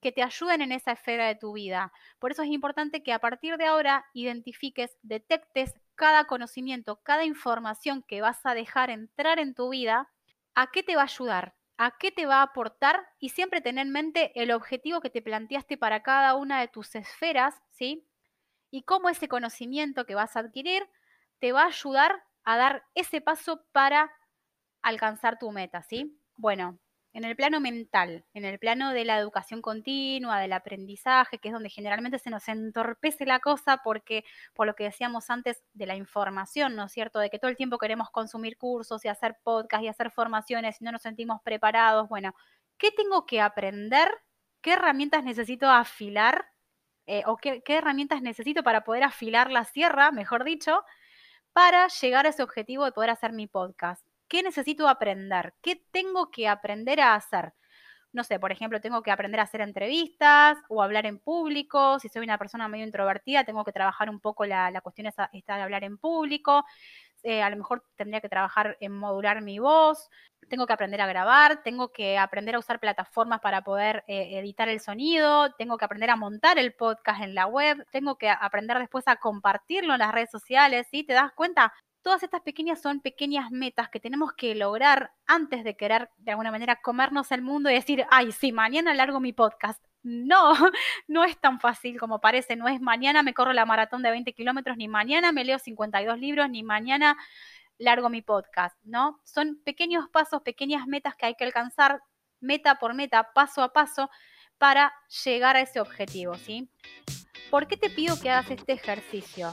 que 0.00 0.12
te 0.12 0.22
ayuden 0.22 0.62
en 0.62 0.72
esa 0.72 0.92
esfera 0.92 1.26
de 1.26 1.34
tu 1.34 1.52
vida. 1.52 1.92
Por 2.18 2.30
eso 2.30 2.42
es 2.42 2.48
importante 2.48 3.02
que 3.02 3.12
a 3.12 3.18
partir 3.18 3.56
de 3.56 3.66
ahora 3.66 4.06
identifiques, 4.12 4.96
detectes 5.02 5.74
cada 5.94 6.26
conocimiento, 6.26 7.00
cada 7.02 7.24
información 7.24 8.02
que 8.02 8.20
vas 8.20 8.44
a 8.44 8.54
dejar 8.54 8.90
entrar 8.90 9.38
en 9.38 9.54
tu 9.54 9.70
vida, 9.70 10.10
a 10.54 10.70
qué 10.70 10.82
te 10.82 10.96
va 10.96 11.02
a 11.02 11.04
ayudar, 11.04 11.54
a 11.78 11.96
qué 11.98 12.10
te 12.10 12.26
va 12.26 12.36
a 12.36 12.42
aportar 12.42 13.06
y 13.18 13.30
siempre 13.30 13.60
tener 13.60 13.86
en 13.86 13.92
mente 13.92 14.32
el 14.40 14.50
objetivo 14.50 15.00
que 15.00 15.10
te 15.10 15.22
planteaste 15.22 15.76
para 15.76 16.02
cada 16.02 16.34
una 16.34 16.60
de 16.60 16.68
tus 16.68 16.94
esferas, 16.94 17.54
¿sí? 17.70 18.06
Y 18.70 18.82
cómo 18.82 19.08
ese 19.08 19.28
conocimiento 19.28 20.06
que 20.06 20.14
vas 20.14 20.36
a 20.36 20.40
adquirir 20.40 20.88
te 21.38 21.52
va 21.52 21.62
a 21.62 21.66
ayudar 21.66 22.24
a 22.44 22.56
dar 22.56 22.84
ese 22.94 23.20
paso 23.20 23.64
para 23.72 24.12
alcanzar 24.82 25.38
tu 25.38 25.50
meta, 25.50 25.82
¿sí? 25.82 26.18
Bueno, 26.36 26.78
en 27.16 27.24
el 27.24 27.34
plano 27.34 27.60
mental, 27.60 28.26
en 28.34 28.44
el 28.44 28.58
plano 28.58 28.92
de 28.92 29.06
la 29.06 29.18
educación 29.18 29.62
continua, 29.62 30.38
del 30.38 30.52
aprendizaje, 30.52 31.38
que 31.38 31.48
es 31.48 31.54
donde 31.54 31.70
generalmente 31.70 32.18
se 32.18 32.28
nos 32.28 32.46
entorpece 32.46 33.24
la 33.24 33.40
cosa 33.40 33.80
porque, 33.82 34.22
por 34.52 34.66
lo 34.66 34.74
que 34.74 34.84
decíamos 34.84 35.30
antes, 35.30 35.62
de 35.72 35.86
la 35.86 35.96
información, 35.96 36.76
¿no 36.76 36.84
es 36.84 36.92
cierto? 36.92 37.18
De 37.18 37.30
que 37.30 37.38
todo 37.38 37.50
el 37.50 37.56
tiempo 37.56 37.78
queremos 37.78 38.10
consumir 38.10 38.58
cursos 38.58 39.02
y 39.02 39.08
hacer 39.08 39.38
podcasts 39.42 39.82
y 39.82 39.88
hacer 39.88 40.10
formaciones 40.10 40.78
y 40.78 40.84
no 40.84 40.92
nos 40.92 41.00
sentimos 41.00 41.40
preparados. 41.40 42.06
Bueno, 42.10 42.34
¿qué 42.76 42.90
tengo 42.90 43.24
que 43.24 43.40
aprender? 43.40 44.10
¿Qué 44.60 44.74
herramientas 44.74 45.24
necesito 45.24 45.70
afilar? 45.70 46.44
Eh, 47.06 47.22
¿O 47.24 47.38
qué, 47.38 47.62
qué 47.62 47.76
herramientas 47.78 48.20
necesito 48.20 48.62
para 48.62 48.84
poder 48.84 49.04
afilar 49.04 49.50
la 49.50 49.64
sierra, 49.64 50.12
mejor 50.12 50.44
dicho, 50.44 50.84
para 51.54 51.88
llegar 51.88 52.26
a 52.26 52.28
ese 52.28 52.42
objetivo 52.42 52.84
de 52.84 52.92
poder 52.92 53.08
hacer 53.08 53.32
mi 53.32 53.46
podcast? 53.46 54.05
¿Qué 54.28 54.42
necesito 54.42 54.88
aprender? 54.88 55.54
¿Qué 55.62 55.76
tengo 55.90 56.30
que 56.30 56.48
aprender 56.48 57.00
a 57.00 57.14
hacer? 57.14 57.52
No 58.12 58.24
sé, 58.24 58.40
por 58.40 58.50
ejemplo, 58.50 58.80
tengo 58.80 59.02
que 59.02 59.10
aprender 59.10 59.40
a 59.40 59.42
hacer 59.44 59.60
entrevistas 59.60 60.56
o 60.68 60.82
hablar 60.82 61.06
en 61.06 61.18
público. 61.18 61.98
Si 61.98 62.08
soy 62.08 62.24
una 62.24 62.38
persona 62.38 62.66
medio 62.66 62.86
introvertida, 62.86 63.44
tengo 63.44 63.64
que 63.64 63.72
trabajar 63.72 64.08
un 64.08 64.20
poco 64.20 64.46
la, 64.46 64.80
cuestión 64.80 65.12
de 65.32 65.52
hablar 65.52 65.84
en 65.84 65.98
público. 65.98 66.64
Eh, 67.22 67.42
a 67.42 67.50
lo 67.50 67.56
mejor 67.56 67.84
tendría 67.96 68.20
que 68.20 68.28
trabajar 68.28 68.76
en 68.80 68.92
modular 68.92 69.42
mi 69.42 69.58
voz, 69.58 70.08
tengo 70.48 70.66
que 70.66 70.72
aprender 70.72 71.00
a 71.00 71.06
grabar, 71.06 71.62
tengo 71.62 71.92
que 71.92 72.18
aprender 72.18 72.54
a 72.54 72.58
usar 72.60 72.78
plataformas 72.78 73.40
para 73.40 73.62
poder 73.64 74.04
eh, 74.06 74.38
editar 74.38 74.68
el 74.68 74.80
sonido, 74.80 75.52
tengo 75.54 75.76
que 75.76 75.84
aprender 75.84 76.10
a 76.10 76.16
montar 76.16 76.58
el 76.58 76.72
podcast 76.74 77.22
en 77.22 77.34
la 77.34 77.46
web, 77.46 77.84
tengo 77.90 78.16
que 78.16 78.30
aprender 78.30 78.78
después 78.78 79.08
a 79.08 79.16
compartirlo 79.16 79.94
en 79.94 79.98
las 79.98 80.12
redes 80.12 80.30
sociales, 80.30 80.86
¿sí? 80.90 81.04
¿Te 81.04 81.14
das 81.14 81.32
cuenta? 81.32 81.72
Todas 82.06 82.22
estas 82.22 82.42
pequeñas 82.42 82.80
son 82.80 83.00
pequeñas 83.00 83.50
metas 83.50 83.88
que 83.88 83.98
tenemos 83.98 84.32
que 84.32 84.54
lograr 84.54 85.10
antes 85.26 85.64
de 85.64 85.76
querer 85.76 86.08
de 86.18 86.30
alguna 86.30 86.52
manera 86.52 86.80
comernos 86.80 87.32
el 87.32 87.42
mundo 87.42 87.68
y 87.68 87.74
decir, 87.74 88.06
ay, 88.12 88.30
sí, 88.30 88.52
mañana 88.52 88.94
largo 88.94 89.18
mi 89.18 89.32
podcast. 89.32 89.84
No, 90.04 90.52
no 91.08 91.24
es 91.24 91.36
tan 91.40 91.58
fácil 91.58 91.98
como 91.98 92.20
parece, 92.20 92.54
no 92.54 92.68
es 92.68 92.80
mañana 92.80 93.24
me 93.24 93.34
corro 93.34 93.52
la 93.52 93.66
maratón 93.66 94.02
de 94.02 94.12
20 94.12 94.34
kilómetros, 94.34 94.76
ni 94.76 94.86
mañana 94.86 95.32
me 95.32 95.44
leo 95.44 95.58
52 95.58 96.20
libros, 96.20 96.48
ni 96.48 96.62
mañana 96.62 97.16
largo 97.76 98.08
mi 98.08 98.22
podcast, 98.22 98.78
¿no? 98.84 99.18
Son 99.24 99.60
pequeños 99.64 100.08
pasos, 100.08 100.42
pequeñas 100.42 100.86
metas 100.86 101.16
que 101.16 101.26
hay 101.26 101.34
que 101.34 101.42
alcanzar, 101.42 102.04
meta 102.38 102.76
por 102.76 102.94
meta, 102.94 103.32
paso 103.34 103.64
a 103.64 103.72
paso, 103.72 104.10
para 104.58 104.92
llegar 105.24 105.56
a 105.56 105.60
ese 105.60 105.80
objetivo, 105.80 106.36
¿sí? 106.36 106.70
¿Por 107.50 107.66
qué 107.66 107.76
te 107.76 107.90
pido 107.90 108.14
que 108.20 108.30
hagas 108.30 108.52
este 108.52 108.74
ejercicio? 108.74 109.52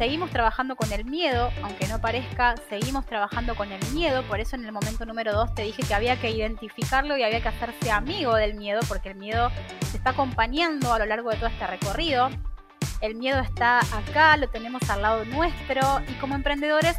Seguimos 0.00 0.30
trabajando 0.30 0.76
con 0.76 0.90
el 0.94 1.04
miedo, 1.04 1.50
aunque 1.62 1.86
no 1.86 2.00
parezca, 2.00 2.54
seguimos 2.70 3.04
trabajando 3.04 3.54
con 3.54 3.70
el 3.70 3.84
miedo, 3.92 4.22
por 4.22 4.40
eso 4.40 4.56
en 4.56 4.64
el 4.64 4.72
momento 4.72 5.04
número 5.04 5.30
dos 5.30 5.54
te 5.54 5.60
dije 5.60 5.82
que 5.82 5.92
había 5.92 6.18
que 6.18 6.30
identificarlo 6.30 7.18
y 7.18 7.22
había 7.22 7.42
que 7.42 7.48
hacerse 7.48 7.90
amigo 7.90 8.34
del 8.34 8.54
miedo, 8.54 8.80
porque 8.88 9.10
el 9.10 9.16
miedo 9.16 9.50
te 9.90 9.98
está 9.98 10.10
acompañando 10.10 10.94
a 10.94 10.98
lo 10.98 11.04
largo 11.04 11.28
de 11.28 11.36
todo 11.36 11.48
este 11.48 11.66
recorrido. 11.66 12.30
El 13.02 13.16
miedo 13.16 13.40
está 13.40 13.80
acá, 13.80 14.38
lo 14.38 14.48
tenemos 14.48 14.88
al 14.88 15.02
lado 15.02 15.26
nuestro 15.26 15.82
y 16.08 16.14
como 16.14 16.34
emprendedores 16.34 16.96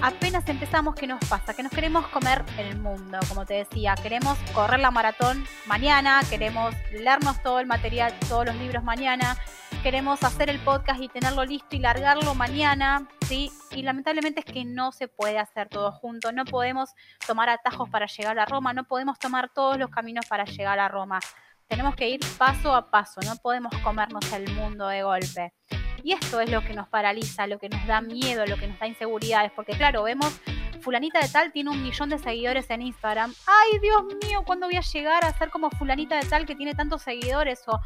apenas 0.00 0.48
empezamos, 0.48 0.94
¿qué 0.94 1.06
nos 1.06 1.22
pasa? 1.26 1.52
Que 1.52 1.62
nos 1.62 1.72
queremos 1.72 2.06
comer 2.08 2.42
el 2.56 2.78
mundo, 2.78 3.18
como 3.28 3.44
te 3.44 3.52
decía, 3.52 3.94
queremos 4.02 4.38
correr 4.54 4.80
la 4.80 4.90
maratón 4.90 5.44
mañana, 5.66 6.22
queremos 6.30 6.74
leernos 6.90 7.42
todo 7.42 7.60
el 7.60 7.66
material, 7.66 8.14
todos 8.30 8.46
los 8.46 8.54
libros 8.56 8.82
mañana, 8.82 9.36
queremos 9.82 10.22
hacer 10.24 10.50
el 10.50 10.58
podcast 10.58 11.00
y 11.00 11.08
tenerlo 11.08 11.44
listo 11.44 11.74
y 11.74 11.78
largarlo 11.78 12.34
mañana, 12.34 13.08
¿sí? 13.26 13.50
Y 13.70 13.82
lamentablemente 13.82 14.40
es 14.40 14.44
que 14.44 14.64
no 14.64 14.92
se 14.92 15.08
puede 15.08 15.38
hacer 15.38 15.68
todo 15.68 15.90
junto, 15.92 16.32
no 16.32 16.44
podemos 16.44 16.90
tomar 17.26 17.48
atajos 17.48 17.88
para 17.88 18.06
llegar 18.06 18.38
a 18.38 18.44
Roma, 18.44 18.74
no 18.74 18.84
podemos 18.84 19.18
tomar 19.18 19.48
todos 19.48 19.78
los 19.78 19.88
caminos 19.90 20.26
para 20.26 20.44
llegar 20.44 20.78
a 20.78 20.88
Roma. 20.88 21.18
Tenemos 21.66 21.94
que 21.94 22.10
ir 22.10 22.20
paso 22.36 22.74
a 22.74 22.90
paso, 22.90 23.20
no 23.24 23.36
podemos 23.36 23.72
comernos 23.82 24.30
el 24.32 24.52
mundo 24.52 24.86
de 24.88 25.02
golpe. 25.02 25.54
Y 26.02 26.12
esto 26.12 26.40
es 26.40 26.50
lo 26.50 26.62
que 26.62 26.74
nos 26.74 26.88
paraliza, 26.88 27.46
lo 27.46 27.58
que 27.58 27.70
nos 27.70 27.86
da 27.86 28.00
miedo, 28.02 28.44
lo 28.46 28.56
que 28.56 28.66
nos 28.66 28.78
da 28.78 28.86
inseguridades, 28.86 29.50
porque 29.52 29.72
claro, 29.72 30.02
vemos 30.02 30.40
fulanita 30.80 31.20
de 31.20 31.28
tal 31.28 31.52
tiene 31.52 31.70
un 31.70 31.82
millón 31.82 32.10
de 32.10 32.18
seguidores 32.18 32.68
en 32.70 32.82
Instagram. 32.82 33.34
Ay, 33.46 33.78
Dios 33.80 34.02
mío, 34.24 34.42
¿cuándo 34.44 34.66
voy 34.66 34.76
a 34.76 34.80
llegar 34.80 35.24
a 35.24 35.32
ser 35.36 35.50
como 35.50 35.70
fulanita 35.70 36.16
de 36.16 36.26
tal 36.26 36.46
que 36.46 36.56
tiene 36.56 36.74
tantos 36.74 37.02
seguidores? 37.02 37.62
O, 37.66 37.80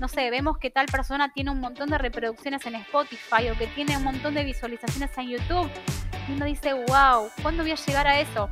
no 0.00 0.08
sé, 0.08 0.30
vemos 0.30 0.58
que 0.58 0.70
tal 0.70 0.86
persona 0.86 1.32
tiene 1.32 1.50
un 1.50 1.60
montón 1.60 1.90
de 1.90 1.98
reproducciones 1.98 2.64
en 2.66 2.76
Spotify 2.76 3.50
o 3.52 3.58
que 3.58 3.66
tiene 3.68 3.96
un 3.96 4.04
montón 4.04 4.34
de 4.34 4.44
visualizaciones 4.44 5.10
en 5.18 5.28
YouTube. 5.30 5.70
Y 6.28 6.32
uno 6.32 6.44
dice, 6.44 6.72
wow, 6.72 7.28
¿cuándo 7.42 7.62
voy 7.62 7.72
a 7.72 7.76
llegar 7.76 8.06
a 8.06 8.20
eso? 8.20 8.48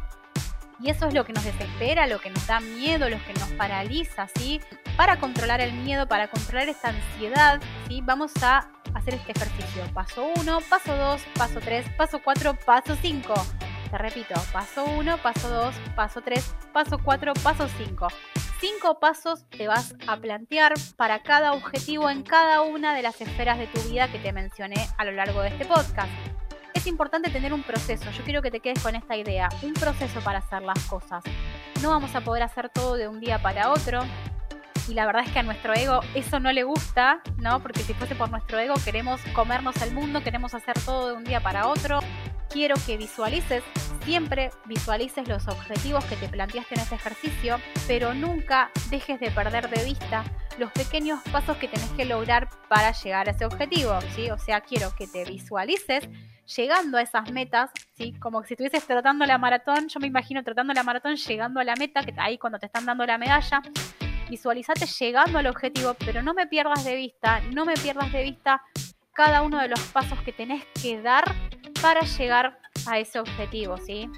Y 0.80 0.90
eso 0.90 1.06
es 1.06 1.14
lo 1.14 1.24
que 1.24 1.32
nos 1.32 1.44
desespera, 1.44 2.06
lo 2.06 2.18
que 2.18 2.30
nos 2.30 2.46
da 2.46 2.60
miedo, 2.60 3.08
lo 3.08 3.18
que 3.24 3.32
nos 3.34 3.48
paraliza, 3.52 4.28
¿sí? 4.36 4.60
Para 4.96 5.18
controlar 5.18 5.60
el 5.60 5.72
miedo, 5.72 6.08
para 6.08 6.28
controlar 6.28 6.68
esta 6.68 6.88
ansiedad, 6.88 7.60
¿sí? 7.88 8.00
Vamos 8.02 8.32
a 8.42 8.68
hacer 8.94 9.14
este 9.14 9.32
ejercicio. 9.32 9.84
Paso 9.94 10.26
1, 10.36 10.58
paso 10.68 10.96
2, 10.96 11.22
paso 11.34 11.60
3, 11.60 11.88
paso 11.96 12.20
4, 12.22 12.58
paso 12.66 12.96
5 13.00 13.34
repito, 13.98 14.34
paso 14.52 14.84
1, 14.84 15.18
paso 15.18 15.48
2, 15.48 15.74
paso 15.94 16.20
3, 16.20 16.54
paso 16.72 16.98
4, 17.02 17.32
paso 17.42 17.68
5. 17.68 18.08
Cinco 18.60 18.98
pasos 18.98 19.44
te 19.50 19.68
vas 19.68 19.94
a 20.06 20.16
plantear 20.16 20.72
para 20.96 21.22
cada 21.22 21.52
objetivo 21.52 22.08
en 22.08 22.22
cada 22.22 22.62
una 22.62 22.94
de 22.94 23.02
las 23.02 23.20
esferas 23.20 23.58
de 23.58 23.66
tu 23.66 23.80
vida 23.82 24.10
que 24.10 24.18
te 24.18 24.32
mencioné 24.32 24.88
a 24.96 25.04
lo 25.04 25.12
largo 25.12 25.42
de 25.42 25.48
este 25.48 25.66
podcast. 25.66 26.10
es 26.72 26.86
importante 26.86 27.30
tener 27.30 27.52
un 27.52 27.62
proceso. 27.62 28.10
Yo 28.10 28.24
quiero 28.24 28.42
que 28.42 28.50
te 28.50 28.60
quedes 28.60 28.82
con 28.82 28.94
esta 28.94 29.16
idea, 29.16 29.48
un 29.62 29.74
proceso 29.74 30.20
para 30.20 30.38
hacer 30.38 30.62
las 30.62 30.82
cosas. 30.84 31.22
No 31.82 31.90
vamos 31.90 32.14
a 32.14 32.22
poder 32.22 32.42
hacer 32.42 32.68
todo 32.68 32.96
de 32.96 33.06
un 33.06 33.20
día 33.20 33.40
para 33.40 33.70
otro. 33.70 34.02
Y 34.88 34.94
la 34.94 35.06
verdad 35.06 35.24
es 35.24 35.32
que 35.32 35.38
a 35.38 35.42
nuestro 35.42 35.72
ego 35.74 36.00
eso 36.14 36.40
no 36.40 36.52
le 36.52 36.62
gusta, 36.62 37.22
¿no? 37.38 37.60
Porque 37.60 37.80
si 37.80 37.94
fuese 37.94 38.14
por 38.14 38.30
nuestro 38.30 38.58
ego 38.58 38.74
queremos 38.84 39.20
comernos 39.32 39.80
el 39.82 39.92
mundo, 39.92 40.22
queremos 40.22 40.54
hacer 40.54 40.74
todo 40.84 41.08
de 41.08 41.12
un 41.14 41.24
día 41.24 41.40
para 41.40 41.68
otro. 41.68 42.00
Quiero 42.50 42.76
que 42.86 42.96
visualices, 42.96 43.64
siempre 44.04 44.50
visualices 44.66 45.26
los 45.26 45.48
objetivos 45.48 46.04
que 46.04 46.16
te 46.16 46.28
planteaste 46.28 46.74
en 46.74 46.80
este 46.82 46.94
ejercicio, 46.94 47.58
pero 47.88 48.14
nunca 48.14 48.70
dejes 48.90 49.18
de 49.18 49.30
perder 49.30 49.70
de 49.70 49.82
vista 49.84 50.22
los 50.58 50.70
pequeños 50.70 51.20
pasos 51.32 51.56
que 51.56 51.66
tenés 51.66 51.90
que 51.90 52.04
lograr 52.04 52.48
para 52.68 52.92
llegar 52.92 53.28
a 53.28 53.32
ese 53.32 53.44
objetivo, 53.44 53.98
¿sí? 54.14 54.30
O 54.30 54.38
sea, 54.38 54.60
quiero 54.60 54.94
que 54.94 55.08
te 55.08 55.24
visualices 55.24 56.08
llegando 56.56 56.98
a 56.98 57.02
esas 57.02 57.30
metas, 57.32 57.70
¿sí? 57.96 58.12
Como 58.20 58.44
si 58.44 58.54
estuvieses 58.54 58.86
tratando 58.86 59.24
la 59.26 59.38
maratón, 59.38 59.88
yo 59.88 59.98
me 59.98 60.06
imagino 60.06 60.44
tratando 60.44 60.74
la 60.74 60.82
maratón, 60.82 61.16
llegando 61.16 61.58
a 61.58 61.64
la 61.64 61.74
meta, 61.74 62.02
que 62.02 62.14
ahí 62.18 62.38
cuando 62.38 62.58
te 62.58 62.66
están 62.66 62.84
dando 62.86 63.04
la 63.06 63.18
medalla, 63.18 63.62
visualizate 64.28 64.86
llegando 64.86 65.38
al 65.38 65.46
objetivo, 65.46 65.94
pero 65.94 66.22
no 66.22 66.34
me 66.34 66.46
pierdas 66.46 66.84
de 66.84 66.94
vista, 66.94 67.40
no 67.52 67.64
me 67.64 67.74
pierdas 67.74 68.12
de 68.12 68.22
vista 68.22 68.62
cada 69.12 69.42
uno 69.42 69.60
de 69.60 69.68
los 69.68 69.80
pasos 69.80 70.20
que 70.22 70.32
tenés 70.32 70.64
que 70.80 71.00
dar 71.00 71.24
para 71.80 72.00
llegar 72.00 72.58
a 72.86 72.98
ese 72.98 73.20
objetivo, 73.20 73.76
¿sí? 73.78 74.10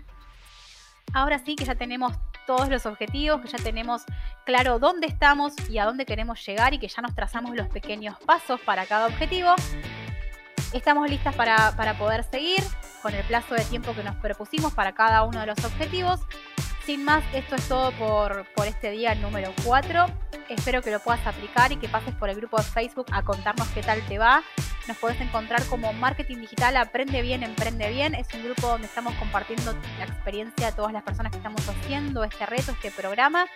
Ahora 1.13 1.39
sí 1.39 1.55
que 1.55 1.65
ya 1.65 1.75
tenemos 1.75 2.13
todos 2.47 2.69
los 2.69 2.87
objetivos, 2.87 3.41
que 3.43 3.49
ya 3.49 3.59
tenemos 3.59 4.05
claro 4.45 4.79
dónde 4.79 5.07
estamos 5.07 5.55
y 5.69 5.79
a 5.79 5.85
dónde 5.85 6.07
queremos 6.07 6.45
llegar 6.47 6.73
y 6.75 6.79
que 6.79 6.89
ya 6.89 7.03
nos 7.03 7.15
trazamos 7.15 7.55
los 7.55 7.69
pequeños 7.69 8.17
pasos 8.25 8.61
para 8.61 8.87
cada 8.87 9.07
objetivo. 9.07 9.55
Estamos 10.73 11.09
listas 11.09 11.35
para, 11.35 11.73
poder 11.99 12.25
seguir 12.25 12.63
con 13.03 13.15
el 13.15 13.25
plazo 13.25 13.55
de 13.55 13.65
tiempo 13.65 13.95
que 13.95 14.03
nos 14.03 14.17
propusimos 14.17 14.75
para 14.75 14.95
cada 14.95 15.23
uno 15.25 15.41
de 15.41 15.47
los 15.47 15.65
objetivos. 15.65 16.21
Sin 16.87 17.05
más, 17.05 17.25
esto 17.35 17.57
es 17.57 17.67
todo 17.67 17.91
por, 17.99 18.47
por 18.55 18.69
este 18.69 18.93
día 18.93 19.13
número 19.17 19.53
4. 19.65 20.07
Espero 20.49 20.83
que 20.83 20.93
lo 20.93 21.01
puedas 21.01 21.27
aplicar 21.27 21.73
y 21.73 21.79
que 21.79 21.89
pases 21.89 22.15
por 22.15 22.31
el 22.31 22.37
grupo 22.37 22.59
de 22.59 22.63
Facebook 22.63 23.07
a 23.11 23.25
contarnos 23.25 23.67
qué 23.71 23.83
tal 23.83 24.01
te 24.07 24.19
va. 24.19 24.45
Nos 24.87 24.97
puedes 24.99 25.21
encontrar 25.21 25.65
como 25.65 25.93
Marketing 25.93 26.37
Digital 26.37 26.77
Aprende 26.77 27.23
Bien, 27.23 27.43
Emprende 27.43 27.91
Bien. 27.91 28.15
Es 28.15 28.33
un 28.35 28.45
grupo 28.45 28.69
donde 28.69 28.87
estamos 28.87 29.15
compartiendo 29.15 29.75
la 29.99 30.05
experiencia 30.05 30.67
de 30.67 30.73
todas 30.77 30.93
las 30.93 31.03
personas 31.03 31.33
que 31.33 31.39
estamos 31.39 31.69
haciendo 31.69 32.23
este 32.23 32.47
reto, 32.47 32.71
este 32.71 32.93
programa. 32.93 33.47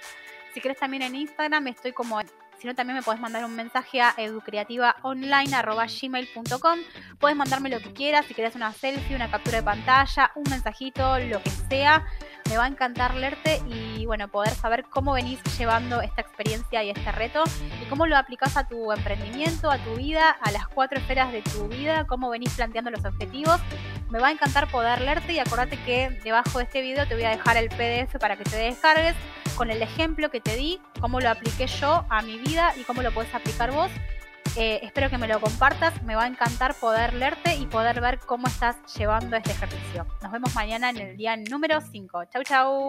Si 0.53 0.61
querés 0.61 0.79
también 0.79 1.05
en 1.05 1.15
Instagram 1.15 1.69
estoy 1.69 1.93
como 1.93 2.21
si 2.61 2.67
no, 2.67 2.75
también 2.75 2.97
me 2.97 3.03
puedes 3.03 3.21
mandar 3.23 3.47
un 3.47 3.57
mensaje 3.57 4.03
a 4.03 4.13
educreativaonline.gmail.com. 4.19 6.79
Puedes 7.19 7.37
mandarme 7.37 7.71
lo 7.71 7.81
que 7.81 7.95
quieras, 7.95 8.27
si 8.27 8.35
querés 8.35 8.55
una 8.55 8.75
selfie, 8.75 9.17
una 9.17 9.31
captura 9.31 9.57
de 9.59 9.63
pantalla, 9.63 10.31
un 10.35 10.43
mensajito, 10.51 11.19
lo 11.21 11.43
que 11.43 11.49
sea. 11.71 12.05
Me 12.51 12.57
va 12.57 12.65
a 12.65 12.67
encantar 12.67 13.15
leerte 13.15 13.63
y 13.69 14.07
bueno, 14.07 14.27
poder 14.27 14.53
saber 14.53 14.85
cómo 14.91 15.13
venís 15.13 15.41
llevando 15.57 16.01
esta 16.01 16.21
experiencia 16.21 16.83
y 16.83 16.91
este 16.91 17.13
reto 17.13 17.45
y 17.81 17.85
cómo 17.89 18.09
lo 18.09 18.17
aplicás 18.17 18.57
a 18.57 18.67
tu 18.67 18.91
emprendimiento, 18.91 19.71
a 19.71 19.79
tu 19.79 19.95
vida, 19.95 20.31
a 20.31 20.51
las 20.51 20.67
cuatro 20.67 20.99
esferas 20.99 21.31
de 21.31 21.43
tu 21.43 21.69
vida, 21.69 22.09
cómo 22.09 22.29
venís 22.29 22.53
planteando 22.55 22.91
los 22.91 23.05
objetivos. 23.05 23.61
Me 24.11 24.19
va 24.19 24.29
a 24.29 24.31
encantar 24.33 24.69
poder 24.69 25.01
leerte 25.01 25.33
y 25.33 25.39
acordate 25.39 25.79
que 25.85 26.11
debajo 26.25 26.59
de 26.59 26.65
este 26.65 26.83
video 26.83 27.07
te 27.07 27.15
voy 27.15 27.23
a 27.23 27.31
dejar 27.31 27.57
el 27.57 27.69
PDF 27.69 28.19
para 28.19 28.37
que 28.37 28.43
te 28.43 28.57
descargues 28.57 29.15
con 29.55 29.71
el 29.71 29.81
ejemplo 29.81 30.29
que 30.33 30.41
te 30.41 30.57
di, 30.57 30.81
cómo 31.01 31.21
lo 31.21 31.31
apliqué 31.31 31.69
yo 31.69 32.05
a 32.09 32.21
mi 32.23 32.37
vida 32.37 32.73
y 32.77 32.83
cómo 32.83 33.03
lo 33.03 33.13
puedes 33.13 33.33
aplicar 33.33 33.71
vos. 33.71 33.93
Eh, 34.57 34.81
espero 34.83 35.09
que 35.09 35.17
me 35.17 35.29
lo 35.29 35.41
compartas, 35.41 36.03
me 36.03 36.17
va 36.17 36.25
a 36.25 36.27
encantar 36.27 36.75
poder 36.75 37.15
leerte 37.15 37.55
y 37.55 37.67
poder 37.67 38.01
ver 38.01 38.19
cómo 38.19 38.49
estás 38.49 38.77
llevando 38.97 39.37
este 39.37 39.53
ejercicio. 39.53 40.07
Nos 40.23 40.33
vemos 40.33 40.55
mañana 40.55 40.91
en 40.91 40.97
el 40.99 41.17
día 41.17 41.37
número 41.37 41.81
5. 41.81 42.25
Chau, 42.25 42.43
chau. 42.43 42.89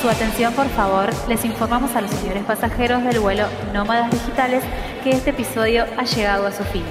Su 0.00 0.08
atención, 0.08 0.52
por 0.54 0.68
favor, 0.70 1.10
les 1.28 1.44
informamos 1.44 1.94
a 1.94 2.00
los 2.00 2.10
señores 2.10 2.42
pasajeros 2.44 3.04
del 3.04 3.20
vuelo 3.20 3.46
Nómadas 3.72 4.10
Digitales 4.10 4.64
que 5.04 5.10
este 5.10 5.30
episodio 5.30 5.86
ha 5.96 6.02
llegado 6.02 6.46
a 6.46 6.52
su 6.52 6.64
fin. 6.64 6.82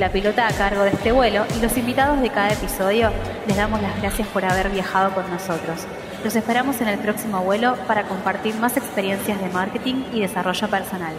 La 0.00 0.10
pilota 0.10 0.48
a 0.48 0.52
cargo 0.52 0.82
de 0.84 0.92
este 0.92 1.12
vuelo 1.12 1.44
y 1.54 1.60
los 1.60 1.76
invitados 1.76 2.22
de 2.22 2.30
cada 2.30 2.54
episodio 2.54 3.10
les 3.46 3.54
damos 3.54 3.82
las 3.82 4.00
gracias 4.00 4.26
por 4.28 4.42
haber 4.46 4.70
viajado 4.70 5.14
con 5.14 5.30
nosotros. 5.30 5.86
Los 6.24 6.34
esperamos 6.34 6.80
en 6.80 6.88
el 6.88 6.98
próximo 6.98 7.42
vuelo 7.42 7.76
para 7.86 8.04
compartir 8.04 8.54
más 8.54 8.78
experiencias 8.78 9.38
de 9.38 9.50
marketing 9.50 10.04
y 10.14 10.22
desarrollo 10.22 10.68
personal. 10.68 11.12